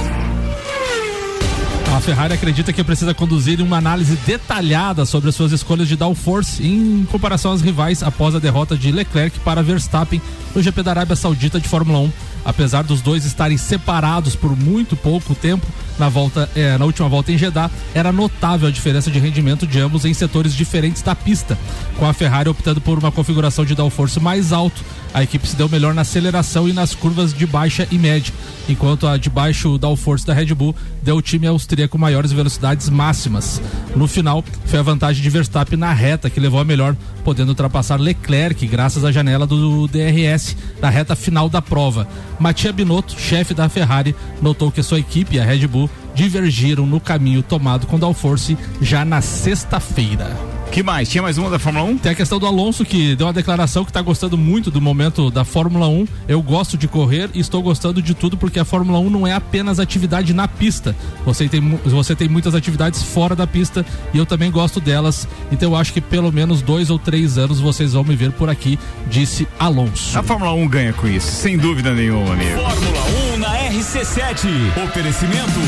Ferrari 2.01 2.33
acredita 2.33 2.73
que 2.73 2.83
precisa 2.83 3.13
conduzir 3.13 3.61
uma 3.61 3.77
análise 3.77 4.15
detalhada 4.25 5.05
sobre 5.05 5.29
as 5.29 5.35
suas 5.35 5.51
escolhas 5.51 5.87
de 5.87 5.95
downforce 5.95 6.65
em 6.65 7.05
comparação 7.11 7.51
às 7.51 7.61
rivais 7.61 8.01
após 8.01 8.33
a 8.33 8.39
derrota 8.39 8.75
de 8.75 8.91
Leclerc 8.91 9.39
para 9.41 9.61
Verstappen 9.61 10.19
no 10.55 10.63
GP 10.63 10.81
da 10.81 10.91
Arábia 10.91 11.15
Saudita 11.15 11.59
de 11.59 11.69
Fórmula 11.69 11.99
1. 11.99 12.11
Apesar 12.43 12.83
dos 12.83 13.01
dois 13.01 13.23
estarem 13.23 13.55
separados 13.55 14.35
por 14.35 14.57
muito 14.57 14.95
pouco 14.95 15.35
tempo 15.35 15.65
na 16.01 16.09
volta, 16.09 16.49
eh, 16.55 16.79
na 16.79 16.85
última 16.85 17.07
volta 17.07 17.31
em 17.31 17.37
Jeddah, 17.37 17.69
era 17.93 18.11
notável 18.11 18.67
a 18.67 18.71
diferença 18.71 19.11
de 19.11 19.19
rendimento 19.19 19.67
de 19.67 19.79
ambos 19.79 20.03
em 20.03 20.13
setores 20.15 20.55
diferentes 20.55 21.03
da 21.03 21.13
pista. 21.13 21.55
Com 21.99 22.07
a 22.07 22.13
Ferrari 22.13 22.49
optando 22.49 22.81
por 22.81 22.97
uma 22.97 23.11
configuração 23.11 23.63
de 23.63 23.75
downforce 23.75 24.19
mais 24.19 24.51
alto, 24.51 24.81
a 25.13 25.21
equipe 25.21 25.47
se 25.47 25.55
deu 25.55 25.69
melhor 25.69 25.93
na 25.93 26.01
aceleração 26.01 26.67
e 26.67 26.73
nas 26.73 26.95
curvas 26.95 27.33
de 27.33 27.45
baixa 27.45 27.87
e 27.91 27.99
média, 27.99 28.33
enquanto 28.67 29.05
a 29.05 29.15
de 29.15 29.29
baixo 29.29 29.77
downforce 29.77 30.25
da 30.25 30.33
Red 30.33 30.55
Bull 30.55 30.75
deu 31.03 31.15
ao 31.15 31.21
time 31.21 31.45
austríaco 31.45 31.99
maiores 31.99 32.31
velocidades 32.31 32.89
máximas. 32.89 33.61
No 33.95 34.07
final, 34.07 34.43
foi 34.65 34.79
a 34.79 34.83
vantagem 34.83 35.21
de 35.21 35.29
Verstappen 35.29 35.77
na 35.77 35.93
reta 35.93 36.29
que 36.29 36.39
levou 36.39 36.59
a 36.59 36.65
melhor, 36.65 36.95
podendo 37.23 37.49
ultrapassar 37.49 37.99
Leclerc 37.99 38.65
graças 38.65 39.03
à 39.03 39.11
janela 39.11 39.45
do 39.45 39.87
DRS 39.87 40.55
na 40.81 40.89
reta 40.89 41.15
final 41.15 41.47
da 41.47 41.61
prova. 41.61 42.07
Mattia 42.39 42.73
Binotto, 42.73 43.19
chefe 43.19 43.53
da 43.53 43.69
Ferrari, 43.69 44.15
notou 44.41 44.71
que 44.71 44.81
sua 44.81 44.99
equipe 44.99 45.39
a 45.39 45.43
Red 45.43 45.67
Bull 45.67 45.89
divergiram 46.13 46.85
no 46.85 46.99
caminho 46.99 47.41
tomado 47.41 47.87
com 47.87 47.97
downforce 47.97 48.57
já 48.81 49.05
na 49.05 49.21
sexta-feira. 49.21 50.60
Que 50.71 50.81
mais? 50.81 51.09
Tinha 51.09 51.21
mais 51.21 51.37
uma 51.37 51.49
da 51.49 51.59
Fórmula 51.59 51.83
1? 51.83 51.97
Tem 51.97 52.13
a 52.13 52.15
questão 52.15 52.39
do 52.39 52.45
Alonso 52.45 52.85
que 52.85 53.13
deu 53.13 53.27
uma 53.27 53.33
declaração 53.33 53.83
que 53.83 53.89
está 53.89 54.01
gostando 54.01 54.37
muito 54.37 54.71
do 54.71 54.79
momento 54.79 55.29
da 55.29 55.43
Fórmula 55.43 55.89
1. 55.89 56.07
Eu 56.29 56.41
gosto 56.41 56.77
de 56.77 56.87
correr 56.87 57.29
e 57.33 57.41
estou 57.41 57.61
gostando 57.61 58.01
de 58.01 58.13
tudo 58.13 58.37
porque 58.37 58.57
a 58.57 58.63
Fórmula 58.63 58.97
1 58.99 59.09
não 59.09 59.27
é 59.27 59.33
apenas 59.33 59.81
atividade 59.81 60.33
na 60.33 60.47
pista. 60.47 60.95
Você 61.25 61.49
tem, 61.49 61.59
você 61.83 62.15
tem 62.15 62.29
muitas 62.29 62.55
atividades 62.55 63.03
fora 63.03 63.35
da 63.35 63.45
pista 63.45 63.85
e 64.13 64.17
eu 64.17 64.25
também 64.25 64.49
gosto 64.49 64.79
delas. 64.79 65.27
Então 65.51 65.71
eu 65.71 65.75
acho 65.75 65.91
que 65.91 65.99
pelo 65.99 66.31
menos 66.31 66.61
dois 66.61 66.89
ou 66.89 66.97
três 66.97 67.37
anos 67.37 67.59
vocês 67.59 67.91
vão 67.91 68.05
me 68.05 68.15
ver 68.15 68.31
por 68.31 68.49
aqui, 68.49 68.79
disse 69.09 69.45
Alonso. 69.59 70.17
A 70.17 70.23
Fórmula 70.23 70.53
1 70.53 70.67
ganha 70.69 70.93
com 70.93 71.05
isso, 71.05 71.29
sem 71.29 71.57
dúvida 71.57 71.93
nenhuma, 71.93 72.31
amigo. 72.31 72.61
Fórmula 72.61 73.01
1 73.35 73.37
na 73.39 73.57
RC7. 73.71 74.47
Oferecimento 74.85 75.59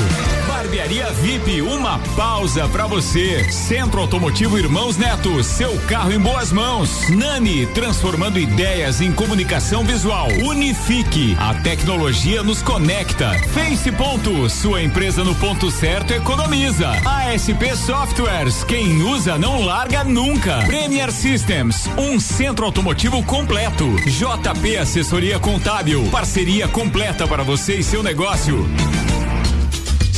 Barbearia 0.73 1.11
VIP, 1.11 1.61
uma 1.61 1.99
pausa 2.15 2.67
pra 2.69 2.87
você. 2.87 3.51
Centro 3.51 3.99
Automotivo 3.99 4.57
Irmãos 4.57 4.92
Neto, 4.97 5.43
seu 5.43 5.77
carro 5.87 6.11
em 6.11 6.19
boas 6.19 6.51
mãos. 6.51 7.09
Nani, 7.09 7.65
transformando 7.67 8.39
ideias 8.39 9.01
em 9.01 9.11
comunicação 9.11 9.83
visual. 9.83 10.27
Unifique, 10.43 11.35
a 11.39 11.53
tecnologia 11.53 12.43
nos 12.43 12.61
conecta. 12.61 13.31
Face 13.49 13.91
Ponto, 13.91 14.49
sua 14.49 14.81
empresa 14.81 15.23
no 15.23 15.33
ponto 15.35 15.71
certo 15.71 16.11
economiza. 16.11 16.89
ASP 17.05 17.75
Softwares, 17.75 18.63
quem 18.63 19.01
usa 19.03 19.37
não 19.37 19.61
larga 19.61 20.03
nunca. 20.03 20.57
Premier 20.65 21.11
Systems, 21.11 21.89
um 21.97 22.19
centro 22.19 22.65
automotivo 22.65 23.23
completo. 23.23 23.85
JP 24.05 24.77
Assessoria 24.77 25.39
Contábil, 25.39 26.09
parceria 26.11 26.67
completa 26.67 27.27
para 27.27 27.43
você 27.43 27.75
e 27.75 27.83
seu 27.83 28.03
negócio. 28.03 28.67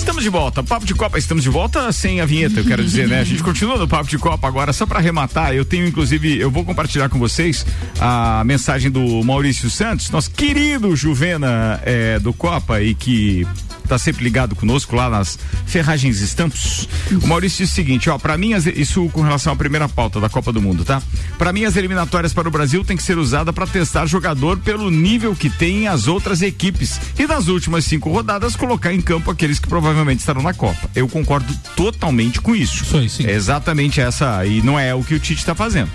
Estamos 0.05 0.23
de 0.23 0.29
volta, 0.29 0.61
Papo 0.63 0.85
de 0.85 0.93
Copa, 0.93 1.17
estamos 1.17 1.43
de 1.43 1.49
volta 1.49 1.91
sem 1.91 2.21
a 2.21 2.25
vinheta, 2.27 2.59
eu 2.59 2.63
quero 2.63 2.83
dizer, 2.83 3.07
né? 3.07 3.19
A 3.21 3.23
gente 3.23 3.41
continua 3.41 3.75
no 3.75 3.87
Papo 3.87 4.07
de 4.07 4.19
Copa 4.19 4.47
agora, 4.47 4.71
só 4.71 4.85
para 4.85 4.99
arrematar, 4.99 5.53
eu 5.53 5.65
tenho 5.65 5.85
inclusive, 5.87 6.37
eu 6.39 6.51
vou 6.51 6.63
compartilhar 6.63 7.09
com 7.09 7.17
vocês 7.17 7.65
a 7.99 8.43
mensagem 8.45 8.91
do 8.91 9.23
Maurício 9.23 9.67
Santos, 9.69 10.11
nosso 10.11 10.29
querido 10.29 10.95
Juvena 10.95 11.81
eh, 11.83 12.19
do 12.19 12.31
Copa 12.33 12.81
e 12.81 12.93
que 12.93 13.47
tá 13.89 13.99
sempre 13.99 14.23
ligado 14.23 14.55
conosco 14.55 14.95
lá 14.95 15.09
nas 15.11 15.37
Ferragens 15.67 16.19
Estampos. 16.19 16.87
O 17.21 17.27
Maurício 17.27 17.59
disse 17.63 17.73
o 17.73 17.75
seguinte, 17.75 18.09
ó, 18.09 18.17
para 18.17 18.35
mim 18.35 18.53
as- 18.53 18.65
isso 18.65 19.07
com 19.09 19.21
relação 19.21 19.53
à 19.53 19.55
primeira 19.55 19.87
pauta 19.87 20.19
da 20.19 20.27
Copa 20.29 20.51
do 20.51 20.59
Mundo, 20.59 20.83
tá? 20.83 21.01
Para 21.37 21.53
mim 21.53 21.65
as 21.65 21.75
eliminatórias 21.75 22.33
para 22.33 22.47
o 22.47 22.51
Brasil 22.51 22.83
tem 22.83 22.97
que 22.97 23.03
ser 23.03 23.17
usada 23.17 23.51
para 23.53 23.67
testar 23.67 24.05
jogador 24.07 24.57
pelo 24.59 24.89
nível 24.89 25.35
que 25.35 25.49
tem 25.51 25.87
as 25.87 26.07
outras 26.07 26.41
equipes 26.41 26.99
e 27.19 27.27
nas 27.27 27.47
últimas 27.47 27.85
cinco 27.85 28.09
rodadas 28.11 28.55
colocar 28.55 28.91
em 28.93 29.01
campo 29.01 29.29
aqueles 29.29 29.59
que 29.59 29.67
provavelmente 29.67 29.94
estarão 30.19 30.41
na 30.41 30.53
Copa. 30.53 30.89
Eu 30.95 31.07
concordo 31.07 31.53
totalmente 31.75 32.41
com 32.41 32.55
isso. 32.55 32.83
É 33.27 33.31
exatamente 33.31 34.01
essa 34.01 34.45
e 34.45 34.61
não 34.61 34.79
é 34.79 34.93
o 34.93 35.03
que 35.03 35.15
o 35.15 35.19
Tite 35.19 35.39
está 35.39 35.55
fazendo. 35.55 35.89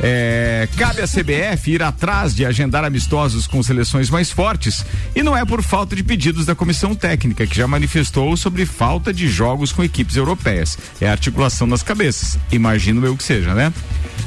É, 0.00 0.68
cabe 0.76 1.00
à 1.00 1.06
CBF 1.06 1.70
ir 1.70 1.82
atrás 1.82 2.34
de 2.34 2.44
agendar 2.44 2.84
amistosos 2.84 3.46
com 3.46 3.62
seleções 3.62 4.10
mais 4.10 4.30
fortes 4.30 4.84
e 5.14 5.22
não 5.22 5.36
é 5.36 5.44
por 5.44 5.62
falta 5.62 5.96
de 5.96 6.02
pedidos 6.02 6.44
da 6.44 6.54
comissão 6.54 6.94
técnica 6.94 7.46
que 7.46 7.56
já 7.56 7.66
manifestou 7.66 8.36
sobre 8.36 8.66
falta 8.66 9.12
de 9.12 9.26
jogos 9.26 9.72
com 9.72 9.82
equipes 9.82 10.16
europeias. 10.16 10.76
É 11.00 11.08
articulação 11.08 11.66
nas 11.66 11.82
cabeças. 11.82 12.38
Imagino 12.52 13.04
eu 13.06 13.16
que 13.16 13.24
seja, 13.24 13.54
né? 13.54 13.72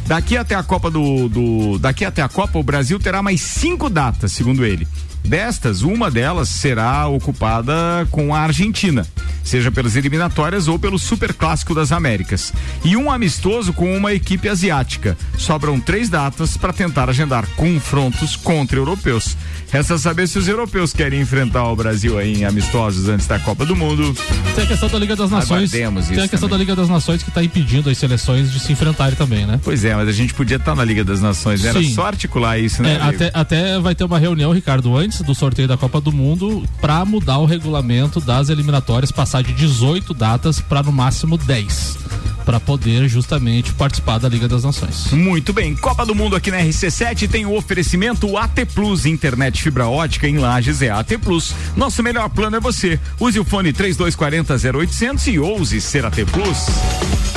Daqui 0.08 0.38
até 0.38 0.56
a 0.56 0.64
Copa 0.64 0.90
do, 0.90 1.30
do 1.30 1.80
daqui 1.80 2.04
até 2.04 2.22
a 2.22 2.30
Copa 2.30 2.58
o 2.58 2.64
Brasil 2.64 3.00
terá 3.00 3.22
mais 3.22 3.42
cinco 3.42 3.90
datas, 3.90 4.32
segundo 4.32 4.66
ele. 4.66 4.88
Destas, 5.30 5.84
uma 5.84 6.10
delas 6.10 6.50
será 6.50 7.08
ocupada 7.08 8.08
com 8.10 8.34
a 8.34 8.40
Argentina, 8.40 9.06
seja 9.44 9.72
pelas 9.72 9.96
eliminatórias 9.96 10.68
ou 10.68 10.80
pelo 10.80 10.98
Super 10.98 11.36
Clássico 11.36 11.76
das 11.76 11.92
Américas. 11.92 12.52
E 12.84 12.98
um 12.98 13.12
amistoso 13.12 13.72
com 13.72 13.96
uma 13.96 14.12
equipe 14.12 14.50
asiática. 14.50 15.16
Sobram 15.38 15.80
três 15.80 16.10
datas 16.10 16.58
para 16.58 16.74
tentar 16.74 17.12
agendar 17.12 17.46
confrontos 17.56 18.36
contra 18.36 18.80
europeus. 18.80 19.38
Resta 19.72 19.98
saber 19.98 20.28
se 20.28 20.38
os 20.40 20.48
europeus 20.48 20.94
querem 20.94 21.22
enfrentar 21.22 21.66
o 21.66 21.76
Brasil 21.76 22.18
aí 22.18 22.38
em 22.38 22.46
amistosos 22.46 23.08
antes 23.08 23.28
da 23.28 23.38
Copa 23.38 23.66
do 23.66 23.76
Mundo. 23.76 24.16
Tem 24.56 24.64
a 24.64 24.68
questão 24.68 24.90
da 24.90 24.98
Liga 24.98 25.16
das 25.16 25.30
Nações. 25.30 25.72
Tem 25.72 25.86
a 25.86 25.92
questão 25.92 26.28
também. 26.28 26.50
da 26.50 26.58
Liga 26.58 26.76
das 26.76 26.90
Nações 26.90 27.22
que 27.22 27.30
está 27.30 27.44
impedindo 27.44 27.90
as 27.90 27.98
seleções 27.98 28.52
de 28.52 28.60
se 28.60 28.72
enfrentarem 28.72 29.16
também, 29.16 29.46
né? 29.46 29.60
Pois 29.64 29.86
é, 29.86 29.96
mas 29.96 30.08
a 30.08 30.12
gente 30.12 30.34
podia 30.34 30.58
estar 30.58 30.76
na 30.76 30.84
Liga 30.84 31.04
das 31.04 31.22
Nações, 31.22 31.62
né? 31.62 31.70
Era 31.70 31.80
Sim. 31.82 31.94
só 31.94 32.08
articular 32.08 32.58
isso, 32.58 32.82
né? 32.82 32.96
É, 32.96 33.02
até, 33.02 33.32
até 33.34 33.80
vai 33.80 33.94
ter 33.94 34.04
uma 34.04 34.18
reunião, 34.18 34.52
Ricardo, 34.52 34.98
antes 34.98 35.22
do 35.22 35.36
sorteio 35.36 35.68
da 35.68 35.78
Copa 35.78 36.02
do 36.02 36.12
Mundo, 36.12 36.64
para 36.82 37.06
mudar 37.06 37.38
o 37.38 37.46
regulamento 37.46 38.20
das 38.20 38.50
eliminatórias, 38.50 39.12
passar 39.12 39.44
de 39.44 39.54
18 39.54 40.14
datas 40.14 40.60
para 40.60 40.82
no 40.82 40.92
máximo 40.92 41.38
10, 41.38 41.98
para 42.44 42.60
poder 42.60 43.08
justamente 43.08 43.72
participar 43.74 44.18
da 44.18 44.28
Liga 44.28 44.48
das 44.48 44.64
Nações. 44.64 45.12
Muito 45.12 45.54
bem, 45.54 45.76
Copa 45.76 46.06
do 46.06 46.16
Mundo 46.16 46.36
aqui 46.36 46.50
na 46.50 46.58
RC7 46.58 47.30
tem 47.30 47.46
o 47.46 47.56
oferecimento 47.56 48.36
AT 48.36 48.66
Plus, 48.74 49.06
internet 49.06 49.59
fibra 49.62 49.88
ótica 49.88 50.28
em 50.28 50.38
Lages 50.38 50.82
é 50.82 50.90
AT 50.90 51.18
Plus. 51.22 51.54
Nosso 51.76 52.02
melhor 52.04 52.30
plano 52.30 52.58
é 52.58 52.60
você. 52.60 53.00
Use 53.20 53.40
o 53.40 53.46
fone 53.46 53.74
3240 53.74 54.78
0800 54.78 55.28
e 55.28 55.40
ouse 55.40 55.82
ser 55.82 56.06
AT 56.06 56.18
Plus. 56.32 56.68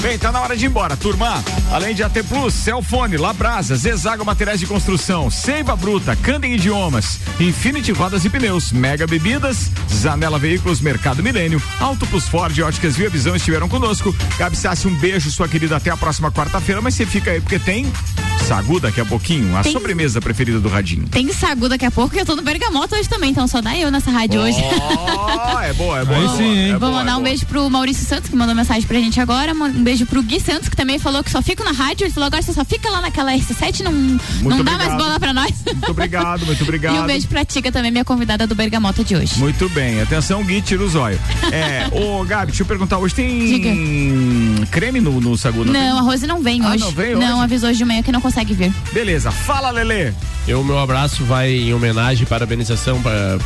Bem, 0.02 0.18
tá 0.18 0.32
na 0.32 0.40
hora 0.40 0.56
de 0.56 0.64
ir 0.64 0.68
embora, 0.68 0.96
turma. 0.96 1.44
Além 1.70 1.94
de 1.94 2.02
AT 2.02 2.14
Plus, 2.28 2.52
Celfone, 2.54 3.16
Labrasa, 3.16 3.76
Zezago 3.76 4.24
Materiais 4.24 4.58
de 4.58 4.66
Construção, 4.66 5.30
Seiva 5.30 5.76
Bruta, 5.76 6.16
Candem 6.16 6.54
Idiomas, 6.54 7.20
Infinity 7.38 7.92
Rodas 7.92 8.24
e 8.24 8.28
Pneus, 8.28 8.72
Mega 8.72 9.06
Bebidas, 9.06 9.70
Zanela 9.88 10.40
Veículos, 10.40 10.80
Mercado 10.80 11.22
Milênio, 11.22 11.62
Auto 11.78 12.04
Plus 12.08 12.26
Ford 12.26 12.58
Óticas 12.58 12.96
Via 12.96 13.08
Visão 13.08 13.36
estiveram 13.36 13.68
conosco. 13.68 14.12
Gabi 14.36 14.56
Sassi, 14.56 14.88
um 14.88 14.94
beijo, 14.96 15.30
sua 15.30 15.46
querida, 15.46 15.76
até 15.76 15.90
a 15.90 15.96
próxima 15.96 16.32
quarta-feira, 16.32 16.80
mas 16.80 16.94
você 16.94 17.06
fica 17.06 17.30
aí 17.30 17.40
porque 17.40 17.60
tem 17.60 17.86
Sagu 18.46 18.80
daqui 18.80 19.00
a 19.00 19.04
pouquinho, 19.06 19.56
a 19.56 19.62
Tem- 19.62 19.72
sobremesa 19.72 20.20
preferida 20.20 20.58
do 20.60 20.68
Radinho. 20.68 21.06
Tem 21.08 21.32
sagu 21.32 21.68
daqui 21.68 21.86
a 21.86 21.90
pouco, 21.90 22.12
que 22.14 22.20
eu 22.20 22.26
tô 22.26 22.34
no 22.36 22.42
Bergamoto 22.42 22.94
hoje 22.96 23.08
também, 23.08 23.30
então 23.30 23.46
só 23.46 23.60
dá 23.62 23.76
eu 23.76 23.90
nessa 23.90 24.10
rádio 24.10 24.40
hoje. 24.40 24.58
Ó, 24.60 25.60
é 25.62 25.72
boa, 25.72 25.98
é 26.00 26.04
boa. 26.04 26.18
Aí 26.18 26.24
é 26.24 26.28
sim, 26.36 26.42
hein? 26.58 26.68
é 26.70 26.70
Vou 26.72 26.80
boa, 26.80 26.92
mandar 26.92 27.12
é 27.12 27.14
um 27.14 27.18
boa. 27.18 27.28
beijo 27.30 27.46
pro 27.46 27.70
Maurício 27.70 28.04
Santos, 28.04 28.28
que 28.28 28.36
mandou 28.36 28.54
mensagem 28.54 28.82
pra 28.82 28.98
gente 28.98 29.20
agora. 29.20 29.54
Um 29.54 29.82
beijo 29.82 30.04
pro 30.06 30.22
Gui 30.22 30.38
Santos, 30.40 30.68
que 30.68 30.76
também 30.76 30.98
falou 30.98 31.22
que 31.22 31.30
só 31.30 31.40
fica 31.40 31.62
na 31.64 31.70
rádio. 31.70 32.04
Ele 32.04 32.12
falou 32.12 32.26
agora 32.26 32.42
você 32.42 32.52
só 32.52 32.64
fica 32.64 32.90
lá 32.90 33.00
naquela 33.00 33.32
RC7, 33.32 33.80
não, 33.80 33.92
não 33.92 34.62
dá 34.64 34.72
mais 34.72 34.92
obrigado. 34.92 34.98
bola 34.98 35.20
pra 35.20 35.32
nós. 35.32 35.52
Muito 35.64 35.90
obrigado, 35.90 36.46
muito 36.46 36.62
obrigado. 36.62 36.96
E 36.96 37.00
um 37.00 37.06
beijo 37.06 37.28
pra 37.28 37.44
Tica 37.44 37.70
também, 37.72 37.90
minha 37.90 38.04
convidada 38.04 38.46
do 38.46 38.54
Bergamota 38.54 39.02
de 39.04 39.14
hoje. 39.16 39.38
Muito 39.38 39.68
bem, 39.70 40.00
atenção, 40.02 40.42
Gui, 40.44 40.60
tira 40.60 40.82
o 40.82 40.88
zóio. 40.88 41.18
É, 41.50 41.86
ô 41.96 42.22
Gabi, 42.24 42.46
deixa 42.48 42.62
eu 42.62 42.66
perguntar, 42.66 42.98
hoje 42.98 43.14
tem 43.14 44.64
creme 44.70 45.00
no, 45.00 45.20
no 45.20 45.38
sagu? 45.38 45.64
Não, 45.64 45.72
tem? 45.72 45.88
a 45.88 46.00
Rose 46.00 46.26
não 46.26 46.42
vem 46.42 46.60
Ah, 46.62 46.70
hoje. 46.70 46.78
não 46.80 46.90
veio 46.90 47.18
hoje? 47.18 47.26
avisou 47.42 47.70
hoje 47.70 47.78
de 47.78 47.84
manhã 47.84 48.02
que 48.02 48.10
não 48.12 48.20
consegue 48.20 48.41
vir. 48.44 48.72
Beleza, 48.92 49.30
fala 49.30 49.70
Lelê. 49.70 50.12
Eu, 50.46 50.62
meu 50.64 50.78
abraço 50.78 51.24
vai 51.24 51.50
em 51.50 51.74
homenagem 51.74 52.24
e 52.24 52.26
parabenização 52.26 53.00
para 53.00 53.38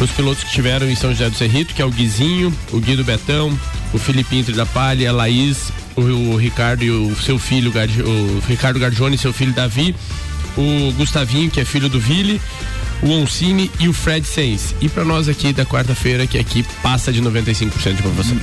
os 0.00 0.10
pilotos 0.10 0.44
que 0.44 0.50
tiveram 0.50 0.88
em 0.88 0.94
São 0.96 1.10
José 1.10 1.28
do 1.28 1.36
Cerrito, 1.36 1.74
que 1.74 1.82
é 1.82 1.84
o 1.84 1.90
Guizinho, 1.90 2.52
o 2.72 2.80
Guido 2.80 3.04
Betão, 3.04 3.56
o 3.92 3.98
Felipe 3.98 4.36
Inter 4.36 4.54
da 4.54 4.64
Palha, 4.64 5.10
a 5.10 5.12
Laís, 5.12 5.70
o, 5.94 6.00
o 6.00 6.36
Ricardo 6.36 6.82
e 6.82 6.90
o 6.90 7.14
seu 7.16 7.38
filho, 7.38 7.70
o 7.70 8.46
Ricardo 8.48 8.78
Gargione 8.78 9.16
e 9.16 9.18
seu 9.18 9.32
filho 9.32 9.52
Davi, 9.52 9.94
o 10.56 10.92
Gustavinho, 10.92 11.50
que 11.50 11.60
é 11.60 11.64
filho 11.64 11.88
do 11.88 12.00
Vili, 12.00 12.40
o 13.02 13.10
Oncine 13.10 13.70
e 13.78 13.88
o 13.88 13.92
Fred 13.92 14.26
Sens. 14.26 14.74
E 14.80 14.88
para 14.88 15.04
nós 15.04 15.28
aqui 15.28 15.52
da 15.52 15.64
quarta-feira, 15.64 16.26
que 16.26 16.38
aqui 16.38 16.64
passa 16.82 17.12
de 17.12 17.20
95% 17.22 17.94
de 17.94 17.98
aprovação. 17.98 18.36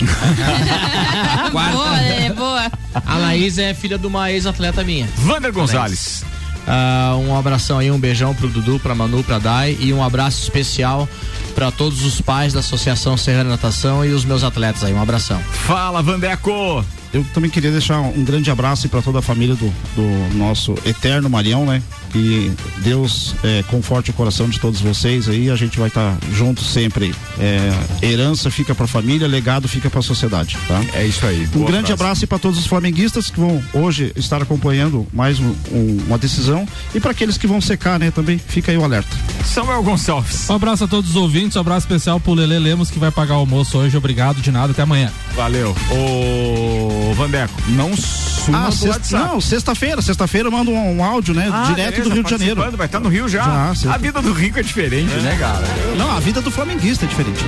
boa, 1.51 1.99
é 1.99 2.33
boa. 2.33 2.71
A 3.05 3.17
Laís 3.17 3.57
é 3.57 3.73
filha 3.73 3.97
de 3.97 4.07
uma 4.07 4.31
ex-atleta 4.31 4.83
minha. 4.83 5.07
Vander 5.17 5.51
Gonzalez. 5.51 6.23
Ah, 6.67 7.15
um 7.17 7.35
abração 7.37 7.77
aí, 7.77 7.91
um 7.91 7.99
beijão 7.99 8.33
pro 8.33 8.47
Dudu, 8.47 8.79
pra 8.79 8.95
Manu, 8.95 9.23
pra 9.23 9.37
Dai 9.37 9.77
e 9.79 9.91
um 9.91 10.01
abraço 10.01 10.41
especial 10.41 11.09
pra 11.53 11.71
todos 11.71 12.03
os 12.05 12.21
pais 12.21 12.53
da 12.53 12.59
Associação 12.59 13.17
Serra 13.17 13.43
Natação 13.43 14.05
e 14.05 14.11
os 14.11 14.23
meus 14.23 14.43
atletas 14.43 14.83
aí. 14.83 14.93
Um 14.93 15.01
abração. 15.01 15.39
Fala, 15.51 16.01
Vandeco. 16.01 16.83
Eu 17.13 17.23
também 17.33 17.49
queria 17.49 17.71
deixar 17.71 17.99
um 18.01 18.23
grande 18.23 18.49
abraço 18.49 18.89
para 18.89 19.01
toda 19.01 19.19
a 19.19 19.21
família 19.21 19.55
do, 19.55 19.67
do 19.95 20.35
nosso 20.37 20.73
eterno 20.85 21.29
Marião, 21.29 21.65
né? 21.65 21.81
Que 22.11 22.51
Deus 22.79 23.35
é, 23.43 23.63
conforte 23.69 24.09
o 24.11 24.13
coração 24.13 24.47
de 24.49 24.59
todos 24.59 24.81
vocês 24.81 25.27
aí. 25.29 25.49
A 25.49 25.55
gente 25.55 25.77
vai 25.79 25.87
estar 25.89 26.17
junto 26.31 26.61
sempre. 26.63 27.13
É, 27.39 28.05
herança 28.05 28.49
fica 28.51 28.73
para 28.75 28.85
a 28.85 28.87
família, 28.87 29.27
legado 29.27 29.67
fica 29.67 29.89
para 29.89 29.99
a 29.99 30.03
sociedade, 30.03 30.57
tá? 30.67 30.81
É 30.93 31.05
isso 31.05 31.25
aí. 31.25 31.47
Um 31.55 31.65
grande 31.65 31.87
frase. 31.87 31.93
abraço 31.93 32.27
para 32.27 32.39
todos 32.39 32.57
os 32.59 32.65
flamenguistas 32.67 33.29
que 33.29 33.39
vão 33.39 33.63
hoje 33.73 34.11
estar 34.15 34.41
acompanhando 34.41 35.05
mais 35.13 35.39
um- 35.39 35.55
um- 35.71 36.03
uma 36.07 36.17
decisão 36.17 36.67
e 36.95 36.99
para 36.99 37.11
aqueles 37.11 37.37
que 37.37 37.45
vão 37.47 37.61
secar, 37.61 37.99
né? 37.99 38.09
Também 38.11 38.37
fica 38.39 38.71
aí 38.71 38.77
o 38.77 38.83
alerta. 38.83 39.15
Samuel 39.45 39.83
Gonçalves. 39.83 40.49
Um 40.49 40.55
abraço 40.55 40.83
a 40.83 40.87
todos 40.87 41.11
os 41.11 41.15
ouvintes, 41.15 41.55
um 41.57 41.59
abraço 41.59 41.85
especial 41.85 42.19
pro 42.19 42.33
Lele 42.33 42.57
Lemos 42.59 42.89
que 42.89 42.97
vai 42.99 43.11
pagar 43.11 43.35
o 43.35 43.39
almoço 43.39 43.77
hoje. 43.77 43.95
Obrigado 43.97 44.41
de 44.41 44.51
nada, 44.51 44.71
até 44.71 44.81
amanhã. 44.81 45.11
Valeu. 45.35 45.75
Ô, 47.03 47.13
Vandeco, 47.13 47.53
não 47.69 47.95
suma 47.95 48.67
Ah, 48.67 48.71
sexta- 48.71 49.17
não, 49.17 49.41
sexta-feira, 49.41 50.01
sexta-feira 50.01 50.47
eu 50.47 50.51
mando 50.51 50.71
um, 50.71 50.97
um 50.97 51.03
áudio, 51.03 51.33
né? 51.33 51.49
Ah, 51.51 51.63
direto 51.67 51.91
beleza, 51.91 52.09
do 52.09 52.13
Rio 52.15 52.23
de 52.23 52.29
Janeiro. 52.29 52.77
Vai 52.77 52.85
estar 52.85 52.99
no 52.99 53.09
Rio 53.09 53.27
já. 53.27 53.73
Já, 53.75 53.93
a 53.93 53.97
vida 53.97 54.21
do 54.21 54.31
rico 54.31 54.59
é 54.59 54.63
diferente, 54.63 55.13
né, 55.15 55.35
cara? 55.39 55.65
Não, 55.97 56.15
a 56.15 56.19
vida 56.19 56.41
do 56.41 56.49
flamenguista 56.49 57.05
é 57.05 57.07
diferente. 57.07 57.43